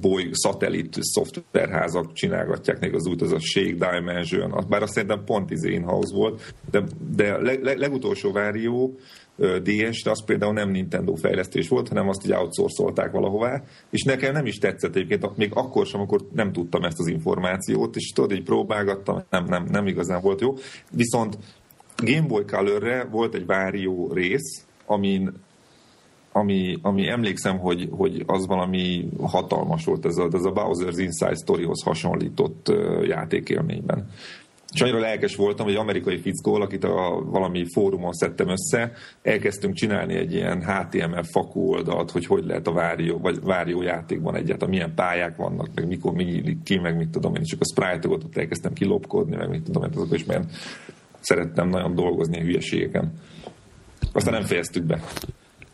boy 0.00 0.28
szatellit 0.32 0.96
szoftverházak 1.00 2.12
csinálgatják 2.12 2.80
még 2.80 2.94
az 2.94 3.06
út, 3.06 3.22
az 3.22 3.32
a 3.32 3.38
Shake 3.40 3.90
Dimension, 3.90 4.64
bár 4.68 4.82
azt 4.82 4.92
szerintem 4.92 5.24
pont 5.24 5.50
izé 5.50 5.72
in-house 5.72 6.14
volt, 6.14 6.54
de, 6.70 6.82
de 7.14 7.38
leg, 7.38 7.62
leg, 7.62 7.78
legutolsó 7.78 8.32
várió 8.32 8.98
DS-re, 9.38 10.10
az 10.10 10.24
például 10.24 10.52
nem 10.52 10.70
Nintendo 10.70 11.14
fejlesztés 11.14 11.68
volt, 11.68 11.88
hanem 11.88 12.08
azt 12.08 12.24
így 12.24 12.32
outsourcolták 12.32 13.10
valahová, 13.10 13.62
és 13.90 14.02
nekem 14.02 14.32
nem 14.32 14.46
is 14.46 14.58
tetszett 14.58 14.96
egyébként, 14.96 15.36
még 15.36 15.50
akkor 15.54 15.86
sem, 15.86 16.00
amikor 16.00 16.20
nem 16.32 16.52
tudtam 16.52 16.82
ezt 16.82 16.98
az 16.98 17.06
információt, 17.06 17.96
és 17.96 18.12
tudod, 18.12 18.32
így 18.32 18.42
próbálgattam, 18.42 19.22
nem, 19.30 19.44
nem, 19.44 19.64
nem 19.70 19.86
igazán 19.86 20.20
volt 20.22 20.40
jó. 20.40 20.54
Viszont 20.92 21.38
Game 21.96 22.26
Boy 22.26 22.44
Color-re 22.44 23.04
volt 23.04 23.34
egy 23.34 23.46
várió 23.46 24.12
rész, 24.12 24.64
amin 24.86 25.32
ami, 26.32 26.78
ami 26.82 27.08
emlékszem, 27.08 27.58
hogy, 27.58 27.88
hogy 27.90 28.22
az 28.26 28.46
valami 28.46 29.08
hatalmas 29.20 29.84
volt, 29.84 30.04
ez 30.04 30.16
a, 30.16 30.28
ez 30.32 30.44
a 30.44 30.52
Bowser's 30.52 30.96
Inside 30.96 31.34
Storyhoz 31.34 31.82
hasonlított 31.82 32.72
játékélményben. 33.02 34.10
És 34.74 34.80
annyira 34.80 34.98
lelkes 34.98 35.36
voltam, 35.36 35.66
hogy 35.66 35.74
amerikai 35.74 36.18
fickó, 36.18 36.54
akit 36.54 36.84
a 36.84 37.22
valami 37.24 37.64
fórumon 37.72 38.12
szedtem 38.12 38.48
össze, 38.48 38.92
elkezdtünk 39.22 39.74
csinálni 39.74 40.14
egy 40.14 40.34
ilyen 40.34 40.64
HTML 40.64 41.22
fakú 41.22 41.72
oldalt, 41.72 42.10
hogy 42.10 42.26
hogy 42.26 42.44
lehet 42.44 42.66
a 42.66 42.72
várió, 42.72 43.18
vagy 43.18 43.40
várió 43.40 43.82
játékban 43.82 44.34
egyáltalán, 44.34 44.74
milyen 44.74 44.94
pályák 44.94 45.36
vannak, 45.36 45.68
meg 45.74 45.86
mikor 45.86 46.12
mi 46.12 46.24
nyílik 46.24 46.62
ki, 46.62 46.78
meg 46.78 46.96
mit 46.96 47.08
tudom 47.08 47.34
én, 47.34 47.42
csak 47.42 47.60
a 47.60 47.64
sprite-okat 47.64 48.24
ott 48.24 48.36
elkezdtem 48.36 48.72
kilopkodni, 48.72 49.36
meg 49.36 49.48
mit 49.48 49.62
tudom 49.62 49.82
én, 49.82 49.90
azok 49.94 50.14
is 50.14 50.24
mert 50.24 50.50
szerettem 51.20 51.68
nagyon 51.68 51.94
dolgozni 51.94 52.38
a 52.38 52.42
hülyeségeken. 52.42 53.12
Aztán 54.12 54.32
nem 54.32 54.42
fejeztük 54.42 54.84
be. 54.84 55.00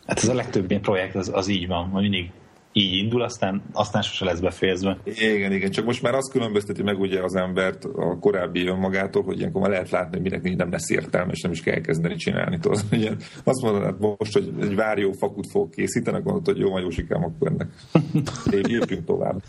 Hát 0.07 0.19
ez 0.19 0.29
a 0.29 0.35
legtöbb 0.35 0.71
ilyen 0.71 0.83
projekt 0.83 1.15
az, 1.15 1.31
az 1.35 1.49
így 1.49 1.67
van, 1.67 1.89
hogy 1.89 2.03
mindig 2.03 2.31
így 2.77 2.95
indul, 2.95 3.23
aztán, 3.23 3.63
aztán 3.73 4.03
sose 4.03 4.25
lesz 4.25 4.41
befejezve. 4.41 4.99
Igen, 5.05 5.53
igen, 5.53 5.71
csak 5.71 5.85
most 5.85 6.03
már 6.03 6.15
azt 6.15 6.31
különbözteti 6.31 6.83
meg 6.83 7.01
ugye 7.01 7.23
az 7.23 7.35
embert 7.35 7.85
a 7.85 8.19
korábbi 8.19 8.67
önmagától, 8.67 9.23
hogy 9.23 9.39
ilyenkor 9.39 9.61
már 9.61 9.71
lehet 9.71 9.91
látni, 9.91 10.21
hogy 10.21 10.31
minek 10.31 10.57
nem 10.57 10.71
lesz 10.71 10.91
értelme, 10.91 11.33
és 11.33 11.41
nem 11.41 11.53
is 11.53 11.61
kell 11.61 11.81
kezdeni 11.81 12.17
csinálni. 12.17 12.59
Tudod, 12.59 12.85
ugye 12.93 13.11
azt 13.45 13.63
mondod, 13.63 13.83
hát 13.83 13.99
most, 13.99 14.33
hogy 14.33 14.53
egy 14.61 14.75
várjó 14.75 15.13
fakut 15.13 15.51
fog 15.51 15.71
készíteni, 15.71 16.17
akkor 16.17 16.33
mondod, 16.33 16.55
hogy 16.55 16.63
jó, 16.63 16.71
majd 16.71 16.83
Jósikám, 16.83 17.25
akkor 17.25 17.49
ennek 17.49 17.69
lépjünk 18.69 19.05
tovább. 19.05 19.43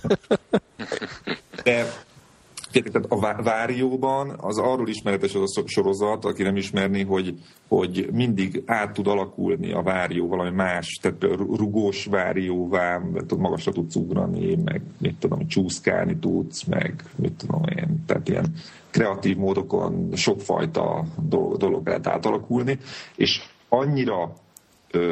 De 1.63 1.85
tehát 2.83 3.05
a 3.09 3.43
Várióban 3.43 4.35
az 4.37 4.57
arról 4.57 4.87
ismeretes 4.87 5.35
az 5.35 5.57
a 5.57 5.63
sorozat, 5.65 6.25
aki 6.25 6.43
nem 6.43 6.55
ismerni, 6.55 7.03
hogy, 7.03 7.33
hogy 7.67 8.09
mindig 8.11 8.63
át 8.65 8.93
tud 8.93 9.07
alakulni 9.07 9.71
a 9.71 9.81
Várió 9.81 10.27
valami 10.27 10.55
más, 10.55 10.99
tehát 11.01 11.23
rugós 11.37 12.05
Várióvá, 12.05 13.01
magasra 13.37 13.71
tudsz 13.71 13.95
ugrani, 13.95 14.55
meg 14.55 14.81
mit 14.97 15.15
tudom, 15.19 15.47
csúszkálni 15.47 16.17
tudsz, 16.17 16.63
meg 16.63 17.03
mit 17.15 17.33
tudom 17.33 17.61
én, 17.77 18.03
tehát 18.05 18.29
ilyen 18.29 18.53
kreatív 18.89 19.37
módokon 19.37 20.09
sokfajta 20.13 21.05
dolog 21.57 21.87
lehet 21.87 22.07
átalakulni, 22.07 22.77
és 23.15 23.41
annyira 23.69 24.33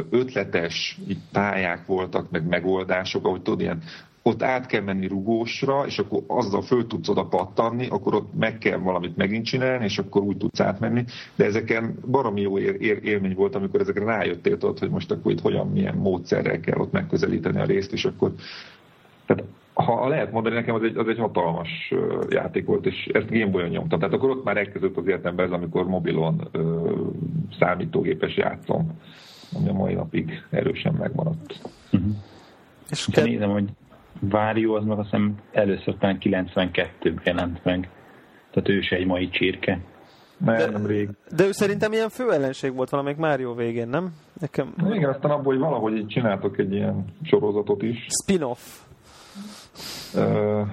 ötletes 0.09 0.99
pályák 1.31 1.85
voltak, 1.85 2.31
meg 2.31 2.47
megoldások, 2.47 3.25
ahogy 3.25 3.41
tudod, 3.41 3.61
ilyen 3.61 3.81
ott 4.23 4.43
át 4.43 4.65
kell 4.65 4.81
menni 4.81 5.07
rugósra, 5.07 5.85
és 5.85 5.99
akkor 5.99 6.23
azzal 6.27 6.61
föl 6.61 6.87
tudsz 6.87 7.09
oda 7.09 7.25
pattanni, 7.25 7.87
akkor 7.87 8.15
ott 8.15 8.33
meg 8.39 8.57
kell 8.57 8.77
valamit 8.77 9.17
megint 9.17 9.45
csinálni, 9.45 9.83
és 9.83 9.97
akkor 9.97 10.21
úgy 10.21 10.37
tudsz 10.37 10.59
átmenni. 10.59 11.03
De 11.35 11.45
ezeken 11.45 11.97
baromi 12.07 12.41
jó 12.41 12.59
ér, 12.59 12.81
ér, 12.81 12.99
élmény 13.03 13.35
volt, 13.35 13.55
amikor 13.55 13.81
ezekre 13.81 14.05
rájöttél, 14.05 14.57
tudod, 14.57 14.79
hogy 14.79 14.89
most 14.89 15.11
akkor 15.11 15.31
itt 15.31 15.41
hogyan, 15.41 15.67
milyen 15.67 15.95
módszerrel 15.95 16.59
kell 16.59 16.77
ott 16.77 16.91
megközelíteni 16.91 17.59
a 17.59 17.65
részt, 17.65 17.93
és 17.93 18.05
akkor 18.05 18.33
tehát 19.25 19.43
ha 19.73 20.07
lehet 20.07 20.31
mondani, 20.31 20.55
nekem 20.55 20.75
az 20.75 20.83
egy, 20.83 20.97
az 20.97 21.07
egy 21.07 21.17
hatalmas 21.17 21.93
játék 22.29 22.65
volt, 22.65 22.85
és 22.85 23.09
ezt 23.13 23.29
Gameboy-on 23.29 23.69
nyomtam. 23.69 23.99
Tehát 23.99 24.13
akkor 24.13 24.29
ott 24.29 24.43
már 24.43 24.57
elkezdődött 24.57 24.97
az 24.97 25.07
életemben 25.07 25.45
ez, 25.45 25.51
amikor 25.51 25.87
mobilon 25.87 26.47
ö, 26.51 26.91
számítógépes 27.59 28.35
játszom, 28.35 28.99
ami 29.53 29.69
a 29.69 29.73
mai 29.73 29.93
napig 29.93 30.43
erősen 30.49 30.93
megmaradt. 30.93 31.59
Uh-huh. 31.91 32.15
És 32.89 33.07
ke- 33.11 33.25
nézem, 33.25 33.49
hogy 33.49 33.69
Várió 34.29 34.75
az 34.75 34.83
meg 34.83 34.97
azt 34.97 35.09
hiszem 35.09 35.35
először 35.51 35.95
talán 35.97 36.17
92-ben 36.21 37.21
jelent 37.23 37.63
meg. 37.63 37.89
Tehát 38.51 38.69
ő 38.69 38.81
se 38.81 38.95
egy 38.95 39.05
mai 39.05 39.29
csirke. 39.29 39.79
de, 40.37 40.69
nem 40.69 40.85
rég. 40.85 41.09
De 41.35 41.45
ő 41.45 41.51
szerintem 41.51 41.91
ilyen 41.91 42.09
fő 42.09 42.31
ellenség 42.31 42.73
volt 42.75 42.89
valamelyik 42.89 43.19
Mário 43.19 43.53
végén, 43.53 43.87
nem? 43.87 44.13
Nekem... 44.39 44.73
Igen, 44.91 45.09
aztán 45.09 45.31
abból, 45.31 45.53
hogy 45.53 45.61
valahogy 45.61 45.97
így 45.97 46.07
csináltok 46.07 46.57
egy 46.57 46.73
ilyen 46.73 47.05
sorozatot 47.23 47.81
is. 47.81 48.07
Spin-off. 48.23 48.59
Uh, 50.15 50.67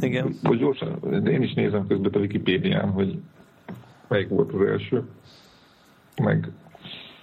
igen. 0.00 0.34
Hogy 0.42 0.58
gyorsan, 0.58 0.98
de 1.22 1.30
én 1.30 1.42
is 1.42 1.54
nézem 1.54 1.86
közben 1.86 2.12
a 2.12 2.18
Wikipédián, 2.18 2.90
hogy 2.90 3.18
melyik 4.08 4.28
volt 4.28 4.52
az 4.52 4.60
első. 4.66 5.04
Meg 6.22 6.48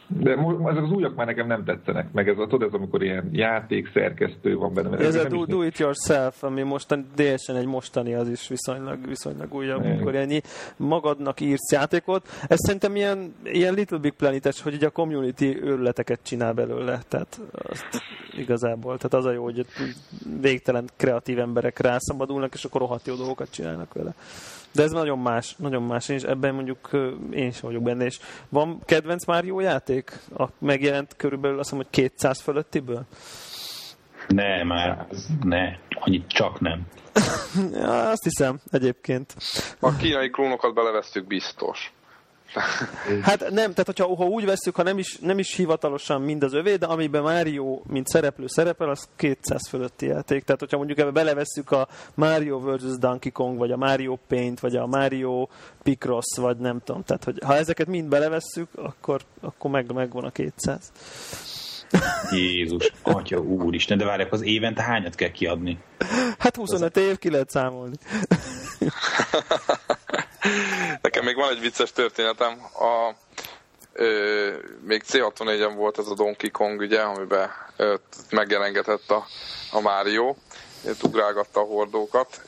de 0.07 0.31
ezek 0.65 0.83
az 0.83 0.91
újak 0.91 1.15
már 1.15 1.25
nekem 1.25 1.47
nem 1.47 1.63
tetszenek, 1.63 2.11
meg 2.11 2.29
ez 2.29 2.37
a, 2.37 2.47
tudod, 2.47 2.67
ez 2.67 2.73
amikor 2.73 3.03
ilyen 3.03 3.29
játék 3.31 3.91
szerkesztő 3.93 4.55
van 4.55 4.73
benne. 4.73 4.97
Ez, 4.97 5.15
a 5.15 5.27
do, 5.27 5.45
do, 5.45 5.63
it 5.63 5.77
yourself, 5.77 6.43
ami 6.43 6.61
mostan, 6.61 7.07
teljesen 7.15 7.55
egy 7.55 7.65
mostani, 7.65 8.13
az 8.13 8.29
is 8.29 8.47
viszonylag, 8.47 9.07
viszonylag 9.07 9.53
újabb, 9.53 9.79
Igen. 9.79 9.91
amikor 9.91 10.15
ennyi 10.15 10.41
magadnak 10.77 11.39
írsz 11.39 11.71
játékot. 11.71 12.27
Ez 12.47 12.59
szerintem 12.59 12.95
ilyen, 12.95 13.35
ilyen 13.43 13.73
Little 13.73 13.97
Big 13.97 14.13
Planet-es, 14.13 14.61
hogy 14.61 14.73
ugye 14.73 14.87
a 14.87 14.91
community 14.91 15.59
őrületeket 15.61 16.19
csinál 16.23 16.53
belőle, 16.53 16.99
tehát 17.07 17.41
azt 17.51 18.03
igazából, 18.37 18.97
tehát 18.97 19.13
az 19.13 19.25
a 19.25 19.31
jó, 19.31 19.43
hogy 19.43 19.65
végtelen 20.41 20.89
kreatív 20.97 21.39
emberek 21.39 21.79
rászabadulnak, 21.79 22.53
és 22.53 22.63
akkor 22.63 22.81
rohadt 22.81 23.07
jó 23.07 23.15
dolgokat 23.15 23.51
csinálnak 23.51 23.93
vele. 23.93 24.13
De 24.75 24.83
ez 24.83 24.91
nagyon 24.91 25.19
más, 25.19 25.55
nagyon 25.57 25.83
más, 25.83 26.09
és 26.09 26.23
ebben 26.23 26.53
mondjuk 26.53 26.89
én 27.31 27.47
is 27.47 27.59
vagyok 27.59 27.83
benne, 27.83 28.05
és 28.05 28.19
van 28.49 28.81
kedvenc 28.85 29.25
Mario 29.25 29.59
játék? 29.59 30.04
A 30.37 30.47
megjelent 30.59 31.15
körülbelül 31.15 31.59
azt 31.59 31.71
mondom, 31.71 31.89
hogy 31.93 32.03
200 32.03 32.41
fölöttiből? 32.41 33.05
Ne, 34.27 34.63
már 34.63 35.07
ne, 35.43 35.77
annyit 35.89 36.27
csak 36.27 36.59
nem. 36.59 36.87
ja, 37.73 38.09
azt 38.09 38.23
hiszem, 38.23 38.59
egyébként. 38.71 39.35
A 39.79 39.95
kínai 39.95 40.29
klónokat 40.29 40.73
belevesztük 40.73 41.27
biztos. 41.27 41.93
Hát 43.21 43.39
nem, 43.39 43.71
tehát 43.71 43.85
hogyha 43.85 44.15
ha 44.15 44.25
úgy 44.25 44.45
veszük, 44.45 44.75
ha 44.75 44.83
nem 44.83 44.97
is, 44.97 45.17
nem 45.17 45.39
is 45.39 45.55
hivatalosan 45.55 46.21
mind 46.21 46.43
az 46.43 46.53
övé, 46.53 46.75
de 46.75 46.85
amiben 46.85 47.21
Mario, 47.21 47.81
mint 47.87 48.07
szereplő 48.07 48.47
szerepel, 48.47 48.89
az 48.89 49.07
200 49.15 49.67
fölötti 49.67 50.05
játék. 50.05 50.43
Tehát 50.43 50.61
hogyha 50.61 50.77
mondjuk 50.77 50.99
ebbe 50.99 51.11
belevesszük 51.11 51.71
a 51.71 51.87
Mario 52.13 52.59
vs. 52.59 52.97
Donkey 52.99 53.31
Kong, 53.31 53.57
vagy 53.57 53.71
a 53.71 53.77
Mario 53.77 54.17
Paint, 54.27 54.59
vagy 54.59 54.75
a 54.75 54.85
Mario 54.85 55.47
Picross, 55.83 56.37
vagy 56.37 56.57
nem 56.57 56.81
tudom. 56.83 57.03
Tehát 57.03 57.23
hogy 57.23 57.39
ha 57.45 57.55
ezeket 57.55 57.87
mind 57.87 58.09
belevesszük, 58.09 58.67
akkor, 58.75 59.21
akkor 59.41 59.71
meg, 59.71 59.93
megvan 59.93 60.23
a 60.23 60.31
200. 60.31 60.91
Jézus, 62.31 62.91
atya 63.01 63.37
úristen, 63.39 63.97
de 63.97 64.05
várják, 64.05 64.31
az 64.31 64.43
évente 64.43 64.81
hányat 64.81 65.15
kell 65.15 65.31
kiadni? 65.31 65.79
Hát 66.37 66.55
25 66.55 66.97
év, 66.97 67.17
ki 67.17 67.29
lehet 67.29 67.49
számolni. 67.49 67.95
Nekem 71.01 71.23
még 71.23 71.35
van 71.35 71.49
egy 71.49 71.59
vicces 71.59 71.91
történetem. 71.91 72.61
A, 72.73 73.11
ö, 73.93 74.53
még 74.85 75.03
C64-en 75.11 75.73
volt 75.75 75.97
ez 75.97 76.07
a 76.07 76.15
Donkey 76.15 76.49
Kong, 76.49 76.79
ugye, 76.79 77.01
amiben 77.01 77.49
ö, 77.75 77.95
megjelengetett 78.29 79.11
a, 79.11 79.25
a 79.71 79.79
Mario, 79.79 80.35
ugrálgatta 81.03 81.59
a 81.59 81.63
hordókat, 81.63 82.41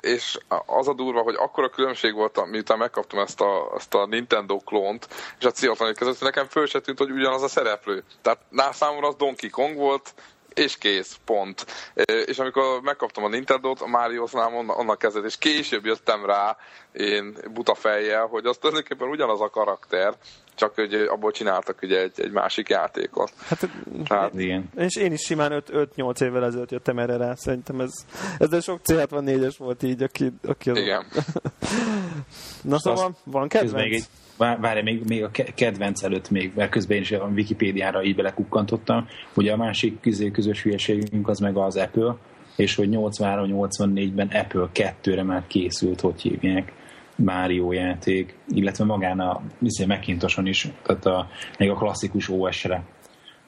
és 0.00 0.38
az 0.66 0.88
a 0.88 0.94
durva, 0.94 1.22
hogy 1.22 1.34
akkora 1.38 1.68
különbség 1.68 2.14
volt, 2.14 2.46
miután 2.46 2.78
megkaptam 2.78 3.18
ezt 3.18 3.40
a, 3.40 3.72
ezt 3.76 3.94
a 3.94 4.06
Nintendo 4.06 4.56
klónt, 4.56 5.08
és 5.38 5.44
a 5.44 5.50
c 5.50 5.94
között, 5.94 6.20
nekem 6.20 6.46
föl 6.46 6.66
se 6.66 6.80
tűnt, 6.80 6.98
hogy 6.98 7.10
ugyanaz 7.10 7.42
a 7.42 7.48
szereplő. 7.48 8.04
Tehát 8.22 8.38
ná 8.48 8.72
számomra 8.72 9.08
az 9.08 9.14
Donkey 9.16 9.50
Kong 9.50 9.76
volt, 9.76 10.14
és 10.58 10.78
kész, 10.78 11.18
pont. 11.24 11.66
És 12.24 12.38
amikor 12.38 12.80
megkaptam 12.80 13.24
a 13.24 13.28
Nintendo-t, 13.28 13.80
a 13.80 13.86
Mario-nál 13.86 14.52
onnan 14.54 14.96
kezdett, 14.96 15.24
és 15.24 15.38
később 15.38 15.84
jöttem 15.84 16.26
rá, 16.26 16.56
én 16.92 17.36
buta 17.52 17.74
fejjel, 17.74 18.26
hogy 18.26 18.46
az 18.46 18.56
tulajdonképpen 18.56 19.08
ugyanaz 19.08 19.40
a 19.40 19.50
karakter, 19.50 20.14
csak 20.56 20.74
hogy 20.74 20.94
abból 20.94 21.30
csináltak 21.30 21.78
ugye 21.82 22.00
egy, 22.00 22.12
egy 22.16 22.30
másik 22.30 22.68
játékot. 22.68 23.32
Hát, 23.48 23.68
Tehát, 24.08 24.34
igen. 24.34 24.68
És 24.76 24.96
én 24.96 25.12
is 25.12 25.20
simán 25.20 25.62
5-8 25.66 26.22
évvel 26.22 26.44
ezelőtt 26.44 26.70
jöttem 26.70 26.98
erre 26.98 27.16
rá, 27.16 27.34
szerintem 27.34 27.80
ez, 27.80 27.92
ez 28.38 28.48
de 28.48 28.60
sok 28.60 28.80
C64-es 28.84 29.54
volt 29.58 29.82
így, 29.82 30.02
aki, 30.02 30.32
aki 30.42 30.70
az... 30.70 30.78
Igen. 30.78 31.04
Na 32.62 32.78
szóval, 32.78 33.16
van 33.24 33.48
kedvenc? 33.48 33.72
Még 33.72 33.92
egy, 33.92 34.04
várj, 34.36 34.82
még, 34.82 35.04
még 35.04 35.24
a 35.24 35.30
kedvenc 35.54 36.02
előtt 36.02 36.30
még, 36.30 36.52
mert 36.54 36.70
közben 36.70 36.96
én 36.96 37.02
is 37.02 37.12
a 37.12 37.30
Wikipédiára 37.34 38.02
így 38.02 38.16
belekukkantottam, 38.16 39.08
hogy 39.34 39.48
a 39.48 39.56
másik 39.56 40.00
közé 40.00 40.30
közös 40.30 40.62
hülyeségünk 40.62 41.28
az 41.28 41.38
meg 41.38 41.56
az 41.56 41.76
Apple, 41.76 42.16
és 42.56 42.74
hogy 42.74 42.88
83-84-ben 42.90 44.28
Apple 44.28 44.68
2-re 44.74 45.22
már 45.22 45.46
készült, 45.46 46.00
hogy 46.00 46.20
hívják 46.20 46.72
Mario 47.16 47.72
játék, 47.72 48.38
illetve 48.48 48.84
magán 48.84 49.20
a 49.20 49.40
izé, 49.62 49.84
Macintoson 49.84 50.46
is, 50.46 50.68
tehát 50.82 51.06
a, 51.06 51.28
még 51.58 51.70
a 51.70 51.74
klasszikus 51.74 52.28
OS-re, 52.28 52.84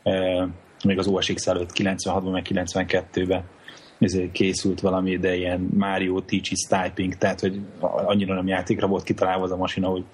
e, 0.02 0.48
még 0.84 0.98
az 0.98 1.06
OS 1.06 1.32
X 1.32 1.46
előtt 1.46 1.70
96-ban, 1.74 2.32
meg 2.32 2.46
92-ben 2.48 3.44
ezért 3.98 4.32
készült 4.32 4.80
valami, 4.80 5.16
de 5.16 5.36
ilyen 5.36 5.68
Mario 5.76 6.20
Teaches 6.20 6.66
Typing, 6.68 7.14
tehát 7.14 7.40
hogy 7.40 7.60
annyira 7.80 8.34
nem 8.34 8.46
játékra 8.46 8.86
volt 8.86 9.02
kitalálva 9.02 9.44
az 9.44 9.50
a 9.50 9.56
masina, 9.56 9.88
hogy 9.88 10.04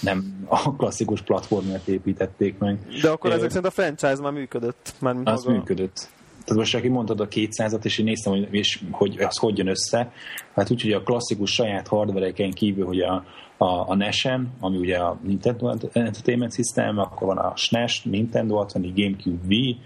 nem 0.00 0.46
a 0.48 0.76
klasszikus 0.76 1.22
platformért 1.22 1.88
építették 1.88 2.58
meg. 2.58 2.78
De 3.02 3.08
akkor 3.08 3.30
ezek 3.30 3.50
szerint 3.50 3.66
a 3.66 3.70
franchise 3.70 4.22
már 4.22 4.32
működött. 4.32 4.94
Már 5.00 5.16
az 5.24 5.44
maga... 5.44 5.56
működött. 5.56 6.08
Tehát 6.48 6.62
most, 6.62 6.74
aki 6.74 6.88
mondtad 6.88 7.20
a 7.20 7.28
200-at, 7.28 7.84
és 7.84 7.98
én 7.98 8.04
néztem, 8.04 8.32
hogy, 8.32 8.48
és, 8.50 8.80
hogy 8.90 9.16
az 9.18 9.36
hogy 9.36 9.58
jön 9.58 9.66
össze, 9.66 10.12
hát 10.54 10.70
úgy, 10.70 10.82
hogy 10.82 10.92
a 10.92 11.02
klasszikus 11.02 11.50
saját 11.50 11.86
hardvereken 11.86 12.50
kívül, 12.50 12.86
hogy 12.86 13.00
a, 13.00 13.24
a, 13.56 13.90
a 13.90 13.94
NES-en, 13.94 14.52
ami 14.60 14.76
ugye 14.76 14.96
a 14.96 15.18
Nintendo 15.22 15.68
Entertainment 15.92 16.54
System, 16.54 16.98
akkor 16.98 17.26
van 17.26 17.38
a 17.38 17.52
SNES, 17.56 18.02
Nintendo 18.02 18.56
60, 18.56 18.92
Gamecube 18.94 19.46
Wii, 19.48 19.76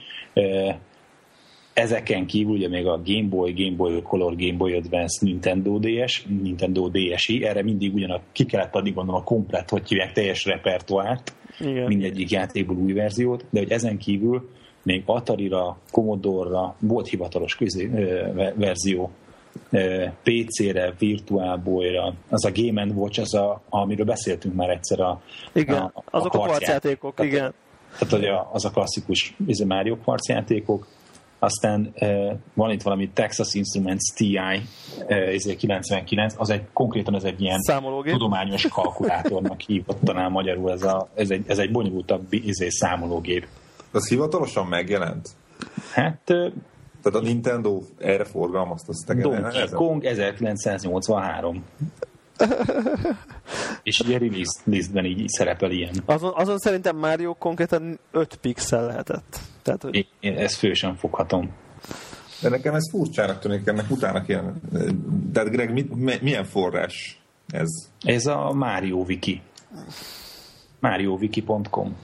ezeken 1.73 2.27
kívül 2.27 2.53
ugye 2.53 2.69
még 2.69 2.87
a 2.87 3.01
Game 3.05 3.29
Boy, 3.29 3.53
Game 3.53 3.77
Boy 3.77 4.03
Color, 4.03 4.37
Game 4.37 4.57
Boy 4.57 4.75
Advance, 4.75 5.27
Nintendo 5.27 5.79
DS, 5.79 6.27
Nintendo 6.43 6.89
DSi, 6.89 7.45
erre 7.45 7.63
mindig 7.63 7.95
ugyanak 7.95 8.23
ki 8.33 8.45
kellett 8.45 8.75
adni 8.75 8.91
gondolom 8.91 9.21
a 9.21 9.25
komplet, 9.25 9.71
hogy 9.71 9.89
hívják 9.89 10.13
teljes 10.13 10.45
repertoárt, 10.45 11.35
Igen. 11.61 11.87
mindegyik 11.87 12.31
játékból 12.31 12.77
új 12.77 12.93
verziót, 12.93 13.45
de 13.51 13.59
hogy 13.59 13.71
ezen 13.71 13.99
kívül 13.99 14.51
még 14.83 15.03
Atari-ra, 15.07 15.77
Commodore-ra 15.91 16.75
volt 16.79 17.09
hivatalos 17.09 17.57
közé, 17.57 17.91
verzió, 18.55 19.11
PC-re, 20.23 20.95
Virtual 20.99 21.57
Boy-ra, 21.57 22.15
az 22.29 22.45
a 22.45 22.51
Game 22.55 22.87
Watch, 22.95 23.21
az 23.21 23.35
a, 23.35 23.61
amiről 23.69 24.07
beszéltünk 24.07 24.55
már 24.55 24.71
egyszer 24.71 25.01
a 25.01 25.21
Igen, 25.53 25.77
a, 25.77 25.93
a 25.95 26.03
azok 26.11 26.35
a 26.35 26.39
harcjátékok, 26.39 27.15
tehát, 27.15 27.33
igen. 27.33 27.55
Tehát 27.99 28.15
hogy 28.15 28.25
a, 28.25 28.51
az 28.53 28.65
a 28.65 28.71
klasszikus 28.71 29.35
Mario 29.65 29.97
harcjátékok, 30.05 30.87
aztán 31.39 31.95
van 32.55 32.71
itt 32.71 32.83
valami 32.83 33.09
Texas 33.09 33.55
Instruments 33.55 34.13
TI 34.15 34.39
uh, 35.09 35.57
99, 35.57 36.35
az 36.39 36.51
egy 36.51 36.63
konkrétan 36.73 37.15
ez 37.15 37.25
egy 37.25 37.41
ilyen 37.41 37.61
Számológép. 37.61 38.13
tudományos 38.13 38.69
kalkulátornak 38.69 39.61
hívott 39.61 39.99
talán 40.05 40.31
magyarul, 40.31 40.71
ez, 40.71 40.83
a, 40.83 41.09
ez, 41.15 41.31
egy, 41.31 41.45
ez 41.47 41.59
egy 41.59 41.71
bonyolultabb 41.71 42.27
izé, 42.31 42.69
számológép. 42.69 43.47
Az 43.93 44.09
hivatalosan 44.09 44.67
megjelent? 44.67 45.29
Hát... 45.93 46.21
Tehát 47.03 47.19
a 47.19 47.21
Nintendo 47.21 47.83
erre 47.99 48.25
forgalmazta 48.25 48.93
Donkey 49.07 49.69
Kong 49.71 50.05
1983. 50.05 51.65
És 53.83 54.01
ugye 54.01 54.19
release 54.19 54.61
listben 54.65 55.05
így 55.05 55.29
szerepel 55.29 55.71
ilyen. 55.71 55.95
Azon, 56.05 56.33
azon 56.35 56.59
szerintem 56.59 56.97
Mario 56.97 57.35
konkrétan 57.35 57.99
5 58.11 58.35
pixel 58.37 58.87
lehetett. 58.87 59.39
Tehát, 59.63 59.83
hogy... 59.83 60.09
Én 60.21 60.37
ezt 60.37 60.55
fő 60.55 60.73
sem 60.73 60.95
foghatom. 60.95 61.51
De 62.41 62.49
nekem 62.49 62.75
ez 62.75 62.91
furcsának 62.91 63.39
tűnik, 63.39 63.67
ennek 63.67 63.91
utána 63.91 64.23
kéne. 64.23 64.53
De 65.33 65.43
Greg, 65.43 65.73
mit, 65.73 66.23
milyen 66.23 66.45
forrás 66.45 67.21
ez? 67.49 67.69
Ez 68.01 68.27
a 68.27 68.53
Mario 68.53 68.97
Wiki. 68.97 69.43
MarioWiki.com 70.81 71.97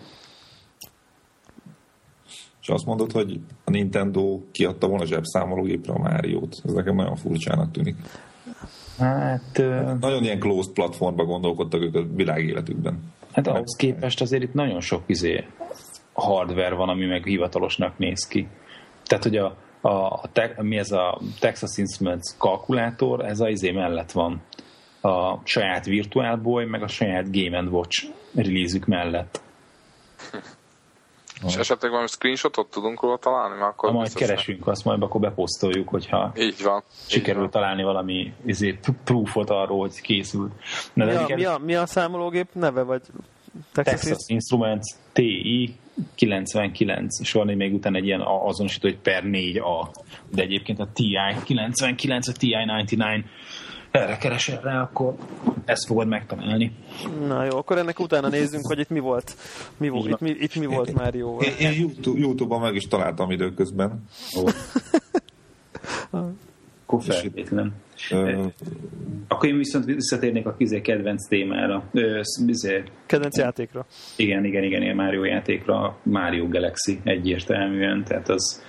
És 2.69 2.75
azt 2.75 2.87
mondod, 2.87 3.13
hogy 3.13 3.41
a 3.65 3.71
Nintendo 3.71 4.41
kiadta 4.53 4.87
volna 4.89 5.05
zsebszámológépre 5.05 5.93
a 5.93 5.99
Máriót. 5.99 6.57
Ez 6.65 6.73
nekem 6.73 6.95
nagyon 6.95 7.17
furcsának 7.17 7.71
tűnik. 7.71 7.97
Hát... 8.99 9.63
Nagyon 10.01 10.23
ilyen 10.23 10.39
closed 10.39 10.73
platformba 10.73 11.25
gondolkodtak 11.25 11.83
ők 11.83 11.95
a 11.95 12.07
világéletükben. 12.15 13.13
Hát 13.33 13.47
ahhoz 13.47 13.77
képest 13.77 14.21
azért 14.21 14.43
itt 14.43 14.55
nagyon 14.55 14.81
sok 14.81 15.03
izé 15.07 15.45
hardware 16.13 16.75
van, 16.75 16.89
ami 16.89 17.07
meg 17.07 17.25
hivatalosnak 17.25 17.99
néz 17.99 18.27
ki. 18.27 18.49
Tehát, 19.05 19.25
hogy 19.25 19.37
a, 19.37 19.57
a, 19.81 19.91
a 20.05 20.29
te, 20.33 20.55
mi 20.59 20.77
ez 20.77 20.91
a 20.91 21.21
Texas 21.41 21.77
Instruments 21.77 22.37
kalkulátor, 22.39 23.25
ez 23.25 23.41
az 23.41 23.49
izé 23.49 23.71
mellett 23.71 24.13
van. 24.13 24.43
A 25.01 25.39
saját 25.45 25.85
Virtual 25.85 26.37
Boy, 26.37 26.65
meg 26.65 26.83
a 26.83 26.89
saját 26.89 27.33
Game 27.33 27.63
Watch 27.63 28.07
release 28.35 28.79
mellett. 28.87 29.41
És 31.47 31.57
esetleg 31.57 31.91
valami 31.91 32.09
screenshotot 32.09 32.71
tudunk 32.71 33.03
róla 33.03 33.17
találni? 33.17 33.59
Mert 33.59 33.71
akkor 33.71 33.89
ha 33.89 33.95
majd 33.95 34.15
keresünk, 34.15 34.67
azt 34.67 34.85
majd 34.85 35.03
akkor 35.03 35.21
beposztoljuk, 35.21 35.89
hogyha 35.89 36.33
így 36.37 36.63
van, 36.63 36.83
sikerül 37.07 37.43
így 37.43 37.51
van. 37.53 37.63
találni 37.63 37.83
valami 37.83 38.33
izé, 38.47 38.79
proofot 39.05 39.51
arról, 39.51 39.79
hogy 39.79 40.01
készült. 40.01 40.53
Na, 40.93 41.05
mi, 41.05 41.13
a, 41.13 41.35
mi, 41.35 41.45
a, 41.45 41.59
mi 41.59 41.75
a 41.75 41.87
számológép 41.87 42.49
neve? 42.53 42.83
Vagy 42.83 43.03
Texas, 43.73 44.01
Texas 44.01 44.19
Instruments 44.27 44.95
TI 45.13 45.75
99, 46.15 47.21
és 47.21 47.33
van 47.33 47.47
még 47.47 47.75
utána 47.75 47.97
egy 47.97 48.07
ilyen 48.07 48.21
azonosító, 48.21 48.89
hogy 48.89 48.99
per 48.99 49.23
4A. 49.27 49.89
De 50.33 50.43
egyébként 50.43 50.79
a 50.79 50.89
TI 50.93 51.17
99, 51.45 52.29
a 52.29 52.33
TI 52.33 52.57
99 52.67 52.93
erre 53.91 54.17
keresel 54.17 54.61
rá, 54.61 54.81
akkor 54.83 55.15
ezt 55.65 55.87
fogod 55.87 56.07
megtalálni. 56.07 56.73
Na 57.27 57.45
jó, 57.45 57.57
akkor 57.57 57.79
ennek 57.79 58.01
utána 58.01 58.29
nézzünk, 58.29 58.67
hogy 58.67 58.79
itt 58.79 58.89
mi 58.89 58.99
volt. 58.99 59.37
Mi 59.77 59.89
volt 59.89 60.09
itt, 60.09 60.21
mi, 60.21 60.31
itt 60.31 60.55
mi 60.55 60.67
volt 60.67 60.93
már 60.93 61.15
jó. 61.15 61.39
Én, 61.41 61.53
én 61.59 61.73
YouTube, 61.81 62.19
YouTube-on 62.19 62.61
meg 62.61 62.75
is 62.75 62.89
találtam 62.89 63.31
időközben. 63.31 64.05
akkor 66.87 67.03
feltétlen. 67.03 67.73
Akkor 69.29 69.49
én 69.49 69.57
viszont 69.57 69.85
visszatérnék 69.85 70.47
a 70.47 70.55
kizé 70.55 70.81
kedvenc 70.81 71.29
témára. 71.29 71.85
Bizé. 72.45 72.83
Kedvenc 73.07 73.37
játékra. 73.37 73.87
Igen, 74.17 74.45
igen, 74.45 74.63
igen, 74.63 74.83
igen, 74.83 74.97
Mario 74.97 75.25
játékra. 75.25 75.97
Mario 76.03 76.49
Galaxy 76.49 77.01
egyértelműen, 77.05 78.05
tehát 78.05 78.29
az, 78.29 78.63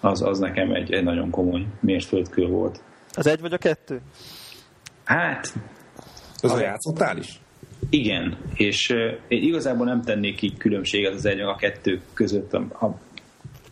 az, 0.00 0.22
az 0.22 0.38
nekem 0.38 0.70
egy, 0.70 0.92
egy 0.92 1.04
nagyon 1.04 1.30
komoly 1.30 1.66
mérföldkő 1.80 2.46
volt. 2.46 2.82
Az 3.14 3.26
egy 3.26 3.40
vagy 3.40 3.52
a 3.52 3.58
kettő? 3.58 4.00
Hát... 5.06 5.54
Az 6.40 6.52
a 6.52 6.60
játszottál 6.60 7.16
is? 7.16 7.40
Igen, 7.90 8.38
és 8.54 8.90
uh, 8.90 8.98
én 9.28 9.42
igazából 9.42 9.86
nem 9.86 10.02
tennék 10.02 10.36
ki 10.36 10.52
különbséget 10.58 11.14
az 11.14 11.26
egy 11.26 11.40
a 11.40 11.56
kettő 11.56 12.00
között. 12.14 12.52
A, 12.52 12.98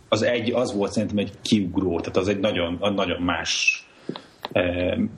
az 0.08 0.22
egy 0.22 0.52
az 0.52 0.74
volt 0.74 0.92
szerintem 0.92 1.18
egy 1.18 1.32
kiugró, 1.42 2.00
tehát 2.00 2.16
az 2.16 2.28
egy 2.28 2.38
nagyon, 2.38 2.78
nagyon 2.94 3.22
más 3.22 3.82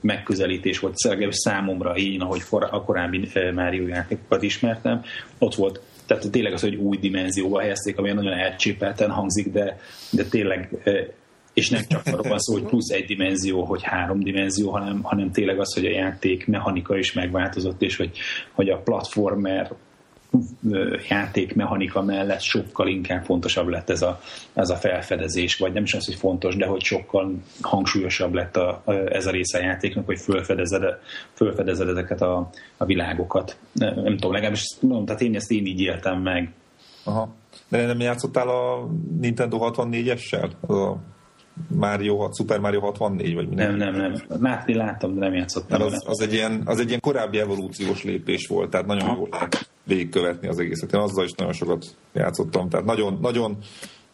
megközelítés 0.01 0.79
volt, 0.79 1.03
legalábbis 1.03 1.35
számomra 1.35 1.95
én, 1.95 2.21
ahogy 2.21 2.41
a 2.49 2.83
korábbi 2.83 3.29
Mario 3.53 3.87
játékokat 3.87 4.43
ismertem, 4.43 5.03
ott 5.37 5.55
volt 5.55 5.81
tehát 6.07 6.31
tényleg 6.31 6.53
az, 6.53 6.61
hogy 6.61 6.75
új 6.75 6.97
dimenzióba 6.97 7.59
helyezték, 7.59 7.97
ami 7.97 8.11
nagyon 8.11 8.33
elcsépelten 8.33 9.09
hangzik, 9.09 9.51
de, 9.51 9.79
de 10.11 10.23
tényleg 10.23 10.69
és 11.57 11.69
nem 11.69 11.83
csak 11.87 12.01
arról 12.05 12.29
van 12.29 12.39
szó, 12.39 12.53
hogy 12.53 12.63
plusz 12.63 12.89
egy 12.89 13.05
dimenzió, 13.05 13.63
hogy 13.63 13.83
három 13.83 14.19
dimenzió, 14.19 14.71
hanem, 14.71 14.99
hanem 15.03 15.31
tényleg 15.31 15.59
az, 15.59 15.73
hogy 15.73 15.85
a 15.85 15.89
játék 15.89 16.47
mechanika 16.47 16.97
is 16.97 17.13
megváltozott, 17.13 17.81
és 17.81 17.95
hogy, 17.95 18.17
hogy 18.51 18.69
a 18.69 18.77
platformer 18.77 19.71
játékmechanika 21.09 22.01
mellett 22.01 22.41
sokkal 22.41 22.87
inkább 22.87 23.23
fontosabb 23.23 23.67
lett 23.67 23.89
ez 23.89 24.01
a, 24.01 24.19
ez 24.53 24.69
a 24.69 24.75
felfedezés, 24.75 25.57
vagy 25.57 25.73
nem 25.73 25.83
is 25.83 25.93
az, 25.93 26.05
hogy 26.05 26.15
fontos, 26.15 26.55
de 26.55 26.65
hogy 26.65 26.83
sokkal 26.83 27.31
hangsúlyosabb 27.61 28.33
lett 28.33 28.57
a, 28.57 28.81
a, 28.85 28.91
ez 28.91 29.25
a 29.25 29.31
része 29.31 29.57
a 29.57 29.61
játéknak, 29.61 30.05
hogy 30.05 30.19
felfedezed, 30.19 30.83
felfedezed 31.33 31.87
ezeket 31.87 32.21
a, 32.21 32.49
a 32.77 32.85
világokat. 32.85 33.57
Nem, 33.71 33.93
nem 33.95 34.13
tudom, 34.13 34.31
legalábbis 34.31 34.65
mondom, 34.79 35.05
tehát 35.05 35.21
én 35.21 35.35
ezt 35.35 35.51
én 35.51 35.65
így 35.65 35.81
éltem 35.81 36.21
meg. 36.21 36.51
Aha. 37.03 37.35
De 37.67 37.85
nem 37.85 37.99
játszottál 37.99 38.49
a 38.49 38.89
Nintendo 39.19 39.57
64-essel? 39.61 40.49
A 40.67 41.15
Mario, 41.67 42.29
Super 42.33 42.59
Mario 42.59 42.79
64, 42.79 43.35
vagy 43.35 43.47
minden? 43.47 43.75
Nem, 43.75 43.95
nem, 43.95 44.11
nem. 44.11 44.41
Látni 44.41 44.73
láttam, 44.73 45.13
de 45.13 45.19
nem 45.19 45.33
játszottam. 45.33 45.81
Az, 45.81 46.03
az, 46.07 46.21
egy 46.21 46.33
ilyen, 46.33 46.61
az 46.65 46.79
egy 46.79 46.87
ilyen 46.87 46.99
korábbi 46.99 47.39
evolúciós 47.39 48.03
lépés 48.03 48.47
volt, 48.47 48.69
tehát 48.69 48.87
nagyon 48.87 49.15
jól 49.15 49.27
lehet 49.31 49.69
végigkövetni 49.83 50.47
az 50.47 50.59
egészet. 50.59 50.93
Én 50.93 50.99
azzal 50.99 51.25
is 51.25 51.31
nagyon 51.31 51.53
sokat 51.53 51.85
játszottam, 52.13 52.69
tehát 52.69 52.85
nagyon, 52.85 53.17
nagyon 53.21 53.57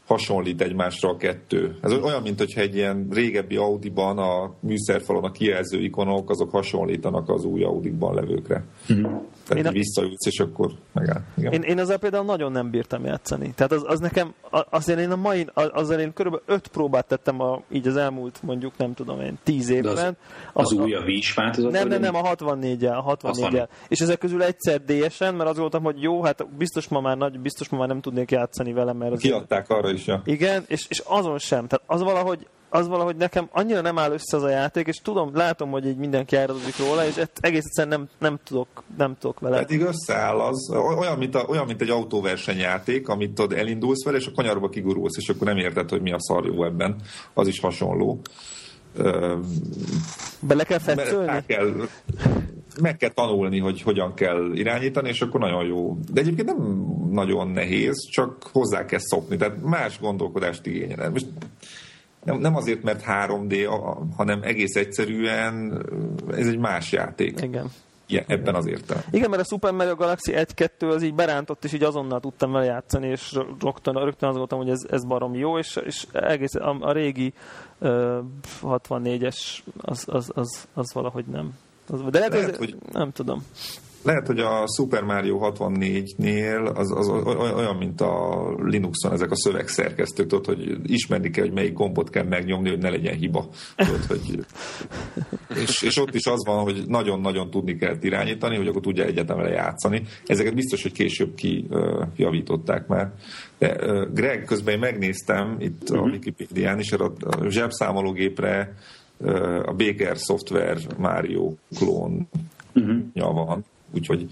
hasonlít 0.05 0.61
egymásra 0.61 1.09
a 1.09 1.17
kettő. 1.17 1.77
Ez 1.81 1.91
olyan, 1.91 2.21
mint 2.21 2.39
hogyha 2.39 2.61
egy 2.61 2.75
ilyen 2.75 3.07
régebbi 3.11 3.55
Audi-ban 3.55 4.17
a 4.17 4.53
műszerfalon 4.59 5.23
a 5.23 5.31
kijelző 5.31 5.79
ikonok, 5.79 6.29
azok 6.29 6.51
hasonlítanak 6.51 7.29
az 7.29 7.45
új 7.45 7.63
Audi-ban 7.63 8.15
levőkre. 8.15 8.63
Mm-hmm. 8.93 9.15
Tehát 9.47 9.63
én 9.63 9.69
a... 9.69 9.73
visszaülsz, 9.73 10.25
és 10.25 10.39
akkor 10.39 10.71
megáll. 10.91 11.21
Igen. 11.37 11.51
Én, 11.51 11.61
én 11.61 11.79
ezzel 11.79 11.97
például 11.97 12.25
nagyon 12.25 12.51
nem 12.51 12.69
bírtam 12.69 13.05
játszani. 13.05 13.53
Tehát 13.55 13.71
az, 13.71 13.83
az 13.85 13.99
nekem, 13.99 14.33
azért 14.69 14.99
én 14.99 15.11
a 15.11 15.15
mai, 15.15 15.47
azzal 15.53 15.99
én 15.99 16.13
körülbelül 16.13 16.45
öt 16.47 16.67
próbát 16.67 17.07
tettem 17.07 17.41
a, 17.41 17.61
így 17.71 17.87
az 17.87 17.95
elmúlt 17.95 18.43
mondjuk 18.43 18.77
nem 18.77 18.93
tudom 18.93 19.21
én, 19.21 19.37
tíz 19.43 19.69
évben. 19.69 20.17
az, 20.53 20.71
az 20.71 20.77
a, 20.77 20.81
új 20.81 20.93
a 20.93 21.01
Wii 21.01 21.23
változat? 21.35 21.71
Nem, 21.71 21.87
nem, 21.87 22.01
nem, 22.01 22.15
a 22.15 22.21
64-el, 22.21 22.97
a 22.97 23.01
64 23.01 23.61
És 23.87 23.99
ezek 23.99 24.17
közül 24.17 24.43
egyszer 24.43 24.81
DS-en, 24.85 25.35
mert 25.35 25.49
az 25.49 25.57
voltam, 25.57 25.83
hogy 25.83 26.01
jó, 26.01 26.23
hát 26.23 26.47
biztos 26.57 26.87
ma 26.87 27.01
már 27.01 27.17
nagy, 27.17 27.39
biztos 27.39 27.69
ma 27.69 27.77
már 27.77 27.87
nem 27.87 28.01
tudnék 28.01 28.31
játszani 28.31 28.73
vele, 28.73 28.93
mert 28.93 29.11
az 29.11 29.19
Kiadták 29.19 29.69
arra 29.69 29.91
is, 29.91 30.07
ja. 30.07 30.21
Igen, 30.25 30.63
és, 30.67 30.85
és 30.89 31.01
azon 31.05 31.37
sem. 31.37 31.67
Tehát 31.67 31.83
az 31.85 32.01
valahogy 32.01 32.47
az 32.73 32.87
valahogy 32.87 33.15
nekem 33.15 33.47
annyira 33.51 33.81
nem 33.81 33.97
áll 33.97 34.11
össze 34.11 34.37
az 34.37 34.43
a 34.43 34.49
játék, 34.49 34.87
és 34.87 34.97
tudom, 34.97 35.35
látom, 35.35 35.71
hogy 35.71 35.87
így 35.87 35.97
mindenki 35.97 36.35
áradozik 36.35 36.77
róla, 36.77 37.05
és 37.05 37.21
egész 37.39 37.63
egyszerűen 37.65 37.99
nem, 37.99 38.09
nem, 38.19 38.39
tudok, 38.43 38.83
nem 38.97 39.15
tudok 39.19 39.39
vele. 39.39 39.57
Pedig 39.57 39.81
összeáll 39.81 40.39
az, 40.39 40.69
olyan 40.97 41.17
mint, 41.17 41.35
a, 41.35 41.45
olyan, 41.47 41.65
mint 41.65 41.81
egy 41.81 41.89
autóversenyjáték, 41.89 43.07
amit 43.07 43.33
tudod, 43.33 43.57
elindulsz 43.57 44.03
vele, 44.03 44.17
és 44.17 44.27
a 44.27 44.31
kanyarba 44.35 44.69
kigurulsz, 44.69 45.17
és 45.17 45.29
akkor 45.29 45.47
nem 45.47 45.57
érted, 45.57 45.89
hogy 45.89 46.01
mi 46.01 46.11
a 46.11 46.19
szar 46.19 46.45
jó 46.45 46.63
ebben. 46.63 46.95
Az 47.33 47.47
is 47.47 47.59
hasonló. 47.59 48.21
Bele 50.39 50.63
kell 50.63 50.79
fetszölni? 50.79 51.25
Meg 51.25 51.45
kell, 51.45 51.73
meg 52.81 52.97
kell 52.97 53.09
tanulni, 53.09 53.59
hogy 53.59 53.81
hogyan 53.81 54.13
kell 54.13 54.51
irányítani, 54.53 55.09
és 55.09 55.21
akkor 55.21 55.39
nagyon 55.39 55.65
jó. 55.65 55.97
De 56.11 56.21
egyébként 56.21 56.47
nem 56.47 56.85
nagyon 57.11 57.47
nehéz, 57.47 58.07
csak 58.09 58.49
hozzá 58.51 58.85
kell 58.85 58.99
szokni. 58.99 59.37
Tehát 59.37 59.61
más 59.61 59.99
gondolkodást 59.99 60.65
igényel. 60.65 61.09
Most 61.09 61.27
nem, 62.23 62.37
nem 62.37 62.55
azért, 62.55 62.83
mert 62.83 63.03
3D, 63.07 63.69
hanem 64.15 64.41
egész 64.43 64.75
egyszerűen 64.75 65.85
ez 66.31 66.47
egy 66.47 66.57
más 66.57 66.91
játék. 66.91 67.41
Igen. 67.41 67.71
Ja, 68.07 68.23
ebben 68.27 68.55
az 68.55 68.65
értelemben. 68.65 69.13
Igen, 69.13 69.29
mert 69.29 69.41
a 69.41 69.45
Super 69.45 69.71
Mario 69.71 69.95
Galaxy 69.95 70.33
1-2 70.35 70.93
az 70.93 71.03
így 71.03 71.13
berántott, 71.13 71.63
és 71.63 71.73
így 71.73 71.83
azonnal 71.83 72.19
tudtam 72.19 72.51
vele 72.51 72.65
játszani, 72.65 73.07
és 73.07 73.33
rögtön, 73.59 73.93
rögtön 73.93 74.29
azt 74.29 74.37
gondoltam, 74.37 74.59
hogy 74.59 74.69
ez, 74.69 74.81
ez 74.89 75.05
barom 75.05 75.35
jó, 75.35 75.57
és, 75.57 75.79
és 75.85 76.07
egész 76.11 76.55
a, 76.55 76.77
a 76.79 76.91
régi 76.91 77.33
uh, 77.77 78.17
64-es 78.61 79.37
az, 79.77 80.05
az, 80.07 80.31
az, 80.33 80.67
az 80.73 80.93
valahogy 80.93 81.25
nem. 81.25 81.57
Az, 81.89 82.01
de 82.01 82.19
lehet, 82.19 82.33
lehet 82.33 82.55
hogy... 82.55 82.75
nem 82.91 83.11
tudom 83.11 83.43
lehet, 84.03 84.27
hogy 84.27 84.39
a 84.39 84.65
Super 84.75 85.03
Mario 85.03 85.39
64-nél 85.41 86.75
az, 86.75 86.91
az 86.91 87.07
olyan, 87.55 87.75
mint 87.75 88.01
a 88.01 88.45
Linuxon 88.57 89.11
ezek 89.11 89.31
a 89.31 89.35
szövegszerkesztők, 89.35 90.27
tudod, 90.27 90.45
hogy 90.45 90.91
ismerni 90.91 91.29
kell, 91.29 91.43
hogy 91.43 91.53
melyik 91.53 91.73
gombot 91.73 92.09
kell 92.09 92.23
megnyomni, 92.23 92.69
hogy 92.69 92.79
ne 92.79 92.89
legyen 92.89 93.15
hiba. 93.15 93.49
Tudod, 93.75 94.05
hogy... 94.05 94.45
és, 95.61 95.81
és 95.81 95.97
ott 95.97 96.15
is 96.15 96.25
az 96.25 96.45
van, 96.45 96.63
hogy 96.63 96.83
nagyon-nagyon 96.87 97.49
tudni 97.49 97.75
kell 97.75 97.95
irányítani, 98.01 98.55
hogy 98.55 98.67
akkor 98.67 98.81
tudja 98.81 99.03
egyetemre 99.03 99.49
játszani. 99.49 100.03
Ezeket 100.25 100.55
biztos, 100.55 100.81
hogy 100.81 100.91
később 100.91 101.35
kijavították 102.15 102.87
már. 102.87 103.11
De 103.57 103.75
Greg, 104.13 104.43
közben 104.43 104.73
én 104.73 104.79
megnéztem 104.79 105.55
itt 105.59 105.81
uh-huh. 105.81 105.99
a 105.99 106.03
mhm. 106.03 106.13
Wikipédián 106.13 106.79
is, 106.79 106.91
a 106.91 107.13
zsebszámológépre 107.49 108.75
a 109.65 109.73
Baker 109.73 110.15
Software 110.17 110.77
Mario 110.97 111.53
klón 111.75 112.27
uh-huh. 112.73 113.33
van 113.33 113.65
úgyhogy 113.93 114.29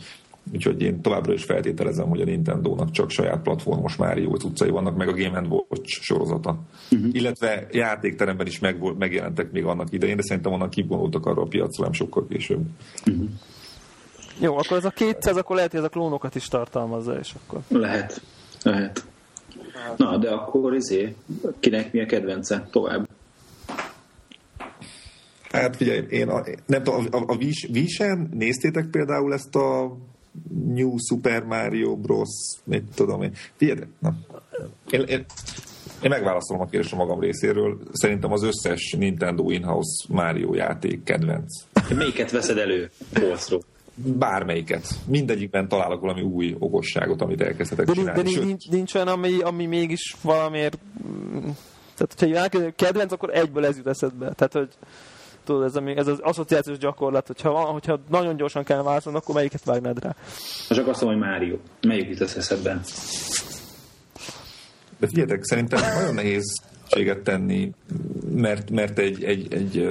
Úgyhogy 0.53 0.81
én 0.81 1.01
továbbra 1.01 1.33
is 1.33 1.43
feltételezem, 1.43 2.07
hogy 2.07 2.21
a 2.21 2.25
Nintendo-nak 2.25 2.91
csak 2.91 3.09
saját 3.09 3.41
platformos 3.41 3.95
Mario 3.95 4.29
utcai 4.29 4.69
vannak, 4.69 4.97
meg 4.97 5.07
a 5.07 5.13
Game 5.13 5.41
Watch 5.49 6.01
sorozata. 6.01 6.59
Uh-huh. 6.91 7.09
Illetve 7.11 7.67
játékteremben 7.71 8.47
is 8.47 8.59
meg, 8.59 8.97
megjelentek 8.97 9.51
még 9.51 9.65
annak 9.65 9.91
idején, 9.91 10.15
de 10.15 10.21
szerintem 10.21 10.51
onnan 10.51 10.69
kivonultak 10.69 11.25
arra 11.25 11.41
a 11.41 11.45
piacra, 11.45 11.83
nem 11.83 11.93
sokkal 11.93 12.27
később. 12.27 12.61
Uh-huh. 13.05 13.29
Jó, 14.39 14.57
akkor 14.57 14.77
ez 14.77 14.85
a 14.85 14.89
200, 14.89 15.37
akkor 15.37 15.55
lehet, 15.55 15.71
hogy 15.71 15.79
ez 15.79 15.85
a 15.85 15.89
klónokat 15.89 16.35
is 16.35 16.47
tartalmazza, 16.47 17.19
és 17.19 17.33
akkor... 17.33 17.61
Lehet, 17.67 18.21
lehet. 18.63 19.05
Na, 19.97 20.17
de 20.17 20.29
akkor 20.29 20.75
izé, 20.75 21.15
kinek 21.59 21.91
mi 21.91 22.01
a 22.01 22.05
kedvence? 22.05 22.67
Tovább. 22.71 23.07
Hát 25.51 25.75
figyelj, 25.75 26.05
én 26.09 26.27
a, 26.27 26.43
nem 26.65 26.83
tudom, 26.83 27.07
a, 27.11 27.17
a 27.17 27.35
Wii-sen 27.73 28.29
néztétek 28.33 28.85
például 28.85 29.33
ezt 29.33 29.55
a 29.55 29.97
New 30.65 30.97
Super 30.97 31.43
Mario 31.43 31.95
Bros. 31.95 32.29
Mit 32.63 32.83
tudom 32.95 33.21
én. 33.21 33.31
Figyelj, 33.55 33.79
na. 33.99 34.15
Én, 34.89 35.01
én, 35.01 35.25
én 36.03 36.09
megválaszolom 36.09 36.61
a 36.61 36.65
kérdést 36.65 36.93
a 36.93 36.95
magam 36.95 37.19
részéről. 37.19 37.79
Szerintem 37.91 38.31
az 38.31 38.43
összes 38.43 38.95
Nintendo 38.97 39.49
in-house 39.49 40.05
Mario 40.09 40.53
játék 40.53 41.03
kedvenc. 41.03 41.63
Melyiket 41.95 42.31
veszed 42.31 42.57
elő 42.57 42.89
polcról? 43.13 43.61
Bármelyiket. 43.95 44.87
Mindegyikben 45.07 45.67
találok 45.67 46.01
valami 46.01 46.21
új 46.21 46.55
okosságot, 46.59 47.21
amit 47.21 47.41
elkezdhetek 47.41 47.85
de, 47.85 47.93
csinálni. 47.93 48.21
De 48.21 48.29
Sőt, 48.29 48.45
nincs, 48.45 48.69
nincs 48.69 48.93
olyan, 48.95 49.07
ami, 49.07 49.41
ami 49.41 49.65
mégis 49.65 50.15
valamiért... 50.21 50.79
Tehát, 51.95 52.47
hogyha 52.49 52.71
kedvenc, 52.75 53.11
akkor 53.11 53.29
egyből 53.37 53.65
ez 53.65 53.77
jut 53.77 53.87
eszedbe. 53.87 54.33
Tehát, 54.33 54.53
hogy 54.53 54.69
tudod, 55.43 55.63
ez, 55.63 55.75
ami, 55.75 55.97
ez 55.97 56.07
az 56.07 56.19
asszociációs 56.19 56.77
gyakorlat, 56.77 57.27
hogyha, 57.27 57.51
hogyha 57.51 57.99
nagyon 58.09 58.35
gyorsan 58.35 58.63
kell 58.63 58.81
válaszolni, 58.81 59.17
akkor 59.17 59.35
melyiket 59.35 59.63
vágnád 59.63 60.03
rá? 60.03 60.15
Csak 60.69 60.87
azt 60.87 61.01
mondom, 61.01 61.21
hogy 61.21 61.29
Mário. 61.29 61.57
Melyik 61.81 62.09
jut 62.09 62.21
eszedben? 62.21 62.81
De 64.99 65.07
figyeljetek, 65.07 65.43
szerintem 65.43 65.81
nagyon 65.95 66.13
nehéz 66.13 66.61
tenni, 67.23 67.71
mert, 68.35 68.71
mert 68.71 68.99
egy, 68.99 69.23
egy, 69.23 69.53
egy, 69.53 69.87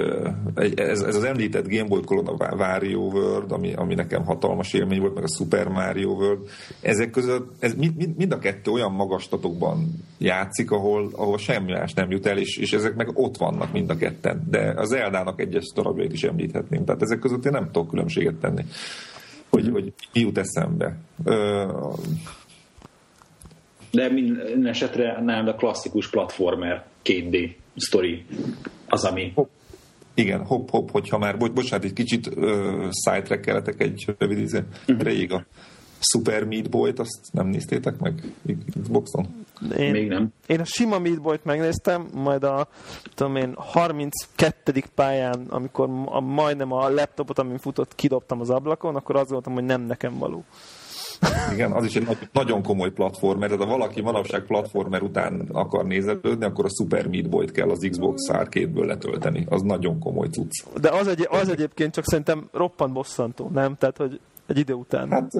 egy 0.55 0.79
ez, 0.79 1.01
ez, 1.01 1.15
az 1.15 1.23
említett 1.23 1.67
Game 1.67 1.87
Boy 1.87 2.01
Color 2.01 2.35
Wario 2.39 2.99
World, 2.99 3.51
ami, 3.51 3.73
ami 3.73 3.95
nekem 3.95 4.25
hatalmas 4.25 4.73
élmény 4.73 4.99
volt, 4.99 5.13
meg 5.13 5.23
a 5.23 5.35
Super 5.37 5.67
Mario 5.67 6.09
World, 6.09 6.49
ezek 6.81 7.09
között 7.09 7.51
ez 7.59 7.73
mind, 7.75 8.17
mind 8.17 8.31
a 8.31 8.39
kettő 8.39 8.71
olyan 8.71 8.91
magastatokban 8.91 9.87
játszik, 10.17 10.71
ahol, 10.71 11.09
ahol 11.11 11.37
semmi 11.37 11.71
más 11.71 11.93
nem 11.93 12.11
jut 12.11 12.25
el, 12.25 12.37
és, 12.37 12.57
és 12.57 12.73
ezek 12.73 12.95
meg 12.95 13.09
ott 13.13 13.37
vannak 13.37 13.71
mind 13.71 13.89
a 13.89 13.97
ketten. 13.97 14.43
De 14.49 14.73
az 14.75 14.91
Eldának 14.91 15.41
egyes 15.41 15.71
darabjait 15.75 16.13
is 16.13 16.23
említhetném. 16.23 16.85
Tehát 16.85 17.01
ezek 17.01 17.19
között 17.19 17.45
én 17.45 17.51
nem 17.51 17.65
tudok 17.71 17.89
különbséget 17.89 18.35
tenni, 18.35 18.65
hogy, 19.49 19.69
hogy 19.71 19.93
mi 20.13 20.19
jut 20.19 20.37
eszembe. 20.37 20.97
Ö, 21.23 21.65
de 23.91 24.09
minden 24.09 24.65
esetre 24.65 25.21
nem 25.21 25.47
a 25.47 25.53
klasszikus 25.53 26.09
platformer 26.09 26.85
2D 27.03 27.53
sztori 27.75 28.25
az, 28.87 29.03
ami... 29.03 29.31
Hopp. 29.35 29.49
Igen, 30.13 30.45
hopp, 30.45 30.69
hopp, 30.69 30.89
hogyha 30.89 31.17
már, 31.17 31.37
bo- 31.37 31.53
bocsánat, 31.53 31.85
egy 31.85 31.93
kicsit 31.93 32.27
uh, 32.27 32.89
sidetrack 32.91 33.81
egy 33.81 34.05
rövid 34.17 34.37
izé, 34.37 34.59
uh-huh. 34.87 35.03
rég 35.03 35.31
a 35.31 35.45
Super 36.01 36.43
Meat 36.43 36.69
Boy-t, 36.69 36.99
azt 36.99 37.19
nem 37.31 37.47
néztétek 37.47 37.99
meg 37.99 38.23
Xboxon? 38.81 39.45
Én, 39.77 39.91
Még 39.91 40.07
nem. 40.07 40.33
Én 40.47 40.59
a 40.59 40.65
sima 40.65 40.99
Meat 40.99 41.21
Boy-t 41.21 41.43
megnéztem, 41.43 42.07
majd 42.13 42.43
a 42.43 42.67
tudom 43.15 43.35
én, 43.35 43.53
32. 43.55 44.83
pályán, 44.95 45.45
amikor 45.49 45.89
a, 46.05 46.19
majdnem 46.19 46.71
a 46.71 46.89
laptopot, 46.89 47.39
amin 47.39 47.57
futott, 47.57 47.95
kidobtam 47.95 48.39
az 48.39 48.49
ablakon, 48.49 48.95
akkor 48.95 49.15
azt 49.15 49.29
gondoltam, 49.29 49.53
hogy 49.53 49.63
nem 49.63 49.81
nekem 49.81 50.17
való. 50.17 50.43
Igen, 51.53 51.71
az 51.71 51.85
is 51.85 51.95
egy 51.95 52.17
nagyon 52.31 52.63
komoly 52.63 52.91
platformer, 52.91 53.49
tehát 53.49 53.63
ha 53.63 53.69
valaki 53.69 54.01
manapság 54.01 54.45
platformer 54.45 55.01
után 55.01 55.47
akar 55.51 55.85
nézelődni, 55.85 56.45
akkor 56.45 56.65
a 56.65 56.69
Super 56.69 57.07
Meat 57.07 57.29
Boy-t 57.29 57.51
kell 57.51 57.69
az 57.69 57.87
Xbox 57.89 58.29
Arcade-ből 58.29 58.85
letölteni. 58.85 59.45
Az 59.49 59.61
nagyon 59.61 59.99
komoly 59.99 60.27
cucc. 60.27 60.79
De 60.81 60.89
az, 60.89 61.07
egy, 61.07 61.27
az 61.29 61.49
egyébként 61.49 61.93
csak 61.93 62.05
szerintem 62.05 62.49
roppant 62.51 62.93
bosszantó, 62.93 63.49
nem? 63.53 63.75
Tehát, 63.75 63.97
hogy 63.97 64.19
egy 64.51 64.57
idő 64.57 64.73
után. 64.73 65.09
Hát 65.09 65.31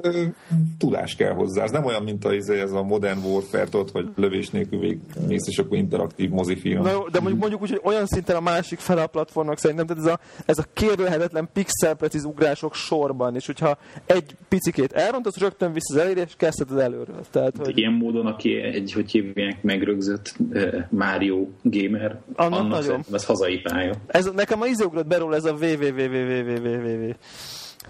tudás 0.77 1.15
kell 1.15 1.33
hozzá. 1.33 1.63
Ez 1.63 1.71
nem 1.71 1.85
olyan, 1.85 2.03
mint 2.03 2.25
a, 2.25 2.33
izé, 2.33 2.59
ez 2.59 2.71
a 2.71 2.83
Modern 2.83 3.19
Warfare, 3.19 3.67
ott, 3.71 3.91
hogy 3.91 4.09
lövés 4.15 4.49
nélkül 4.49 4.79
végigmész, 4.79 5.47
és 5.47 5.57
akkor 5.57 5.77
interaktív 5.77 6.29
mozifilm. 6.29 6.81
Na 6.81 6.91
jó, 6.91 7.07
de 7.07 7.19
mondjuk, 7.19 7.39
mondjuk 7.39 7.61
úgy, 7.61 7.69
hogy 7.69 7.81
olyan 7.83 8.05
szinten 8.05 8.35
a 8.35 8.39
másik 8.39 8.79
fele 8.79 9.01
a 9.01 9.07
platformnak 9.07 9.57
szerintem, 9.57 9.85
tehát 9.85 10.03
ez 10.03 10.11
a, 10.11 10.19
ez 10.45 10.57
a 10.57 10.65
kérlelhetetlen 10.73 11.49
pixelprecíz 11.53 12.23
ugrások 12.23 12.75
sorban, 12.75 13.35
és 13.35 13.45
hogyha 13.45 13.77
egy 14.05 14.35
picikét 14.47 14.91
elrontasz, 14.91 15.37
rögtön 15.37 15.73
vissza 15.73 15.93
az 15.93 15.99
elérés, 15.99 16.23
és 16.27 16.33
kezdheted 16.37 16.77
előről. 16.77 17.25
Tehát, 17.31 17.57
hogy... 17.57 17.77
Ilyen 17.77 17.93
módon, 17.93 18.25
aki 18.25 18.55
egy, 18.55 18.93
hogy 18.93 19.11
hívják, 19.11 19.63
megrögzött 19.63 20.35
uh, 20.53 20.75
Mario 20.89 21.47
gamer, 21.61 22.19
annak, 22.35 22.59
annak 22.59 22.69
nagyon. 22.69 23.03
ez 23.13 23.25
hazai 23.25 23.57
pálya. 23.57 23.93
Ez, 24.07 24.31
nekem 24.35 24.61
a 24.61 24.65
izé 24.65 24.83
ugrott 24.83 25.07
belőle 25.07 25.35
ez 25.35 25.45
a 25.45 25.53
www. 25.53 27.13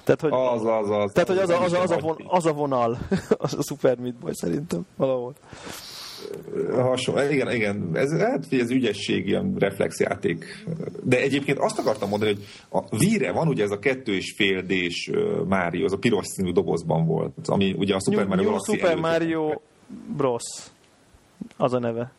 Tehát, 0.03 0.21
hogy, 0.21 0.31
az, 0.31 0.65
az, 0.65 0.89
az. 0.89 1.11
Tehát, 1.11 1.27
hogy 1.27 1.37
az, 1.37 1.49
a, 1.49 1.63
az, 1.63 1.73
a, 1.73 1.81
az, 1.81 1.91
a, 1.91 1.97
von, 1.97 2.15
az 2.27 2.45
a 2.45 2.53
vonal, 2.53 2.97
az 3.37 3.53
a 3.53 3.61
Super 3.61 3.97
Meat 3.97 4.15
Boy 4.15 4.31
szerintem 4.33 4.85
valahol. 4.95 5.33
Hasonló, 6.71 7.21
igen, 7.29 7.51
igen, 7.51 7.89
ez, 7.93 8.17
hát, 8.17 8.45
ez 8.51 8.69
ügyesség, 8.69 9.27
ilyen 9.27 9.55
reflexjáték. 9.59 10.65
De 11.03 11.17
egyébként 11.21 11.57
azt 11.57 11.79
akartam 11.79 12.09
mondani, 12.09 12.31
hogy 12.31 12.43
a 12.69 12.97
víre 12.97 13.31
van 13.31 13.47
ugye 13.47 13.63
ez 13.63 13.71
a 13.71 13.79
kettő 13.79 14.13
és 14.13 14.33
fél 14.35 14.61
d 14.61 14.73
Mario, 15.47 15.85
az 15.85 15.93
a 15.93 15.97
piros 15.97 16.27
színű 16.27 16.51
dobozban 16.51 17.05
volt, 17.05 17.33
ami 17.45 17.75
ugye 17.77 17.95
a 17.95 17.99
Super 17.99 18.25
Mario 18.25 18.49
New 18.49 18.59
Super 18.63 18.95
Mario 18.95 19.61
Bros. 20.17 20.43
Az 21.57 21.73
a 21.73 21.79
neve. 21.79 22.11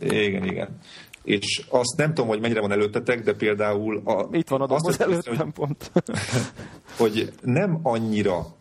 Igen, 0.00 0.44
igen 0.44 0.78
és 1.26 1.62
azt 1.68 1.96
nem 1.96 2.08
tudom, 2.08 2.28
hogy 2.28 2.40
mennyire 2.40 2.60
van 2.60 2.72
előttetek, 2.72 3.22
de 3.22 3.34
például... 3.34 4.02
A, 4.04 4.28
Itt 4.32 4.48
van 4.48 4.60
a 4.60 4.66
doboz 4.66 5.00
előttem 5.00 5.36
hogy, 5.36 5.52
pont. 5.52 5.90
hogy 6.96 7.32
nem 7.42 7.78
annyira 7.82 8.54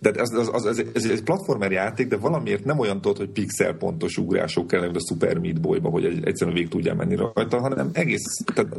tehát 0.00 0.18
ez, 0.18 0.30
az, 0.30 0.50
az, 0.52 0.66
ez, 0.66 0.82
ez, 0.94 1.04
egy 1.04 1.22
platformer 1.22 1.72
játék, 1.72 2.08
de 2.08 2.16
valamiért 2.16 2.64
nem 2.64 2.78
olyan 2.78 3.00
tudod, 3.00 3.16
hogy 3.16 3.28
pixel 3.28 3.72
pontos 3.72 4.16
ugrások 4.16 4.66
kellene, 4.66 4.92
a 4.94 5.06
Super 5.08 5.38
Meat 5.38 5.60
Boy-ba, 5.60 5.88
hogy 5.88 6.04
egy, 6.04 6.26
egyszerűen 6.26 6.56
végig 6.56 6.70
tudjál 6.70 6.94
menni 6.94 7.14
rajta, 7.14 7.60
hanem 7.60 7.90
egész, 7.92 8.44
tehát 8.54 8.76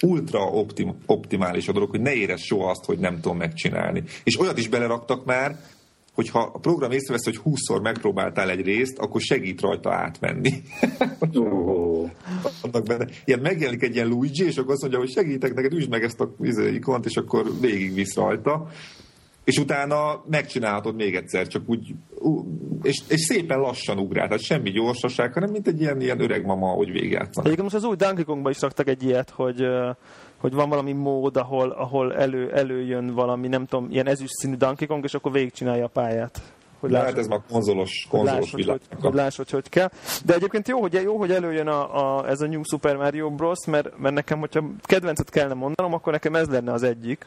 ultra 0.00 0.40
optim, 0.40 0.94
optimális 1.06 1.68
a 1.68 1.72
dolog, 1.72 1.90
hogy 1.90 2.00
ne 2.00 2.12
érezd 2.12 2.42
soha 2.42 2.70
azt, 2.70 2.84
hogy 2.84 2.98
nem 2.98 3.20
tudom 3.20 3.36
megcsinálni. 3.36 4.02
És 4.24 4.40
olyat 4.40 4.58
is 4.58 4.68
beleraktak 4.68 5.24
már, 5.24 5.60
hogyha 6.20 6.50
a 6.52 6.58
program 6.58 6.90
észrevesz, 6.90 7.24
hogy 7.24 7.40
20-szor 7.44 7.82
megpróbáltál 7.82 8.50
egy 8.50 8.64
részt, 8.64 8.98
akkor 8.98 9.20
segít 9.20 9.60
rajta 9.60 9.92
átmenni. 9.92 10.52
oh. 11.34 12.10
benne. 12.84 13.06
Ilyen 13.24 13.40
megjelenik 13.40 13.82
egy 13.82 13.94
ilyen 13.94 14.08
Luigi, 14.08 14.44
és 14.44 14.56
akkor 14.56 14.72
azt 14.72 14.80
mondja, 14.80 14.98
hogy 14.98 15.10
segítek 15.10 15.54
neked, 15.54 15.72
üsd 15.72 15.90
meg 15.90 16.02
ezt 16.02 16.20
a 16.20 16.34
izé, 16.42 16.74
ikont, 16.74 17.06
és 17.06 17.16
akkor 17.16 17.60
végigvisz 17.60 18.14
rajta. 18.14 18.68
És 19.44 19.58
utána 19.58 20.24
megcsinálhatod 20.30 20.94
még 20.94 21.14
egyszer, 21.14 21.46
csak 21.46 21.62
úgy, 21.66 21.94
és, 22.82 23.00
és 23.08 23.20
szépen 23.20 23.58
lassan 23.58 23.98
ugrál, 23.98 24.26
tehát 24.26 24.42
semmi 24.42 24.70
gyorsaság, 24.70 25.32
hanem 25.32 25.50
mint 25.50 25.68
egy 25.68 25.80
ilyen, 25.80 26.00
ilyen 26.00 26.20
öreg 26.20 26.44
mama, 26.44 26.66
hogy 26.66 26.90
végigjátszanak. 26.90 27.44
Egyébként 27.46 27.72
most 27.72 27.84
az 27.84 27.84
új 27.84 27.96
Donkey 27.96 28.24
Kongba 28.24 28.50
is 28.50 28.60
raktak 28.60 28.88
egy 28.88 29.02
ilyet, 29.02 29.30
hogy 29.30 29.66
hogy 30.40 30.52
van 30.54 30.68
valami 30.68 30.92
mód, 30.92 31.36
ahol, 31.36 31.70
ahol 31.70 32.14
elő, 32.14 32.52
előjön 32.52 33.14
valami, 33.14 33.48
nem 33.48 33.66
tudom, 33.66 33.90
ilyen 33.90 34.06
ezüst 34.06 34.32
színű 34.32 34.54
Donkey 34.54 34.86
Kong, 34.86 35.04
és 35.04 35.14
akkor 35.14 35.32
végigcsinálja 35.32 35.84
a 35.84 35.88
pályát. 35.88 36.40
Hogy 36.80 36.90
láss, 36.90 37.04
hát 37.04 37.18
ez 37.18 37.26
már 37.26 37.40
konzolos, 37.50 38.06
konzolos 38.10 38.50
hogy 38.50 38.64
láss, 38.64 38.78
hogy, 38.88 39.00
hogy, 39.02 39.14
láss, 39.14 39.36
hogy 39.36 39.50
hogy 39.50 39.68
kell. 39.68 39.90
De 40.24 40.34
egyébként 40.34 40.68
jó, 40.68 40.80
hogy, 40.80 40.92
jó, 40.92 41.16
hogy 41.16 41.30
előjön 41.30 41.66
a, 41.66 42.18
a, 42.18 42.28
ez 42.28 42.40
a 42.40 42.46
New 42.46 42.62
Super 42.64 42.96
Mario 42.96 43.30
Bros, 43.30 43.58
mert, 43.66 43.98
mert 43.98 44.14
nekem, 44.14 44.38
hogyha 44.38 44.64
kedvencet 44.82 45.30
kellene 45.30 45.54
mondanom, 45.54 45.94
akkor 45.94 46.12
nekem 46.12 46.34
ez 46.34 46.48
lenne 46.48 46.72
az 46.72 46.82
egyik. 46.82 47.26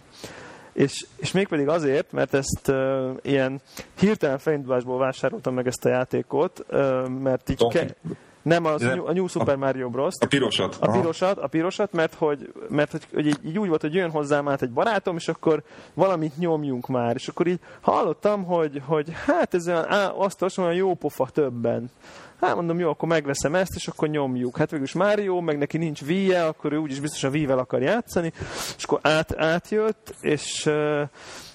És, 0.73 1.05
és 1.15 1.31
mégpedig 1.31 1.67
azért, 1.67 2.11
mert 2.11 2.33
ezt 2.33 2.67
uh, 2.67 3.09
ilyen 3.21 3.61
hirtelen 3.99 4.37
fejindulásból 4.37 4.97
vásároltam 4.97 5.53
meg 5.53 5.67
ezt 5.67 5.85
a 5.85 5.89
játékot, 5.89 6.65
uh, 6.71 7.07
mert 7.07 7.49
így... 7.49 7.67
Ke- 7.67 7.95
nem, 8.43 8.65
az, 8.65 8.83
a 8.83 9.11
New 9.11 9.27
Super 9.27 9.55
Mario 9.55 9.89
Bros. 9.89 10.13
A 10.19 10.25
pirosat. 10.25 10.77
A 10.79 10.91
pirosat, 10.91 11.37
a 11.37 11.47
pirosat 11.47 11.91
mert 11.91 12.13
hogy, 12.13 12.53
mert 12.69 12.91
hogy, 12.91 13.07
hogy 13.13 13.27
így, 13.27 13.39
így, 13.45 13.57
úgy 13.57 13.67
volt, 13.67 13.81
hogy 13.81 13.93
jön 13.93 14.09
hozzám 14.09 14.47
át 14.47 14.61
egy 14.61 14.71
barátom, 14.71 15.15
és 15.15 15.27
akkor 15.27 15.63
valamit 15.93 16.37
nyomjunk 16.37 16.87
már. 16.87 17.15
És 17.15 17.27
akkor 17.27 17.47
így 17.47 17.59
hallottam, 17.81 18.43
hogy, 18.43 18.81
hogy 18.85 19.07
hát 19.25 19.53
ez 19.53 19.67
olyan, 19.67 19.85
á, 19.85 20.11
azt 20.17 20.57
olyan 20.57 20.73
jó 20.73 20.93
pofa 20.93 21.27
többen. 21.33 21.89
Hát 22.43 22.55
mondom, 22.55 22.79
jó, 22.79 22.89
akkor 22.89 23.07
megveszem 23.07 23.55
ezt, 23.55 23.75
és 23.75 23.87
akkor 23.87 24.07
nyomjuk. 24.07 24.57
Hát 24.57 24.69
végülis 24.69 24.93
Mario, 24.93 25.41
meg 25.41 25.57
neki 25.57 25.77
nincs 25.77 26.01
Wii-je, 26.01 26.45
akkor 26.45 26.73
ő 26.73 26.77
úgyis 26.77 26.99
biztos 26.99 27.23
a 27.23 27.29
Wii-vel 27.29 27.57
akar 27.57 27.81
játszani, 27.81 28.31
és 28.77 28.83
akkor 28.83 28.99
át, 29.01 29.33
átjött, 29.37 30.15
és 30.21 30.69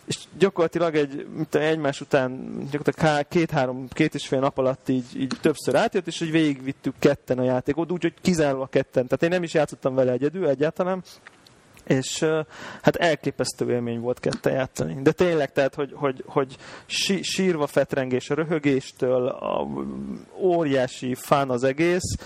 és 0.04 0.16
gyakorlatilag 0.38 0.94
egy, 0.94 1.26
mint 1.34 1.54
egymás 1.54 2.00
után 2.00 2.58
gyakorlatilag 2.70 3.28
két-három, 3.28 3.88
két 3.88 4.14
és 4.14 4.26
fél 4.26 4.40
nap 4.40 4.58
alatt 4.58 4.88
így, 4.88 5.04
így 5.16 5.34
többször 5.40 5.76
átjött, 5.76 6.06
és 6.06 6.18
hogy 6.18 6.30
végigvittük 6.30 6.94
ketten 6.98 7.38
a 7.38 7.42
játékot, 7.42 7.92
úgyhogy 7.92 8.14
kizárólag 8.20 8.68
ketten. 8.68 9.06
Tehát 9.06 9.22
én 9.22 9.28
nem 9.28 9.42
is 9.42 9.54
játszottam 9.54 9.94
vele 9.94 10.12
egyedül 10.12 10.48
egyáltalán, 10.48 11.02
és 11.88 12.24
hát 12.82 12.96
elképesztő 12.96 13.70
élmény 13.70 14.00
volt 14.00 14.20
ketten 14.20 14.52
játszani. 14.52 14.96
De 15.02 15.12
tényleg, 15.12 15.52
tehát, 15.52 15.74
hogy, 15.74 15.92
hogy, 15.94 16.24
hogy 16.26 16.56
sírva 17.22 17.66
fetrengés 17.66 18.30
a 18.30 18.34
röhögéstől, 18.34 19.26
a 19.26 19.66
óriási 20.40 21.14
fán 21.14 21.50
az 21.50 21.64
egész, 21.64 22.16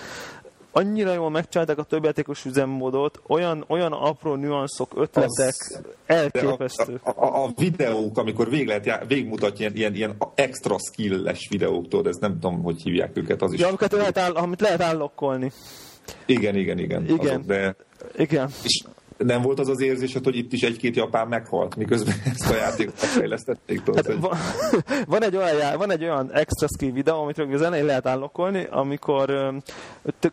annyira 0.73 1.13
jól 1.13 1.31
megcsinálták 1.31 1.79
a 1.79 1.83
többjátékos 1.83 2.45
üzemmódot, 2.45 3.21
olyan, 3.27 3.65
olyan 3.69 3.93
apró 3.93 4.35
nüanszok, 4.35 4.93
ötletek, 4.97 5.55
az, 5.59 5.81
elképesztő. 6.07 7.01
A, 7.03 7.11
a, 7.11 7.45
a, 7.45 7.53
videók, 7.57 8.19
amikor 8.19 8.49
végig 8.49 8.67
lehet, 8.67 9.07
végigmutatja 9.07 9.67
ilyen, 9.67 9.77
ilyen, 9.77 9.95
ilyen 9.95 10.17
extra 10.35 10.77
skill-es 10.79 11.49
videók, 11.51 11.89
tudod, 11.89 12.07
ez 12.07 12.17
nem 12.17 12.33
tudom, 12.33 12.63
hogy 12.63 12.83
hívják 12.83 13.17
őket, 13.17 13.43
az 13.43 13.53
is. 13.53 13.61
Ja, 13.61 13.69
amiket 13.69 13.93
lehet, 13.93 14.19
áll, 14.19 14.33
amit 14.33 14.61
lehet 14.61 14.81
állokkolni. 14.81 15.53
Igen, 16.27 16.57
igen, 16.57 16.79
igen. 16.79 17.05
Igen. 17.05 17.19
Azok, 17.19 17.45
de... 17.45 17.77
Igen. 18.17 18.51
És 18.63 18.83
nem 19.25 19.43
volt 19.43 19.59
az 19.59 19.69
az 19.69 19.81
érzésed, 19.81 20.25
hogy 20.25 20.37
itt 20.37 20.53
is 20.53 20.63
egy-két 20.63 20.97
japán 20.97 21.29
meghalt, 21.29 21.77
miközben 21.77 22.15
ezt 22.35 22.51
a 22.51 22.55
játékot 22.55 22.95
fejlesztették? 22.95 23.83
Tudod, 23.83 24.07
hát, 24.07 24.17
hogy... 24.17 24.39
van, 25.07 25.23
egy 25.33 25.37
olyan, 25.37 25.77
van 25.79 25.91
egy 25.91 26.03
olyan 26.03 26.33
extra 26.33 26.67
skill 26.77 26.93
videó, 26.93 27.23
amit 27.23 27.39
az 27.39 27.63
elején 27.63 27.87
lehet 27.87 28.07
állokolni, 28.07 28.67
amikor 28.71 29.55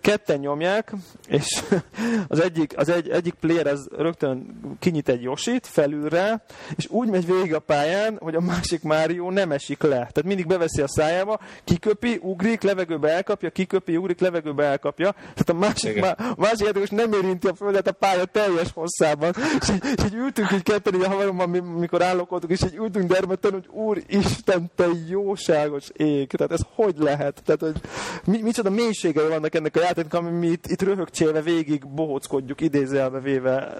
ketten 0.02 0.40
nyomják, 0.40 0.94
és 1.28 1.64
az 2.28 2.42
egyik, 2.42 2.78
az 2.78 2.90
egy, 2.90 3.10
egyik 3.10 3.34
player 3.34 3.68
az 3.68 3.88
rögtön 3.98 4.60
kinyit 4.80 5.10
egy 5.10 5.22
Yoshit 5.22 5.68
felülre, 5.68 6.44
és 6.76 6.88
úgy 6.90 7.10
megy 7.10 7.26
végig 7.26 7.54
a 7.54 7.60
pályán, 7.60 8.18
hogy 8.20 8.36
a 8.36 8.42
másik 8.42 8.84
Mario 8.84 9.32
nem 9.32 9.52
esik 9.52 9.82
le. 9.82 9.90
Tehát 9.90 10.24
mindig 10.24 10.48
beveszi 10.48 10.82
a 10.82 10.88
szájába, 10.88 11.40
kiköpi, 11.64 12.20
ugrik, 12.22 12.62
levegőbe 12.62 13.10
elkapja, 13.10 13.50
kiköpi, 13.50 13.98
ugrik, 13.98 14.20
levegőbe 14.20 14.64
elkapja. 14.64 15.12
Tehát 15.12 15.50
a 15.50 15.54
másik, 15.54 16.00
má, 16.02 16.12
a 16.12 16.36
másik 16.38 16.66
játékos 16.66 16.90
nem 16.90 17.14
érinti 17.14 17.48
a 17.48 17.56
földet, 17.56 17.88
a 17.88 17.92
pálya 17.92 18.26
teljes 18.26 18.72
hosszában, 18.80 19.34
és 19.62 19.70
így, 19.70 19.84
és 19.98 20.04
így 20.06 20.14
ültünk 20.14 20.52
így 20.52 20.64
ketten, 20.64 20.96
így 20.96 21.04
a 21.04 21.10
haverommal, 21.10 21.48
mikor 21.80 22.04
állokoltuk, 22.04 22.50
és 22.50 22.64
így 22.64 22.76
ültünk 22.76 23.12
dermeten, 23.12 23.52
hogy 23.52 23.68
úristen, 23.72 24.72
te 24.76 24.88
jóságos 25.08 25.90
ég, 25.96 26.28
tehát 26.28 26.52
ez 26.52 26.62
hogy 26.76 26.96
lehet? 26.98 27.42
Tehát, 27.46 27.62
hogy 27.62 27.82
mi, 28.26 28.42
micsoda 28.42 28.70
mélységei 28.70 29.28
vannak 29.28 29.56
ennek 29.56 29.76
a 29.76 29.80
játéknak, 29.80 30.14
ami 30.14 30.38
mi 30.38 30.48
itt, 30.48 30.68
itt 30.68 30.82
röhögcsélve 30.82 31.42
végig 31.42 31.88
bohóckodjuk, 31.88 32.62
idézelve 32.62 33.20
véve, 33.20 33.74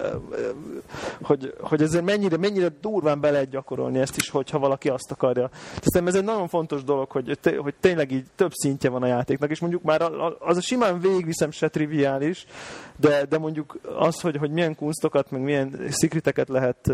hogy, 1.22 1.54
hogy 1.60 1.82
ezért 1.82 2.04
mennyire, 2.04 2.36
mennyire 2.36 2.68
durván 2.80 3.20
be 3.20 3.30
lehet 3.30 3.50
gyakorolni 3.50 3.98
ezt 3.98 4.16
is, 4.16 4.30
hogyha 4.30 4.58
valaki 4.58 4.88
azt 4.88 5.10
akarja. 5.10 5.50
Szerintem 5.74 6.06
ez 6.06 6.14
egy 6.14 6.24
nagyon 6.24 6.48
fontos 6.48 6.84
dolog, 6.84 7.10
hogy, 7.10 7.38
hogy 7.56 7.74
tényleg 7.80 8.10
így 8.10 8.24
több 8.36 8.52
szintje 8.52 8.90
van 8.90 9.02
a 9.02 9.06
játéknak, 9.06 9.50
és 9.50 9.60
mondjuk 9.60 9.82
már 9.82 10.02
az 10.38 10.56
a 10.56 10.60
simán 10.60 11.00
végigviszem 11.00 11.50
se 11.50 11.68
triviális, 11.68 12.46
de, 12.96 13.24
de 13.24 13.38
mondjuk 13.38 13.78
az, 13.98 14.20
hogy, 14.20 14.36
hogy 14.36 14.50
milyen 14.50 14.74
kunstokat, 14.90 15.30
meg 15.30 15.40
milyen 15.40 15.80
szikriteket 15.88 16.48
lehet 16.48 16.92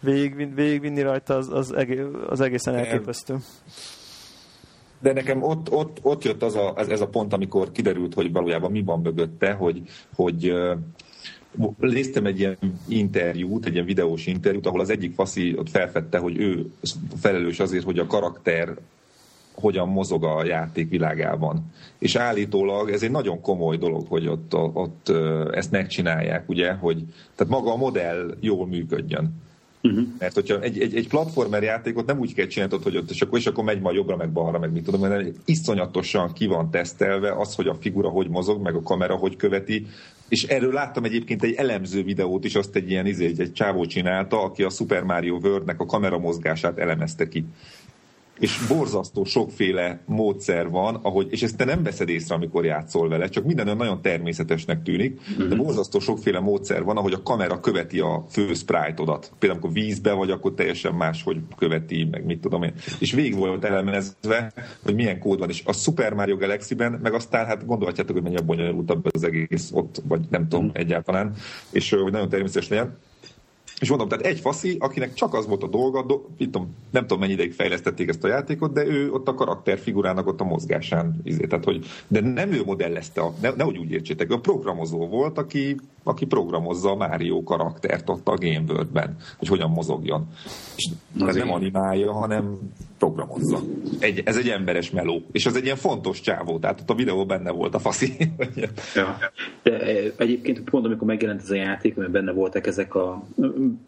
végigvin, 0.00 0.54
végigvinni 0.54 1.02
rajta, 1.02 1.34
az, 1.34 1.48
az, 1.52 1.72
egész, 1.72 2.04
az 2.28 2.40
egészen 2.40 2.74
elképesztő. 2.74 3.36
De 5.00 5.12
nekem 5.12 5.42
ott, 5.42 5.70
ott, 5.70 5.98
ott 6.02 6.24
jött 6.24 6.42
az 6.42 6.54
a, 6.54 6.74
ez, 6.76 6.88
ez 6.88 7.00
a 7.00 7.08
pont, 7.08 7.32
amikor 7.32 7.72
kiderült, 7.72 8.14
hogy 8.14 8.32
valójában 8.32 8.70
mi 8.70 8.82
van 8.82 9.00
mögötte, 9.00 9.52
hogy, 9.52 9.82
hogy 10.14 10.52
néztem 11.78 12.26
egy 12.26 12.38
ilyen 12.38 12.58
interjút, 12.88 13.66
egy 13.66 13.72
ilyen 13.72 13.84
videós 13.84 14.26
interjút, 14.26 14.66
ahol 14.66 14.80
az 14.80 14.90
egyik 14.90 15.14
faszi 15.14 15.54
ott 15.56 15.70
felfedte, 15.70 16.18
hogy 16.18 16.38
ő 16.38 16.70
felelős 17.20 17.60
azért, 17.60 17.84
hogy 17.84 17.98
a 17.98 18.06
karakter 18.06 18.76
hogyan 19.60 19.88
mozog 19.88 20.24
a 20.24 20.44
játék 20.44 20.88
világában. 20.88 21.72
És 21.98 22.16
állítólag 22.16 22.90
ez 22.90 23.02
egy 23.02 23.10
nagyon 23.10 23.40
komoly 23.40 23.76
dolog, 23.76 24.06
hogy 24.08 24.28
ott, 24.28 24.54
ott 24.54 25.08
ezt 25.52 25.70
megcsinálják, 25.70 26.48
ugye, 26.48 26.72
hogy 26.72 27.04
tehát 27.36 27.52
maga 27.52 27.72
a 27.72 27.76
modell 27.76 28.36
jól 28.40 28.66
működjön. 28.66 29.48
Uh-huh. 29.82 30.06
Mert 30.18 30.34
hogyha 30.34 30.60
egy, 30.60 30.80
egy, 30.80 30.96
egy 30.96 31.08
platformer 31.08 31.62
játékot 31.62 32.06
nem 32.06 32.18
úgy 32.18 32.34
kell 32.34 32.46
csinálni, 32.46 32.76
hogy 32.82 32.96
ott, 32.96 33.10
és 33.10 33.20
akkor, 33.20 33.38
és 33.38 33.46
akkor 33.46 33.64
megy 33.64 33.80
majd 33.80 33.96
jobbra, 33.96 34.16
meg 34.16 34.32
balra, 34.32 34.58
meg 34.58 34.72
mit 34.72 34.84
tudom, 34.84 35.00
mert 35.00 35.28
iszonyatosan 35.44 36.32
ki 36.32 36.46
van 36.46 36.70
tesztelve 36.70 37.32
az, 37.32 37.54
hogy 37.54 37.66
a 37.66 37.74
figura 37.74 38.08
hogy 38.08 38.28
mozog, 38.28 38.62
meg 38.62 38.74
a 38.74 38.82
kamera 38.82 39.14
hogy 39.16 39.36
követi, 39.36 39.86
és 40.28 40.42
erről 40.42 40.72
láttam 40.72 41.04
egyébként 41.04 41.42
egy 41.42 41.54
elemző 41.54 42.02
videót 42.02 42.44
is, 42.44 42.54
azt 42.54 42.76
egy 42.76 42.90
ilyen 42.90 43.06
izé, 43.06 43.24
egy, 43.24 43.40
egy 43.40 43.52
csávó 43.52 43.84
csinálta, 43.84 44.42
aki 44.42 44.62
a 44.62 44.70
Super 44.70 45.02
Mario 45.02 45.36
World-nek 45.36 45.80
a 45.80 45.86
kameramozgását 45.86 46.78
elemezte 46.78 47.28
ki 47.28 47.44
és 48.40 48.66
borzasztó 48.68 49.24
sokféle 49.24 50.00
módszer 50.06 50.70
van, 50.70 50.94
ahogy, 50.94 51.26
és 51.30 51.42
ezt 51.42 51.56
te 51.56 51.64
nem 51.64 51.82
veszed 51.82 52.08
észre, 52.08 52.34
amikor 52.34 52.64
játszol 52.64 53.08
vele, 53.08 53.28
csak 53.28 53.44
minden 53.44 53.66
olyan 53.66 53.78
nagyon 53.78 54.02
természetesnek 54.02 54.82
tűnik, 54.82 55.20
de 55.38 55.44
mhm. 55.44 55.56
borzasztó 55.56 55.98
sokféle 55.98 56.40
módszer 56.40 56.84
van, 56.84 56.96
ahogy 56.96 57.12
a 57.12 57.22
kamera 57.22 57.60
követi 57.60 58.00
a 58.00 58.24
fő 58.30 58.54
sprite-odat. 58.54 59.32
Például, 59.38 59.60
amikor 59.60 59.82
vízbe 59.82 60.12
vagy, 60.12 60.30
akkor 60.30 60.54
teljesen 60.54 60.94
más, 60.94 61.22
hogy 61.22 61.36
követi, 61.56 62.08
meg 62.10 62.24
mit 62.24 62.40
tudom 62.40 62.62
én. 62.62 62.72
És 62.98 63.12
végig 63.12 63.36
volt 63.36 63.64
elemezve, 63.64 64.52
hogy 64.82 64.94
milyen 64.94 65.18
kód 65.18 65.38
van. 65.38 65.48
És 65.48 65.62
a 65.64 65.72
Super 65.72 66.14
Mario 66.14 66.36
Galaxy-ben, 66.36 66.98
meg 67.02 67.14
aztán 67.14 67.46
hát 67.46 67.66
gondolhatjátok, 67.66 68.14
hogy 68.14 68.22
mennyire 68.22 68.42
bonyolultabb 68.42 69.06
az 69.12 69.24
egész 69.24 69.70
ott, 69.72 70.02
vagy 70.08 70.20
nem 70.30 70.48
tudom, 70.48 70.64
mm. 70.64 70.68
egyáltalán, 70.72 71.34
és 71.70 71.90
hogy 71.90 72.12
nagyon 72.12 72.28
természetes 72.28 72.68
legyen. 72.68 72.98
És 73.80 73.88
mondom, 73.88 74.08
tehát 74.08 74.24
egy 74.24 74.40
faszi, 74.40 74.76
akinek 74.80 75.14
csak 75.14 75.34
az 75.34 75.46
volt 75.46 75.62
a 75.62 75.68
dolga, 75.68 76.02
do, 76.02 76.20
tudom, 76.38 76.76
nem 76.90 77.02
tudom 77.02 77.18
mennyi 77.18 77.32
ideig 77.32 77.52
fejlesztették 77.52 78.08
ezt 78.08 78.24
a 78.24 78.28
játékot, 78.28 78.72
de 78.72 78.86
ő 78.86 79.10
ott 79.12 79.28
a 79.28 79.34
karakterfigurának 79.34 80.26
ott 80.26 80.40
a 80.40 80.44
mozgásán, 80.44 81.20
izé, 81.24 81.46
tehát 81.46 81.64
hogy, 81.64 81.86
de 82.08 82.20
nem 82.20 82.52
ő 82.52 82.62
modellezte, 82.64 83.20
a, 83.20 83.34
ne, 83.40 83.50
nehogy 83.50 83.78
úgy 83.78 83.90
értsétek, 83.90 84.30
ő 84.30 84.34
a 84.34 84.40
programozó 84.40 85.06
volt, 85.06 85.38
aki, 85.38 85.76
aki 86.02 86.26
programozza 86.26 86.90
a 86.90 86.94
Mario 86.94 87.42
karaktert 87.42 88.08
ott 88.08 88.28
a 88.28 88.36
Game 88.36 88.64
World-ben, 88.68 89.16
hogy 89.38 89.48
hogyan 89.48 89.70
mozogjon. 89.70 90.26
És 90.76 90.88
ez 91.26 91.36
nem 91.36 91.52
animálja, 91.52 92.12
hanem 92.12 92.58
programozza. 92.98 93.58
Egy, 93.98 94.22
ez 94.24 94.36
egy 94.36 94.48
emberes 94.48 94.90
meló, 94.90 95.22
és 95.32 95.46
ez 95.46 95.56
egy 95.56 95.64
ilyen 95.64 95.76
fontos 95.76 96.20
csávó, 96.20 96.58
tehát 96.58 96.80
ott 96.80 96.90
a 96.90 96.94
videó 96.94 97.26
benne 97.26 97.50
volt 97.50 97.74
a 97.74 97.78
faszi. 97.78 98.12
ja. 98.94 99.18
De 99.62 99.80
e, 99.80 100.12
egyébként 100.16 100.60
pont 100.60 100.86
amikor 100.86 101.06
megjelent 101.06 101.40
ez 101.40 101.50
a 101.50 101.54
játék, 101.54 101.94
mert 101.94 102.10
benne 102.10 102.32
voltak 102.32 102.66
ezek 102.66 102.94
a 102.94 103.22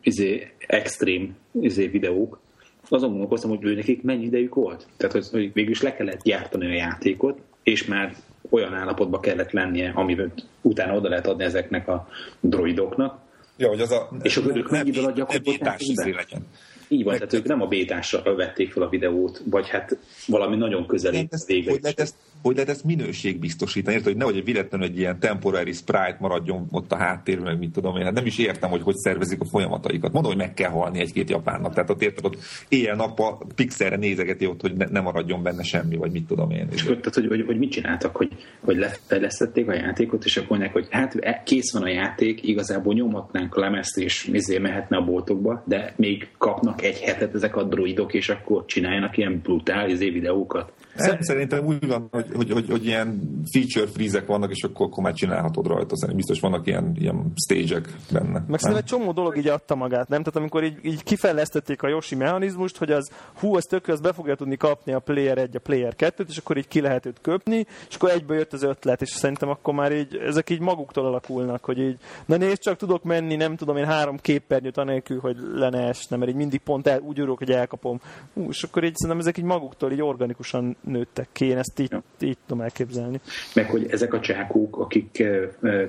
izé, 0.03 0.53
extrém 0.67 1.37
izé, 1.61 1.87
videók, 1.87 2.41
azon 2.89 3.11
gondolkoztam, 3.11 3.51
hogy 3.51 3.65
ő 3.65 3.75
nekik 3.75 4.03
mennyi 4.03 4.25
idejük 4.25 4.55
volt. 4.55 4.87
Tehát, 4.97 5.13
hogy, 5.13 5.29
hogy 5.31 5.53
végül 5.53 5.71
is 5.71 5.83
le 5.83 5.95
kellett 5.95 6.23
gyártani 6.23 6.67
a 6.67 6.75
játékot, 6.75 7.41
és 7.63 7.85
már 7.85 8.15
olyan 8.53 8.75
állapotba 8.75 9.21
kellett 9.21 9.51
lennie, 9.51 9.93
amivel 9.95 10.33
utána 10.61 10.95
oda 10.95 11.09
lehet 11.09 11.27
adni 11.27 11.45
ezeknek 11.45 11.89
a 11.89 12.09
droidoknak. 12.41 13.19
Ja, 13.57 13.69
hogy 13.69 13.81
az 13.81 13.91
a, 13.91 14.09
és 14.23 14.37
akkor 14.37 14.57
ők 14.57 14.71
mennyi 14.71 14.99
alatt 14.99 15.15
gyakorlatilag 15.15 16.15
legyen. 16.15 16.47
Így 16.89 17.05
van, 17.05 17.15
tehát 17.15 17.33
ők 17.33 17.45
nem 17.45 17.63
a 17.63 17.67
bétásra 17.67 18.35
vették 18.35 18.73
fel 18.73 18.83
a 18.83 18.89
videót, 18.89 19.43
vagy 19.45 19.69
hát 19.69 19.99
valami 20.27 20.57
nagyon 20.57 20.87
közeli 20.87 21.29
végre. 21.47 21.71
Hogy 21.71 21.83
lehet 21.83 22.01
ezt, 22.01 22.15
hogy 22.43 22.55
lehet 22.55 22.71
ezt 22.71 22.85
minőségbiztosítani, 22.85 23.97
érted, 23.97 24.13
hogy 24.13 24.21
nehogy 24.21 24.45
véletlenül 24.45 24.87
egy 24.87 24.99
ilyen 24.99 25.19
temporary 25.19 25.73
sprite 25.73 26.17
maradjon 26.21 26.67
ott 26.71 26.93
a 26.93 26.97
háttérben, 26.97 27.45
meg 27.45 27.59
mit 27.59 27.73
tudom 27.73 27.97
én, 27.97 28.05
hát 28.05 28.13
nem 28.13 28.27
is 28.27 28.39
értem, 28.39 28.71
hogy 28.71 28.83
hogy 28.83 28.97
szervezik 28.97 29.41
a 29.41 29.45
folyamataikat. 29.45 30.13
Mondom, 30.13 30.33
hogy 30.33 30.41
meg 30.41 30.55
kell 30.55 30.71
halni 30.71 31.01
egy-két 31.01 31.31
japánnak, 31.31 31.75
tehát 31.75 31.91
ott 31.91 32.03
érted, 32.03 32.25
ott 32.25 32.37
éjjel-nappal 32.69 33.47
pixelre 33.55 33.97
nézegeti 33.97 34.47
ott, 34.47 34.61
hogy 34.61 34.75
ne, 34.75 34.87
ne, 34.91 35.01
maradjon 35.01 35.43
benne 35.43 35.63
semmi, 35.63 35.97
vagy 35.97 36.11
mit 36.11 36.27
tudom 36.27 36.51
én. 36.51 36.69
És 36.73 36.83
tehát, 36.83 37.15
hogy, 37.15 37.27
hogy, 37.27 37.45
hogy, 37.47 37.59
mit 37.59 37.71
csináltak, 37.71 38.17
hogy, 38.17 38.29
hogy 38.61 38.77
lefejlesztették 38.77 39.69
a 39.69 39.75
játékot, 39.75 40.25
és 40.25 40.37
akkor 40.37 40.49
mondják, 40.49 40.73
hogy 40.73 40.87
hát 40.91 41.15
e, 41.15 41.43
kész 41.45 41.73
van 41.73 41.83
a 41.83 41.89
játék, 41.89 42.49
igazából 42.49 42.95
nyomhatnánk 42.95 43.55
a 43.55 43.61
lemezt, 43.61 43.99
és 43.99 44.25
mizé 44.25 44.59
mehetne 44.59 44.97
a 44.97 45.05
boltokba, 45.05 45.63
de 45.67 45.93
még 45.97 46.29
kapnak 46.39 46.83
egy 46.83 46.99
hetet 46.99 47.35
ezek 47.35 47.57
a 47.57 47.63
droidok, 47.63 48.15
és 48.15 48.29
akkor 48.29 48.65
csináljanak 48.65 49.17
ilyen 49.17 49.41
brutál 49.43 49.89
izé 49.89 50.11
videókat. 50.11 50.73
Nem, 50.97 51.17
szerintem 51.21 51.67
úgy 51.67 51.87
van, 51.87 52.09
hogy, 52.11 52.27
hogy, 52.35 52.51
hogy, 52.51 52.71
hogy 52.71 52.87
ilyen 52.87 53.41
feature 53.53 53.87
freezek 53.87 54.27
vannak, 54.27 54.51
és 54.51 54.63
akkor, 54.63 54.87
akkor 54.87 55.03
már 55.03 55.13
csinálhatod 55.13 55.67
rajta. 55.67 55.97
Szerintem 55.97 56.17
biztos 56.17 56.41
vannak 56.41 56.67
ilyen, 56.67 56.97
ilyen 56.99 57.33
stage-ek 57.45 57.89
benne. 58.13 58.45
Meg 58.49 58.61
szerintem 58.61 58.77
egy 58.77 58.85
csomó 58.85 59.13
dolog 59.13 59.37
így 59.37 59.49
adta 59.49 59.75
magát, 59.75 60.09
nem? 60.09 60.23
Tehát 60.23 60.37
amikor 60.37 60.65
így, 60.65 60.79
így 60.83 61.03
kifejlesztették 61.03 61.83
a 61.83 61.89
Yoshi 61.89 62.15
mechanizmust, 62.15 62.77
hogy 62.77 62.91
az 62.91 63.11
hú, 63.35 63.57
az 63.57 63.65
tök, 63.65 63.89
az 63.89 64.01
be 64.01 64.13
fogja 64.13 64.35
tudni 64.35 64.57
kapni 64.57 64.93
a 64.93 64.99
player 64.99 65.39
1, 65.39 65.57
a 65.57 65.61
player 65.61 65.97
2 65.97 66.25
és 66.29 66.37
akkor 66.37 66.57
így 66.57 66.69
ki 66.69 66.81
lehet 66.81 67.07
őt 67.07 67.19
köpni, 67.21 67.67
és 67.89 67.95
akkor 67.95 68.11
egyből 68.11 68.37
jött 68.37 68.53
az 68.53 68.63
ötlet, 68.63 69.03
és 69.03 69.09
szerintem 69.09 69.49
akkor 69.49 69.75
már 69.75 69.93
így, 69.93 70.17
ezek 70.17 70.51
így 70.51 70.61
maguktól 70.61 71.07
alakulnak, 71.07 71.65
hogy 71.65 71.79
így, 71.79 71.97
na 72.27 72.37
nézd, 72.37 72.61
csak 72.61 72.77
tudok 72.77 73.03
menni, 73.03 73.37
nem 73.37 73.57
tudom 73.57 73.77
én 73.77 73.87
három 73.87 74.17
képernyőt 74.17 74.77
anélkül, 74.77 75.21
hogy 75.21 75.37
lene 75.55 75.89
esne, 75.89 76.17
mert 76.17 76.31
így 76.31 76.37
mindig 76.37 76.61
pont 76.61 76.87
el, 76.87 77.01
úgy 77.01 77.19
örülök, 77.19 77.39
hogy 77.39 77.51
elkapom. 77.51 78.01
Hú, 78.35 78.49
és 78.49 78.63
akkor 78.63 78.85
így 78.85 78.97
szerintem 78.97 79.21
ezek 79.21 79.39
így 79.39 79.45
maguktól 79.45 79.93
így 79.93 80.03
organikusan 80.03 80.77
nőttek 80.85 81.29
ki, 81.33 81.45
én 81.45 81.59
ezt 81.59 81.81
így, 81.81 81.91
ja. 81.91 82.03
így 82.21 82.37
tudom 82.47 82.63
elképzelni. 82.63 83.21
Meg 83.55 83.71
hogy 83.71 83.87
ezek 83.91 84.15
a 84.15 84.21
csákók, 84.21 84.77
akik 84.79 85.25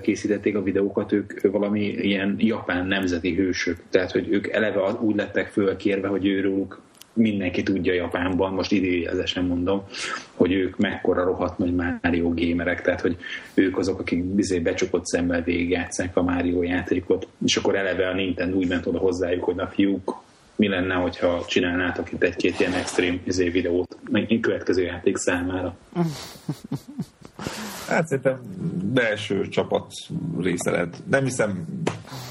készítették 0.01 0.55
a 0.55 0.63
videókat, 0.63 1.11
ők 1.11 1.51
valami 1.51 1.81
ilyen 1.81 2.35
japán 2.39 2.87
nemzeti 2.87 3.35
hősök, 3.35 3.77
tehát 3.89 4.11
hogy 4.11 4.27
ők 4.31 4.47
eleve 4.47 4.91
úgy 4.99 5.15
lettek 5.15 5.47
fölkérve, 5.47 6.07
hogy 6.07 6.25
őrülük 6.27 6.79
mindenki 7.13 7.63
tudja 7.63 7.93
Japánban, 7.93 8.53
most 8.53 8.71
idézesen 8.71 9.45
mondom, 9.45 9.83
hogy 10.33 10.51
ők 10.51 10.77
mekkora 10.77 11.23
rohadt 11.23 11.57
nagy 11.57 11.73
Mario 11.73 12.33
gamerek, 12.33 12.81
tehát 12.81 13.01
hogy 13.01 13.17
ők 13.53 13.77
azok, 13.77 13.99
akik 13.99 14.23
bizony 14.23 14.61
becsukott 14.61 15.05
szemmel 15.05 15.43
végigjátszák 15.43 16.17
a 16.17 16.21
Mario 16.21 16.63
játékot, 16.63 17.27
és 17.45 17.55
akkor 17.55 17.75
eleve 17.75 18.07
a 18.07 18.13
Nintendo 18.13 18.57
úgy 18.57 18.67
ment 18.67 18.85
oda 18.85 18.97
hozzájuk, 18.97 19.43
hogy 19.43 19.55
na 19.55 19.67
fiúk, 19.67 20.22
mi 20.55 20.67
lenne, 20.67 20.93
hogyha 20.93 21.45
csinálnátok 21.47 22.11
itt 22.11 22.23
egy-két 22.23 22.59
ilyen 22.59 22.73
extrém 22.73 23.21
izé 23.23 23.49
videót 23.49 23.97
egy 24.11 24.39
következő 24.39 24.81
játék 24.81 25.17
számára. 25.17 25.75
Hát 27.87 28.07
szerintem 28.07 28.39
belső 28.93 29.47
csapat 29.47 29.91
része 30.39 30.71
lehet. 30.71 30.97
Nem 31.09 31.23
hiszem, 31.23 31.65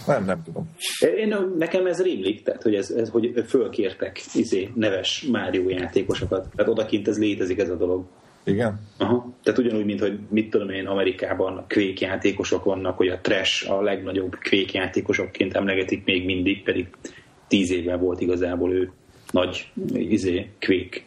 nem, 0.07 0.25
nem 0.25 0.43
tudom. 0.45 0.71
Én, 1.17 1.37
nekem 1.59 1.87
ez 1.87 2.03
rémlik, 2.03 2.43
tehát 2.43 2.63
hogy, 2.63 2.75
ez, 2.75 2.91
ez, 2.91 3.09
hogy 3.09 3.45
fölkértek 3.47 4.21
izé, 4.35 4.71
neves 4.75 5.27
Mário 5.31 5.69
játékosokat. 5.69 6.49
Tehát 6.57 6.73
odakint 6.73 7.09
ez 7.09 7.19
létezik 7.19 7.59
ez 7.59 7.69
a 7.69 7.77
dolog. 7.77 8.05
Igen? 8.45 8.81
Aha. 8.99 9.33
Tehát 9.43 9.59
ugyanúgy, 9.59 9.85
mint 9.85 10.01
hogy 10.01 10.19
mit 10.29 10.51
tudom 10.51 10.71
én, 10.71 10.87
Amerikában 10.87 11.65
kvékjátékosok 11.67 12.65
vannak, 12.65 12.97
hogy 12.97 13.09
a 13.09 13.21
trash 13.21 13.71
a 13.71 13.83
legnagyobb 13.83 14.39
kvékjátékosokként 14.39 15.55
emlegetik 15.55 16.05
még 16.05 16.25
mindig, 16.25 16.63
pedig 16.63 16.87
tíz 17.53 17.71
évvel 17.71 17.99
volt 17.99 18.21
igazából 18.21 18.73
ő 18.73 18.91
nagy 19.31 19.69
izé, 19.95 20.49
Quake 20.61 21.01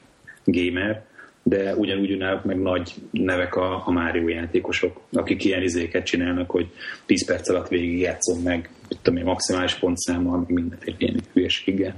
gamer, 0.44 1.06
de 1.44 1.76
ugyanúgy 1.76 2.10
ünnek 2.10 2.44
meg 2.44 2.62
nagy 2.62 2.94
nevek 3.12 3.56
a, 3.56 3.88
a 3.88 3.92
Mario 3.92 4.28
játékosok, 4.28 5.02
akik 5.12 5.44
ilyen 5.44 5.62
izéket 5.62 6.06
csinálnak, 6.06 6.50
hogy 6.50 6.72
10 7.06 7.26
perc 7.26 7.50
alatt 7.50 7.68
végig 7.68 8.00
játszom 8.00 8.42
meg, 8.44 8.70
tudom 9.02 9.20
én, 9.20 9.26
maximális 9.26 9.74
pontszámmal, 9.76 10.38
meg 10.38 10.50
mindenféle 10.50 10.96
ilyen 11.00 11.20
hülyeséggel. 11.34 11.96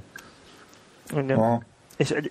Igen. 1.11 1.65
És 1.97 2.11
egy, 2.11 2.29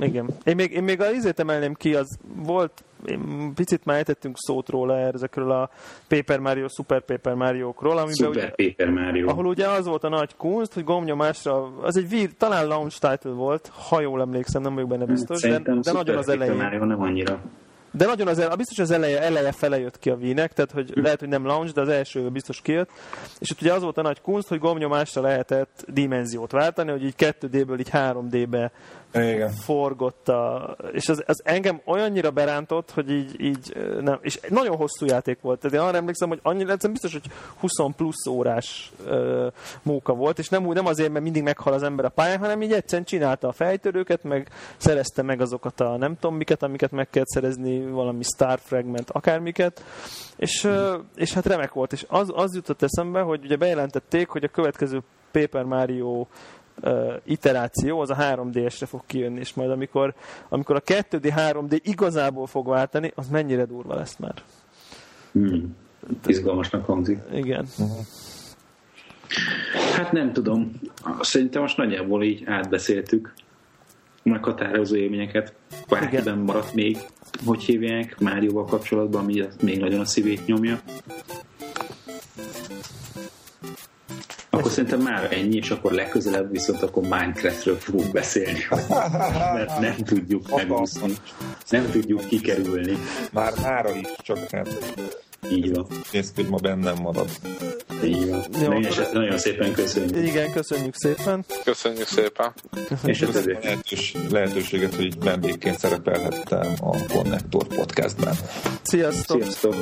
igen. 0.00 0.26
Én 0.44 0.56
még, 0.56 0.72
én 0.72 0.82
még 0.82 1.00
az 1.00 1.12
izét 1.12 1.38
emelném 1.38 1.74
ki, 1.74 1.94
az 1.94 2.18
volt, 2.36 2.84
én 3.06 3.52
picit 3.54 3.84
már 3.84 3.96
ejtettünk 3.96 4.36
szót 4.38 4.68
róla 4.68 4.98
ezekről 4.98 5.50
a 5.50 5.70
Paper 6.08 6.38
Mario, 6.38 6.68
Super 6.68 7.04
Paper 7.04 7.34
Mario-król, 7.34 7.98
amiben 7.98 8.14
Super 8.14 8.52
ugye, 8.56 8.68
Paper 8.68 8.90
Mario. 8.90 9.28
ahol 9.28 9.46
ugye 9.46 9.68
az 9.68 9.86
volt 9.86 10.04
a 10.04 10.08
nagy 10.08 10.36
kunst, 10.36 10.74
hogy 10.74 10.84
gombnyomásra, 10.84 11.72
az 11.82 11.96
egy 11.96 12.08
vír, 12.08 12.30
talán 12.36 12.66
launch 12.66 12.98
title 12.98 13.32
volt, 13.32 13.70
ha 13.88 14.00
jól 14.00 14.20
emlékszem, 14.20 14.62
nem 14.62 14.74
vagyok 14.74 14.88
benne 14.88 15.04
biztos, 15.04 15.40
de, 15.40 15.58
de 15.58 15.92
nagyon 15.92 16.16
az 16.16 16.28
elején. 16.28 16.56
Mario 16.56 16.84
nem 16.84 17.02
annyira. 17.02 17.40
De 17.92 18.06
nagyon 18.06 18.28
az 18.28 18.38
el, 18.38 18.56
biztos 18.56 18.78
az 18.78 18.90
eleje, 18.90 19.20
eleje 19.22 19.52
fele 19.52 19.78
jött 19.78 19.98
ki 19.98 20.10
a 20.10 20.16
vínek, 20.16 20.52
tehát 20.52 20.70
hogy 20.70 20.92
lehet, 20.94 21.20
hogy 21.20 21.28
nem 21.28 21.46
launch, 21.46 21.74
de 21.74 21.80
az 21.80 21.88
első 21.88 22.28
biztos 22.28 22.60
kijött. 22.60 22.90
És 23.38 23.50
itt 23.50 23.60
ugye 23.60 23.72
az 23.72 23.82
volt 23.82 23.98
a 23.98 24.02
nagy 24.02 24.20
kunst, 24.20 24.48
hogy 24.48 24.58
gombnyomásra 24.58 25.22
lehetett 25.22 25.84
dimenziót 25.88 26.52
váltani, 26.52 26.90
hogy 26.90 27.04
így 27.04 27.14
2D-ből 27.18 27.78
így 27.78 27.90
3D-be 27.92 28.72
igen. 29.14 29.50
forgott 29.50 30.28
a, 30.28 30.76
és 30.92 31.08
az, 31.08 31.22
az, 31.26 31.42
engem 31.44 31.80
olyannyira 31.84 32.30
berántott, 32.30 32.90
hogy 32.90 33.10
így, 33.10 33.40
így 33.40 33.76
nem, 34.00 34.18
és 34.20 34.40
nagyon 34.48 34.76
hosszú 34.76 35.06
játék 35.06 35.40
volt, 35.40 35.60
tehát 35.60 35.76
én 35.76 35.82
arra 35.82 35.96
emlékszem, 35.96 36.28
hogy 36.28 36.40
annyira, 36.42 36.76
biztos, 36.76 37.12
hogy 37.12 37.30
20 37.56 37.70
plusz 37.96 38.26
órás 38.26 38.92
uh, 39.06 39.46
móka 39.82 40.14
volt, 40.14 40.38
és 40.38 40.48
nem, 40.48 40.66
úgy, 40.66 40.74
nem 40.74 40.86
azért, 40.86 41.10
mert 41.10 41.24
mindig 41.24 41.42
meghal 41.42 41.72
az 41.72 41.82
ember 41.82 42.04
a 42.04 42.08
pályán, 42.08 42.38
hanem 42.38 42.62
így 42.62 42.72
egyszerűen 42.72 43.06
csinálta 43.06 43.48
a 43.48 43.52
fejtörőket, 43.52 44.22
meg 44.22 44.48
szerezte 44.76 45.22
meg 45.22 45.40
azokat 45.40 45.80
a 45.80 45.96
nem 45.96 46.16
tudom 46.18 46.36
miket, 46.36 46.62
amiket 46.62 46.90
meg 46.90 47.10
kellett 47.10 47.28
szerezni, 47.28 47.79
valami 47.88 48.22
Star 48.22 48.58
Fragment, 48.58 49.10
akármiket, 49.10 49.84
és, 50.36 50.68
és 51.14 51.32
hát 51.32 51.46
remek 51.46 51.72
volt, 51.72 51.92
és 51.92 52.04
az, 52.08 52.32
az 52.34 52.54
jutott 52.54 52.82
eszembe, 52.82 53.20
hogy 53.20 53.44
ugye 53.44 53.56
bejelentették, 53.56 54.28
hogy 54.28 54.44
a 54.44 54.48
következő 54.48 55.02
Paper 55.30 55.64
Mario 55.64 56.26
uh, 56.82 57.14
iteráció, 57.24 58.00
az 58.00 58.10
a 58.10 58.16
3D-esre 58.16 58.86
fog 58.86 59.02
kijönni, 59.06 59.38
és 59.38 59.54
majd 59.54 59.70
amikor, 59.70 60.14
amikor 60.48 60.76
a 60.76 60.80
2D 60.80 61.32
3D 61.36 61.78
igazából 61.82 62.46
fog 62.46 62.68
váltani, 62.68 63.12
az 63.14 63.28
mennyire 63.28 63.64
durva 63.64 63.94
lesz 63.94 64.16
már. 64.16 64.34
Hmm. 65.32 65.76
Izgalmasnak 66.26 66.84
hangzik. 66.84 67.18
Igen. 67.32 67.66
Uh-huh. 67.78 67.96
Hát 69.96 70.12
nem 70.12 70.32
tudom. 70.32 70.80
Szerintem 71.20 71.62
most 71.62 71.76
nagyjából 71.76 72.22
így 72.22 72.42
átbeszéltük 72.46 73.32
meghatározó 74.22 74.96
élményeket. 74.96 75.54
Bárkiben 75.88 76.38
maradt 76.38 76.74
még, 76.74 76.98
hogy 77.44 77.62
hívják, 77.62 78.18
Márióval 78.18 78.64
kapcsolatban, 78.64 79.22
ami 79.22 79.44
még 79.62 79.78
nagyon 79.78 80.00
a 80.00 80.04
szívét 80.04 80.46
nyomja. 80.46 80.80
Akkor 84.50 84.70
szerintem 84.70 85.00
már 85.00 85.32
ennyi, 85.32 85.56
és 85.56 85.70
akkor 85.70 85.92
legközelebb 85.92 86.50
viszont 86.50 86.82
akkor 86.82 87.02
Minecraftről 87.02 87.76
fogunk 87.76 88.12
beszélni. 88.12 88.58
Mert 89.54 89.80
nem 89.80 89.96
tudjuk 89.96 90.56
megúszni. 90.56 91.12
Nem 91.68 91.90
tudjuk 91.90 92.26
kikerülni. 92.26 92.96
Már 93.32 93.52
mára 93.62 93.94
is, 93.94 94.08
csak 94.22 94.50
hát 94.50 94.94
Így 95.48 95.74
van. 95.74 95.86
nézd, 96.12 96.34
hogy 96.34 96.48
ma 96.48 96.56
bennem 96.56 96.96
marad. 97.02 97.28
Így 98.04 98.28
van. 98.28 98.44
Jó, 98.60 98.68
Nagyon, 98.68 98.84
akkor- 98.84 99.12
nagyon 99.12 99.38
szépen 99.38 99.72
köszönjük. 99.72 100.26
Igen, 100.26 100.52
köszönjük 100.52 100.94
szépen. 100.96 101.44
Köszönjük 101.64 102.06
szépen. 102.06 102.52
És 103.04 103.22
a 103.22 103.26
Köszönöm 103.26 103.32
többi. 103.32 103.52
a 103.52 103.58
lehetős, 103.62 104.14
lehetőséget, 104.30 104.94
hogy 104.94 105.04
itt 105.04 105.22
vendégként 105.22 105.78
szerepelhettem 105.78 106.74
a 106.80 106.96
Connector 107.06 107.66
podcastben. 107.66 108.34
Sziasztok! 108.82 109.42
Sziasztok! 109.42 109.74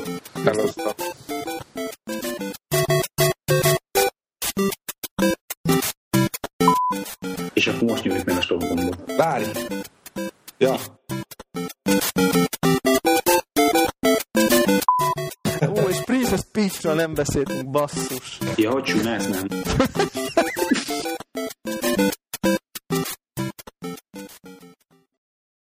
Sziasztok. 0.44 0.94
És 7.52 7.66
akkor 7.66 7.82
most 7.88 8.04
nyomjuk 8.04 8.24
meg 8.24 8.36
a 8.36 8.40
stop 8.40 8.64
gombot. 8.64 9.12
Várj! 9.16 9.44
Ja, 10.58 10.76
Peachről 16.68 16.94
nem 16.94 17.14
beszéltünk, 17.14 17.70
basszus. 17.70 18.38
Ja, 18.56 18.70
hogy 18.70 18.82
csinálsz, 18.82 19.28
nem? 19.28 19.46